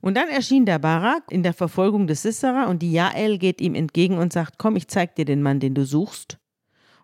Und 0.00 0.16
dann 0.16 0.28
erschien 0.28 0.66
der 0.66 0.78
Barak 0.78 1.24
in 1.30 1.42
der 1.42 1.52
Verfolgung 1.54 2.06
des 2.06 2.22
Sisera 2.22 2.66
und 2.66 2.80
die 2.82 2.92
Jael 2.92 3.38
geht 3.38 3.60
ihm 3.60 3.74
entgegen 3.74 4.18
und 4.18 4.32
sagt, 4.32 4.58
komm, 4.58 4.76
ich 4.76 4.88
zeig 4.88 5.16
dir 5.16 5.24
den 5.24 5.42
Mann, 5.42 5.58
den 5.58 5.74
du 5.74 5.84
suchst. 5.84 6.38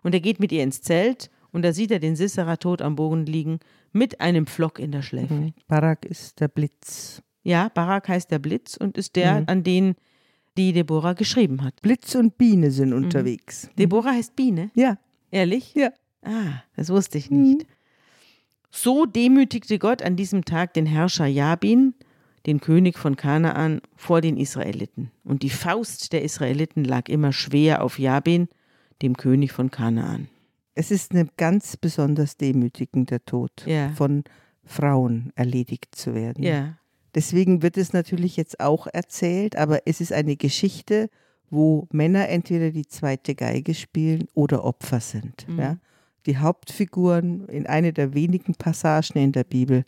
Und 0.03 0.13
er 0.13 0.21
geht 0.21 0.39
mit 0.39 0.51
ihr 0.51 0.63
ins 0.63 0.81
Zelt 0.81 1.29
und 1.51 1.63
da 1.63 1.73
sieht 1.73 1.91
er 1.91 1.99
den 1.99 2.15
Sisera 2.15 2.55
tot 2.57 2.81
am 2.81 2.95
Boden 2.95 3.25
liegen 3.25 3.59
mit 3.91 4.21
einem 4.21 4.45
Pflock 4.47 4.79
in 4.79 4.91
der 4.91 5.01
Schläfe. 5.01 5.53
Barak 5.67 6.05
ist 6.05 6.39
der 6.39 6.47
Blitz. 6.47 7.21
Ja, 7.43 7.69
Barak 7.69 8.07
heißt 8.07 8.31
der 8.31 8.39
Blitz 8.39 8.77
und 8.77 8.97
ist 8.97 9.15
der, 9.15 9.41
Mhm. 9.41 9.43
an 9.47 9.63
den 9.63 9.95
die 10.57 10.71
Deborah 10.71 11.13
geschrieben 11.13 11.63
hat. 11.63 11.81
Blitz 11.81 12.13
und 12.15 12.37
Biene 12.37 12.69
sind 12.71 12.89
Mhm. 12.91 13.03
unterwegs. 13.05 13.69
Deborah 13.77 14.11
heißt 14.11 14.35
Biene, 14.35 14.69
Ja, 14.75 14.97
ehrlich? 15.31 15.73
ja. 15.73 15.89
Ah, 16.25 16.63
das 16.75 16.89
wusste 16.89 17.17
ich 17.17 17.29
nicht. 17.29 17.65
So 18.71 19.05
demütigte 19.05 19.77
Gott 19.79 20.01
an 20.01 20.15
diesem 20.15 20.45
Tag 20.45 20.73
den 20.73 20.85
Herrscher 20.85 21.25
Jabin, 21.27 21.93
den 22.45 22.59
König 22.59 22.97
von 22.97 23.15
Kanaan, 23.15 23.81
vor 23.95 24.19
den 24.21 24.37
Israeliten. 24.37 25.11
Und 25.23 25.43
die 25.43 25.49
Faust 25.49 26.11
der 26.11 26.23
Israeliten 26.23 26.83
lag 26.83 27.07
immer 27.07 27.31
schwer 27.31 27.83
auf 27.83 27.99
Jabin, 27.99 28.47
dem 29.01 29.15
König 29.15 29.51
von 29.51 29.69
Kanaan. 29.71 30.27
Es 30.75 30.89
ist 30.91 31.13
ein 31.13 31.29
ganz 31.37 31.77
besonders 31.77 32.37
demütigender 32.37 33.23
Tod, 33.25 33.51
Ja. 33.65 33.89
von 33.89 34.23
Frauen 34.65 35.31
erledigt 35.35 35.95
zu 35.95 36.15
werden. 36.15 36.43
Ja, 36.43 36.77
Deswegen 37.15 37.61
wird 37.61 37.77
es 37.77 37.93
natürlich 37.93 38.37
jetzt 38.37 38.59
auch 38.59 38.87
erzählt, 38.91 39.55
aber 39.55 39.85
es 39.85 40.01
ist 40.01 40.11
eine 40.11 40.35
Geschichte, 40.35 41.11
wo 41.51 41.87
Männer 41.91 42.27
entweder 42.29 42.71
die 42.71 42.87
zweite 42.87 43.35
Geige 43.35 43.75
spielen 43.75 44.25
oder 44.33 44.63
Opfer 44.65 44.99
sind. 44.99 45.47
Mhm. 45.47 45.59
Ja? 45.59 45.77
Die 46.25 46.37
Hauptfiguren 46.37 47.47
in 47.49 47.67
einer 47.67 47.91
der 47.91 48.13
wenigen 48.13 48.55
Passagen 48.55 49.17
in 49.19 49.31
der 49.31 49.43
Bibel 49.43 49.83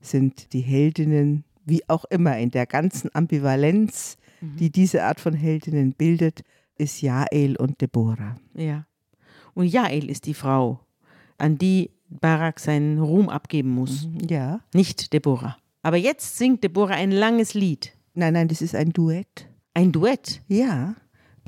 sind 0.00 0.52
die 0.52 0.60
Heldinnen, 0.60 1.44
wie 1.64 1.88
auch 1.88 2.04
immer, 2.06 2.38
in 2.38 2.50
der 2.50 2.66
ganzen 2.66 3.10
Ambivalenz, 3.14 4.16
Mhm. 4.40 4.56
die 4.56 4.70
diese 4.70 5.02
Art 5.02 5.18
von 5.18 5.34
Heldinnen 5.34 5.92
bildet, 5.94 6.42
ist 6.76 7.00
Jael 7.02 7.56
und 7.56 7.80
Deborah. 7.80 8.36
ja. 8.54 8.84
Und 9.54 9.66
Jael 9.66 10.08
ist 10.08 10.26
die 10.26 10.34
Frau, 10.34 10.78
an 11.38 11.58
die 11.58 11.90
Barak 12.08 12.60
seinen 12.60 13.00
Ruhm 13.00 13.28
abgeben 13.28 13.70
muss, 13.70 14.06
Ja. 14.28 14.60
nicht 14.72 15.12
Deborah. 15.12 15.56
Aber 15.82 15.96
jetzt 15.96 16.38
singt 16.38 16.62
Deborah 16.62 16.94
ein 16.94 17.10
langes 17.10 17.54
Lied, 17.54 17.92
Nein, 18.14 18.34
nein, 18.34 18.46
das 18.48 18.62
ist 18.62 18.74
ein 18.76 18.92
Duett. 18.92 19.48
ein 19.74 19.90
Duett. 19.90 20.40
Ja. 20.46 20.94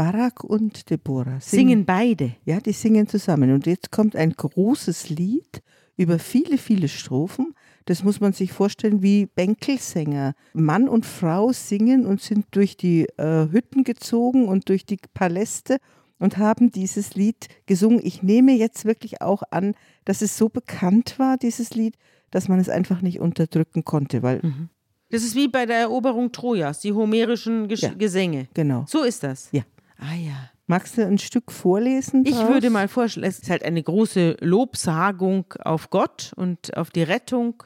Barak 0.00 0.44
und 0.44 0.88
Deborah 0.88 1.40
Singen 1.40 1.84
beide. 1.84 2.34
Ja, 2.46 2.58
die 2.58 2.72
singen 2.72 3.06
zusammen. 3.06 3.52
Und 3.52 3.66
jetzt 3.66 3.90
kommt 3.90 4.16
ein 4.16 4.32
großes 4.32 5.10
Lied 5.10 5.60
über 5.98 6.18
viele, 6.18 6.56
viele 6.56 6.88
Strophen, 6.88 7.52
Das 7.84 8.02
muss 8.02 8.18
man 8.18 8.32
sich 8.32 8.50
vorstellen 8.50 9.02
wie 9.02 9.26
Bänkelsänger. 9.26 10.32
Mann 10.54 10.88
und 10.88 11.04
Frau 11.04 11.52
singen 11.52 12.06
und 12.06 12.22
sind 12.22 12.46
durch 12.52 12.78
die 12.78 13.10
äh, 13.18 13.48
Hütten 13.52 13.84
gezogen 13.84 14.48
und 14.48 14.70
durch 14.70 14.86
die 14.86 14.96
Paläste 15.12 15.76
und 16.18 16.38
haben 16.38 16.72
dieses 16.72 17.14
Lied 17.14 17.48
gesungen. 17.66 18.00
Ich 18.02 18.22
nehme 18.22 18.52
jetzt 18.52 18.86
wirklich 18.86 19.20
auch 19.20 19.42
an, 19.50 19.74
dass 20.06 20.22
es 20.22 20.38
so 20.38 20.48
bekannt 20.48 21.18
war, 21.18 21.36
dieses 21.36 21.74
Lied, 21.74 21.96
dass 22.30 22.48
man 22.48 22.58
es 22.58 22.70
einfach 22.70 23.02
nicht 23.02 23.20
unterdrücken 23.20 23.84
konnte, 23.84 24.22
weil 24.22 24.40
mhm. 24.42 24.70
Das 25.10 25.24
ist 25.24 25.34
wie 25.34 25.48
bei 25.48 25.66
der 25.66 25.78
Eroberung 25.78 26.30
Trojas, 26.32 26.80
die 26.80 26.92
homerischen 26.92 27.68
Ges 27.68 27.80
ja, 27.80 27.92
Gesänge. 27.92 28.46
Genau. 28.54 28.84
So 28.86 29.02
ist 29.02 29.24
das. 29.24 29.48
Ja. 29.50 29.62
Ah 30.00 30.14
ja. 30.14 30.50
Magst 30.66 30.96
du 30.96 31.04
ein 31.04 31.18
Stück 31.18 31.52
vorlesen? 31.52 32.24
Draus? 32.24 32.34
Ich 32.34 32.48
würde 32.48 32.70
mal 32.70 32.88
vorschlagen, 32.88 33.28
es 33.28 33.40
ist 33.40 33.50
halt 33.50 33.64
eine 33.64 33.82
große 33.82 34.36
Lobsagung 34.40 35.52
auf 35.58 35.90
Gott 35.90 36.32
und 36.36 36.76
auf 36.76 36.90
die 36.90 37.02
Rettung. 37.02 37.62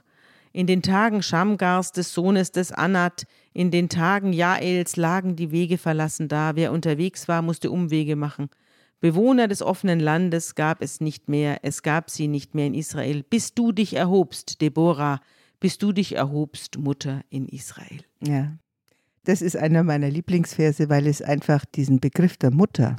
In 0.53 0.67
den 0.67 0.83
Tagen 0.83 1.23
Schamgars 1.23 1.93
des 1.93 2.15
Sohnes 2.15 2.53
des 2.53 2.73
Anat, 2.73 3.27
in 3.53 3.71
den 3.71 3.89
Tagen 3.89 4.33
Jaels 4.33 4.97
lagen 4.97 5.37
die 5.37 5.51
Wege 5.51 5.79
verlassen 5.79 6.29
da. 6.29 6.57
Wer 6.57 6.73
unterwegs 6.73 7.29
war, 7.29 7.43
musste 7.43 7.71
Umwege 7.71 8.17
machen. 8.17 8.49
Bewohner 9.01 9.49
des 9.49 9.61
offenen 9.61 10.01
Landes 10.01 10.55
gab 10.55 10.81
es 10.81 11.01
nicht 11.01 11.29
mehr, 11.29 11.59
es 11.63 11.83
gab 11.83 12.09
sie 12.09 12.27
nicht 12.27 12.55
mehr 12.55 12.69
in 12.69 12.75
Israel, 12.75 13.23
bis 13.23 13.53
du 13.53 13.71
dich 13.71 13.95
erhobst, 13.97 14.63
Deborah, 14.63 15.21
bis 15.61 15.77
du 15.77 15.93
dich 15.93 16.15
erhobst, 16.15 16.79
Mutter 16.79 17.21
in 17.29 17.47
Israel. 17.47 18.01
Ja, 18.21 18.53
das 19.25 19.43
ist 19.43 19.57
einer 19.57 19.83
meiner 19.83 20.11
Lieblingsverse, 20.11 20.89
weil 20.89 21.07
es 21.07 21.23
einfach 21.23 21.65
diesen 21.65 22.01
Begriff 22.01 22.37
der 22.37 22.51
Mutter 22.51 22.97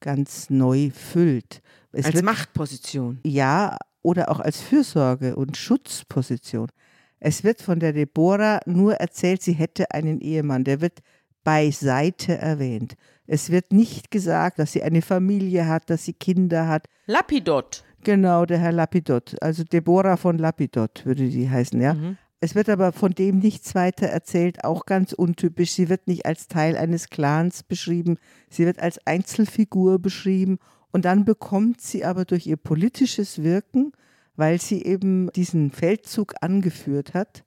ganz 0.00 0.50
neu 0.50 0.90
füllt. 0.90 1.62
Es 1.92 2.06
als 2.06 2.16
wird, 2.16 2.24
Machtposition. 2.24 3.20
Ja, 3.24 3.78
oder 4.02 4.30
auch 4.30 4.40
als 4.40 4.60
Fürsorge 4.60 5.36
und 5.36 5.56
Schutzposition. 5.56 6.68
Es 7.20 7.44
wird 7.44 7.62
von 7.62 7.78
der 7.78 7.92
Deborah 7.92 8.60
nur 8.66 8.94
erzählt, 8.94 9.42
sie 9.42 9.52
hätte 9.52 9.92
einen 9.92 10.20
Ehemann. 10.20 10.64
Der 10.64 10.80
wird 10.80 10.98
beiseite 11.44 12.36
erwähnt. 12.36 12.94
Es 13.26 13.50
wird 13.50 13.72
nicht 13.72 14.10
gesagt, 14.10 14.58
dass 14.58 14.72
sie 14.72 14.82
eine 14.82 15.02
Familie 15.02 15.66
hat, 15.66 15.88
dass 15.88 16.04
sie 16.04 16.12
Kinder 16.12 16.66
hat. 16.68 16.86
Lapidot. 17.06 17.84
Genau, 18.04 18.44
der 18.44 18.58
Herr 18.58 18.72
Lapidot. 18.72 19.36
Also 19.40 19.62
Deborah 19.62 20.16
von 20.16 20.38
Lapidot 20.38 21.06
würde 21.06 21.28
die 21.28 21.48
heißen, 21.48 21.80
ja. 21.80 21.94
Mhm. 21.94 22.18
Es 22.42 22.54
wird 22.54 22.68
aber 22.68 22.92
von 22.92 23.12
dem 23.12 23.38
nichts 23.38 23.74
weiter 23.74 24.06
erzählt, 24.06 24.64
auch 24.64 24.84
ganz 24.84 25.12
untypisch. 25.12 25.72
Sie 25.72 25.88
wird 25.88 26.08
nicht 26.08 26.26
als 26.26 26.48
Teil 26.48 26.76
eines 26.76 27.08
Clans 27.08 27.62
beschrieben, 27.62 28.18
sie 28.50 28.66
wird 28.66 28.80
als 28.80 29.06
Einzelfigur 29.06 29.98
beschrieben 29.98 30.58
und 30.90 31.04
dann 31.04 31.24
bekommt 31.24 31.80
sie 31.80 32.04
aber 32.04 32.24
durch 32.24 32.46
ihr 32.46 32.56
politisches 32.56 33.42
Wirken, 33.42 33.92
weil 34.34 34.60
sie 34.60 34.82
eben 34.82 35.30
diesen 35.32 35.70
Feldzug 35.70 36.34
angeführt 36.40 37.14
hat, 37.14 37.44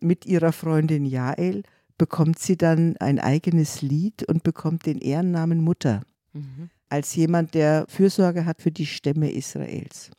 mit 0.00 0.26
ihrer 0.26 0.52
Freundin 0.52 1.04
Jael, 1.04 1.62
bekommt 1.98 2.38
sie 2.38 2.56
dann 2.56 2.96
ein 2.98 3.18
eigenes 3.18 3.82
Lied 3.82 4.22
und 4.28 4.42
bekommt 4.42 4.86
den 4.86 4.98
Ehrennamen 4.98 5.60
Mutter. 5.60 6.02
Mhm 6.32 6.70
als 6.88 7.14
jemand, 7.14 7.54
der 7.54 7.86
Fürsorge 7.88 8.44
hat 8.44 8.62
für 8.62 8.70
die 8.70 8.86
Stämme 8.86 9.30
Israels. 9.30 10.10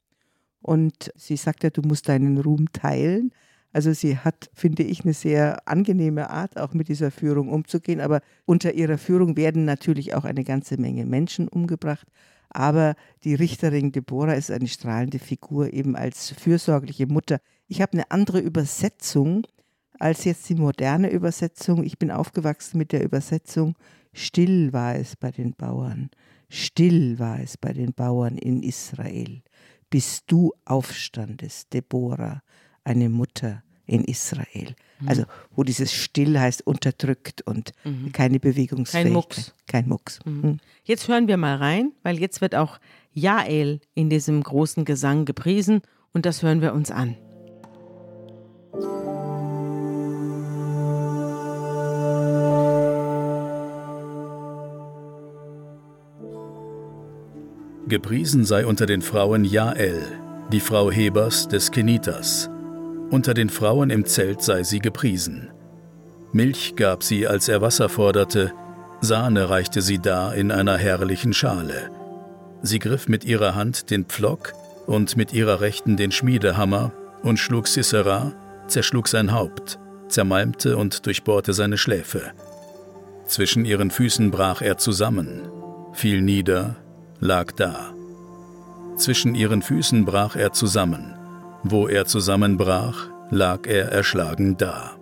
Und 0.62 1.12
sie 1.16 1.38
sagt 1.38 1.64
ja, 1.64 1.70
du 1.70 1.82
musst 1.82 2.10
deinen 2.10 2.38
Ruhm 2.38 2.72
teilen. 2.74 3.32
Also 3.78 3.94
sie 3.94 4.18
hat, 4.18 4.50
finde 4.56 4.82
ich, 4.82 5.04
eine 5.04 5.14
sehr 5.14 5.68
angenehme 5.68 6.32
Art, 6.32 6.60
auch 6.60 6.74
mit 6.74 6.88
dieser 6.88 7.12
Führung 7.12 7.50
umzugehen. 7.50 8.02
Aber 8.02 8.22
unter 8.46 8.74
ihrer 8.74 8.98
Führung 8.98 9.38
werden 9.38 9.66
natürlich 9.66 10.16
auch 10.16 10.26
eine 10.26 10.44
ganze 10.44 10.82
Menge 10.82 11.06
Menschen 11.06 11.48
umgebracht. 11.48 12.08
Aber 12.50 12.96
die 13.24 13.36
Richterin 13.36 13.92
Deborah 13.92 14.34
ist 14.34 14.50
eine 14.50 14.68
strahlende 14.68 15.20
Figur, 15.20 15.72
eben 15.74 15.96
als 15.96 16.32
fürsorgliche 16.32 17.06
Mutter. 17.06 17.38
Ich 17.68 17.80
habe 17.80 17.94
eine 17.94 18.10
andere 18.10 18.40
Übersetzung 18.40 19.46
als 20.00 20.24
jetzt 20.24 20.50
die 20.50 20.56
moderne 20.56 21.12
Übersetzung. 21.12 21.84
Ich 21.84 22.00
bin 22.00 22.10
aufgewachsen 22.10 22.80
mit 22.80 22.92
der 22.92 23.04
Übersetzung, 23.04 23.76
still 24.12 24.74
war 24.74 24.96
es 24.96 25.16
bei 25.16 25.30
den 25.30 25.54
Bauern. 25.54 26.10
Still 26.50 27.20
war 27.20 27.40
es 27.42 27.58
bei 27.58 27.74
den 27.74 27.94
Bauern 27.94 28.40
in 28.40 28.64
Israel, 28.64 29.44
bis 29.92 30.26
du 30.26 30.52
aufstandest, 30.66 31.72
Deborah, 31.74 32.42
eine 32.84 33.10
Mutter 33.10 33.62
in 33.88 34.04
Israel. 34.04 34.76
Mhm. 35.00 35.08
Also 35.08 35.24
wo 35.56 35.64
dieses 35.64 35.94
Still 35.94 36.40
heißt 36.40 36.66
unterdrückt 36.66 37.42
und 37.42 37.72
mhm. 37.84 38.12
keine 38.12 38.40
Bewegungsfähigkeit. 38.40 39.06
Kein 39.06 39.14
Mucks. 39.14 39.54
Kein 39.68 39.88
Mucks. 39.88 40.20
Mhm. 40.26 40.42
mhm. 40.42 40.58
Jetzt 40.84 41.08
hören 41.08 41.28
wir 41.28 41.38
mal 41.38 41.56
rein, 41.56 41.92
weil 42.04 42.20
jetzt 42.20 42.40
wird 42.40 42.56
auch 42.56 42.80
Jael 43.14 43.82
in 43.94 44.10
diesem 44.10 44.42
großen 44.42 44.86
Gesang 44.86 45.26
gepriesen 45.26 45.82
und 46.14 46.26
das 46.26 46.44
hören 46.44 46.62
wir 46.62 46.74
uns 46.74 46.92
an. 46.92 47.18
Gepriesen 57.88 58.44
sei 58.44 58.66
unter 58.66 58.86
den 58.86 59.02
Frauen 59.02 59.46
Jael, 59.46 60.04
die 60.52 60.60
Frau 60.60 60.92
Hebers 60.92 61.48
des 61.48 61.72
Kenitas. 61.72 62.50
Unter 63.10 63.34
den 63.34 63.50
Frauen 63.50 63.90
im 63.90 64.06
Zelt 64.06 64.42
sei 64.42 64.64
sie 64.64 64.80
gepriesen. 64.80 65.50
Milch 66.34 66.76
gab 66.76 67.04
sie, 67.04 67.28
als 67.28 67.48
er 67.48 67.62
Wasser 67.62 67.90
forderte, 67.90 68.52
Sahne 69.00 69.50
reichte 69.50 69.82
sie 69.82 70.00
dar 70.00 70.36
in 70.36 70.52
einer 70.52 70.78
herrlichen 70.78 71.34
Schale. 71.34 71.90
Sie 72.62 72.80
griff 72.80 73.08
mit 73.08 73.24
ihrer 73.24 73.56
Hand 73.56 73.92
den 73.92 74.06
Pflock 74.06 74.54
und 74.88 75.16
mit 75.16 75.34
ihrer 75.34 75.62
Rechten 75.62 75.96
den 75.96 76.12
Schmiedehammer 76.12 76.92
und 77.22 77.38
schlug 77.38 77.68
Sisera, 77.68 78.34
zerschlug 78.68 79.08
sein 79.08 79.32
Haupt, 79.32 79.80
zermalmte 80.10 80.78
und 80.78 81.06
durchbohrte 81.06 81.54
seine 81.54 81.78
Schläfe. 81.78 82.32
Zwischen 83.26 83.66
ihren 83.66 83.92
Füßen 83.92 84.32
brach 84.32 84.62
er 84.62 84.78
zusammen, 84.78 85.48
fiel 85.94 86.22
nieder 86.22 86.76
lag 87.20 87.52
da. 87.52 87.94
Zwischen 88.96 89.36
ihren 89.36 89.62
Füßen 89.62 90.06
brach 90.06 90.36
er 90.36 90.54
zusammen. 90.54 91.17
Wo 91.70 91.90
er 91.90 92.06
zusammenbrach, 92.06 93.10
lag 93.30 93.68
er 93.68 93.92
erschlagen 93.92 94.56
da. 94.56 94.96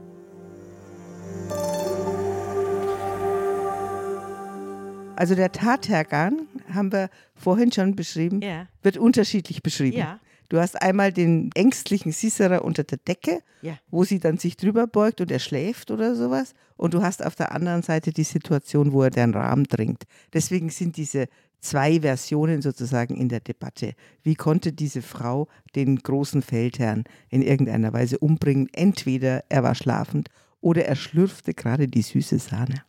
Also 5.15 5.35
der 5.35 5.51
Tathergang, 5.51 6.47
haben 6.73 6.91
wir 6.91 7.09
vorhin 7.35 7.71
schon 7.71 7.95
beschrieben, 7.95 8.41
ja. 8.41 8.67
wird 8.81 8.97
unterschiedlich 8.97 9.61
beschrieben. 9.61 9.97
Ja. 9.97 10.19
Du 10.49 10.59
hast 10.59 10.81
einmal 10.81 11.13
den 11.13 11.51
ängstlichen 11.53 12.11
Sisera 12.11 12.57
unter 12.57 12.83
der 12.83 12.97
Decke, 12.97 13.41
ja. 13.61 13.77
wo 13.91 14.03
sie 14.03 14.19
dann 14.19 14.39
sich 14.39 14.57
drüber 14.57 14.87
beugt 14.87 15.21
und 15.21 15.31
er 15.31 15.39
schläft 15.39 15.91
oder 15.91 16.15
sowas. 16.15 16.55
Und 16.77 16.95
du 16.95 17.03
hast 17.03 17.23
auf 17.23 17.35
der 17.35 17.51
anderen 17.51 17.83
Seite 17.83 18.11
die 18.11 18.23
Situation, 18.23 18.91
wo 18.91 19.03
er 19.03 19.11
den 19.11 19.35
Rahmen 19.35 19.65
dringt. 19.65 20.03
Deswegen 20.33 20.69
sind 20.69 20.97
diese 20.97 21.27
zwei 21.59 22.01
Versionen 22.01 22.61
sozusagen 22.61 23.15
in 23.15 23.29
der 23.29 23.39
Debatte. 23.39 23.93
Wie 24.23 24.35
konnte 24.35 24.73
diese 24.73 25.01
Frau 25.01 25.47
den 25.75 25.97
großen 25.97 26.41
Feldherrn 26.41 27.03
in 27.29 27.41
irgendeiner 27.41 27.93
Weise 27.93 28.19
umbringen? 28.19 28.69
Entweder 28.73 29.43
er 29.49 29.63
war 29.63 29.75
schlafend 29.75 30.29
oder 30.61 30.85
er 30.85 30.95
schlürfte 30.95 31.53
gerade 31.53 31.87
die 31.87 32.01
süße 32.01 32.39
Sahne. 32.39 32.83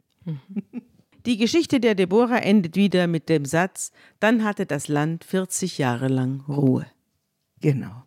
Die 1.27 1.37
Geschichte 1.37 1.81
der 1.81 1.95
Deborah 1.95 2.39
endet 2.39 2.77
wieder 2.77 3.07
mit 3.07 3.29
dem 3.29 3.45
Satz, 3.45 3.91
dann 4.21 4.45
hatte 4.45 4.65
das 4.65 4.87
Land 4.87 5.25
40 5.25 5.77
Jahre 5.79 6.09
lang 6.09 6.43
Ruhe. 6.49 6.87
Genau. 7.61 8.05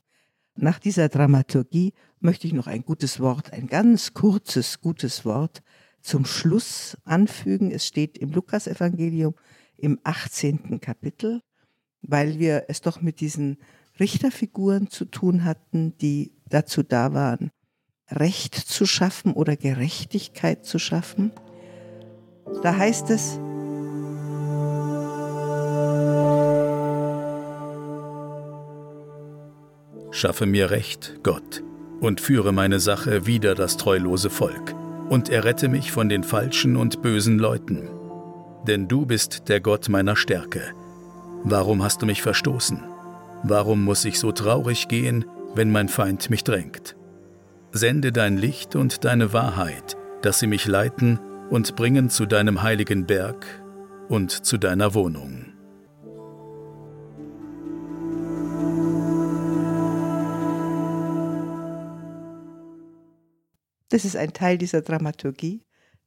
Nach 0.55 0.79
dieser 0.79 1.09
Dramaturgie 1.09 1.93
möchte 2.19 2.47
ich 2.47 2.53
noch 2.53 2.67
ein 2.67 2.83
gutes 2.83 3.19
Wort, 3.19 3.53
ein 3.53 3.67
ganz 3.67 4.13
kurzes, 4.13 4.81
gutes 4.81 5.25
Wort 5.25 5.61
zum 6.01 6.25
Schluss 6.25 6.97
anfügen. 7.03 7.71
Es 7.71 7.85
steht 7.85 8.17
im 8.17 8.31
Lukasevangelium 8.31 9.35
im 9.81 9.99
18. 10.03 10.79
Kapitel, 10.81 11.41
weil 12.01 12.39
wir 12.39 12.65
es 12.67 12.81
doch 12.81 13.01
mit 13.01 13.19
diesen 13.19 13.57
Richterfiguren 13.99 14.89
zu 14.89 15.05
tun 15.05 15.43
hatten, 15.43 15.97
die 15.97 16.31
dazu 16.49 16.83
da 16.83 17.13
waren, 17.13 17.51
Recht 18.11 18.55
zu 18.55 18.85
schaffen 18.85 19.33
oder 19.33 19.55
Gerechtigkeit 19.55 20.65
zu 20.65 20.79
schaffen. 20.79 21.31
Da 22.63 22.75
heißt 22.75 23.09
es, 23.11 23.39
Schaffe 30.11 30.47
mir 30.47 30.71
Recht, 30.71 31.19
Gott, 31.23 31.63
und 32.01 32.19
führe 32.19 32.51
meine 32.51 32.79
Sache 32.79 33.27
wider 33.27 33.53
das 33.53 33.77
treulose 33.77 34.29
Volk, 34.29 34.73
und 35.09 35.29
errette 35.29 35.69
mich 35.69 35.91
von 35.91 36.09
den 36.09 36.23
falschen 36.23 36.75
und 36.75 37.01
bösen 37.01 37.37
Leuten 37.37 37.98
denn 38.69 38.87
du 38.87 39.07
bist 39.07 39.49
der 39.49 39.61
Gott 39.61 39.89
meiner 39.89 40.15
Stärke. 40.15 40.61
Warum 41.43 41.81
hast 41.81 42.03
du 42.03 42.05
mich 42.05 42.21
verstoßen? 42.21 42.79
Warum 43.41 43.83
muss 43.83 44.05
ich 44.05 44.19
so 44.19 44.31
traurig 44.31 44.87
gehen, 44.87 45.25
wenn 45.55 45.71
mein 45.71 45.89
Feind 45.89 46.29
mich 46.29 46.43
drängt? 46.43 46.95
Sende 47.71 48.11
dein 48.11 48.37
Licht 48.37 48.75
und 48.75 49.05
deine 49.05 49.33
Wahrheit, 49.33 49.97
dass 50.21 50.37
sie 50.37 50.45
mich 50.45 50.67
leiten 50.67 51.19
und 51.49 51.75
bringen 51.75 52.11
zu 52.11 52.27
deinem 52.27 52.61
heiligen 52.61 53.07
Berg 53.07 53.43
und 54.07 54.29
zu 54.29 54.59
deiner 54.59 54.93
Wohnung. 54.93 55.45
Das 63.89 64.05
ist 64.05 64.15
ein 64.15 64.33
Teil 64.33 64.59
dieser 64.59 64.83
Dramaturgie 64.83 65.63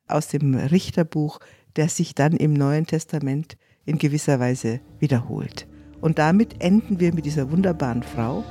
aus 0.06 0.28
dem 0.28 0.54
Richterbuch, 0.54 1.40
der 1.76 1.88
sich 1.88 2.14
dann 2.14 2.32
im 2.32 2.52
Neuen 2.52 2.86
Testament 2.86 3.56
in 3.84 3.98
gewisser 3.98 4.40
Weise 4.40 4.80
wiederholt. 4.98 5.66
Und 6.00 6.18
damit 6.18 6.62
enden 6.62 7.00
wir 7.00 7.14
mit 7.14 7.26
dieser 7.26 7.50
wunderbaren 7.50 8.02
Frau. 8.02 8.44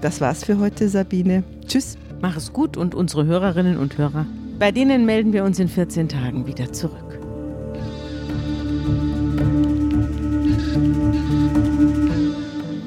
Das 0.00 0.20
war's 0.20 0.44
für 0.44 0.58
heute, 0.58 0.88
Sabine. 0.88 1.44
Tschüss. 1.66 1.96
Mach 2.20 2.36
es 2.36 2.52
gut 2.52 2.76
und 2.76 2.94
unsere 2.94 3.26
Hörerinnen 3.26 3.76
und 3.76 3.98
Hörer. 3.98 4.26
Bei 4.58 4.70
denen 4.70 5.04
melden 5.04 5.32
wir 5.32 5.42
uns 5.42 5.58
in 5.58 5.68
14 5.68 6.08
Tagen 6.08 6.46
wieder 6.46 6.72
zurück. 6.72 7.18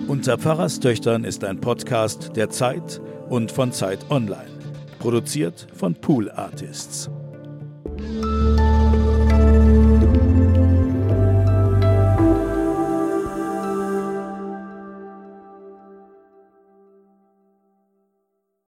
Unter 0.08 0.38
Pfarrerstöchtern 0.38 1.26
ist 1.26 1.44
ein 1.44 1.60
Podcast 1.60 2.32
der 2.36 2.50
Zeit 2.50 3.02
und 3.30 3.52
von 3.52 3.74
Zeit 3.74 4.10
Online. 4.10 4.48
Produziert 5.00 5.68
von 5.76 5.94
Pool 5.94 6.32
Artists. 6.32 7.10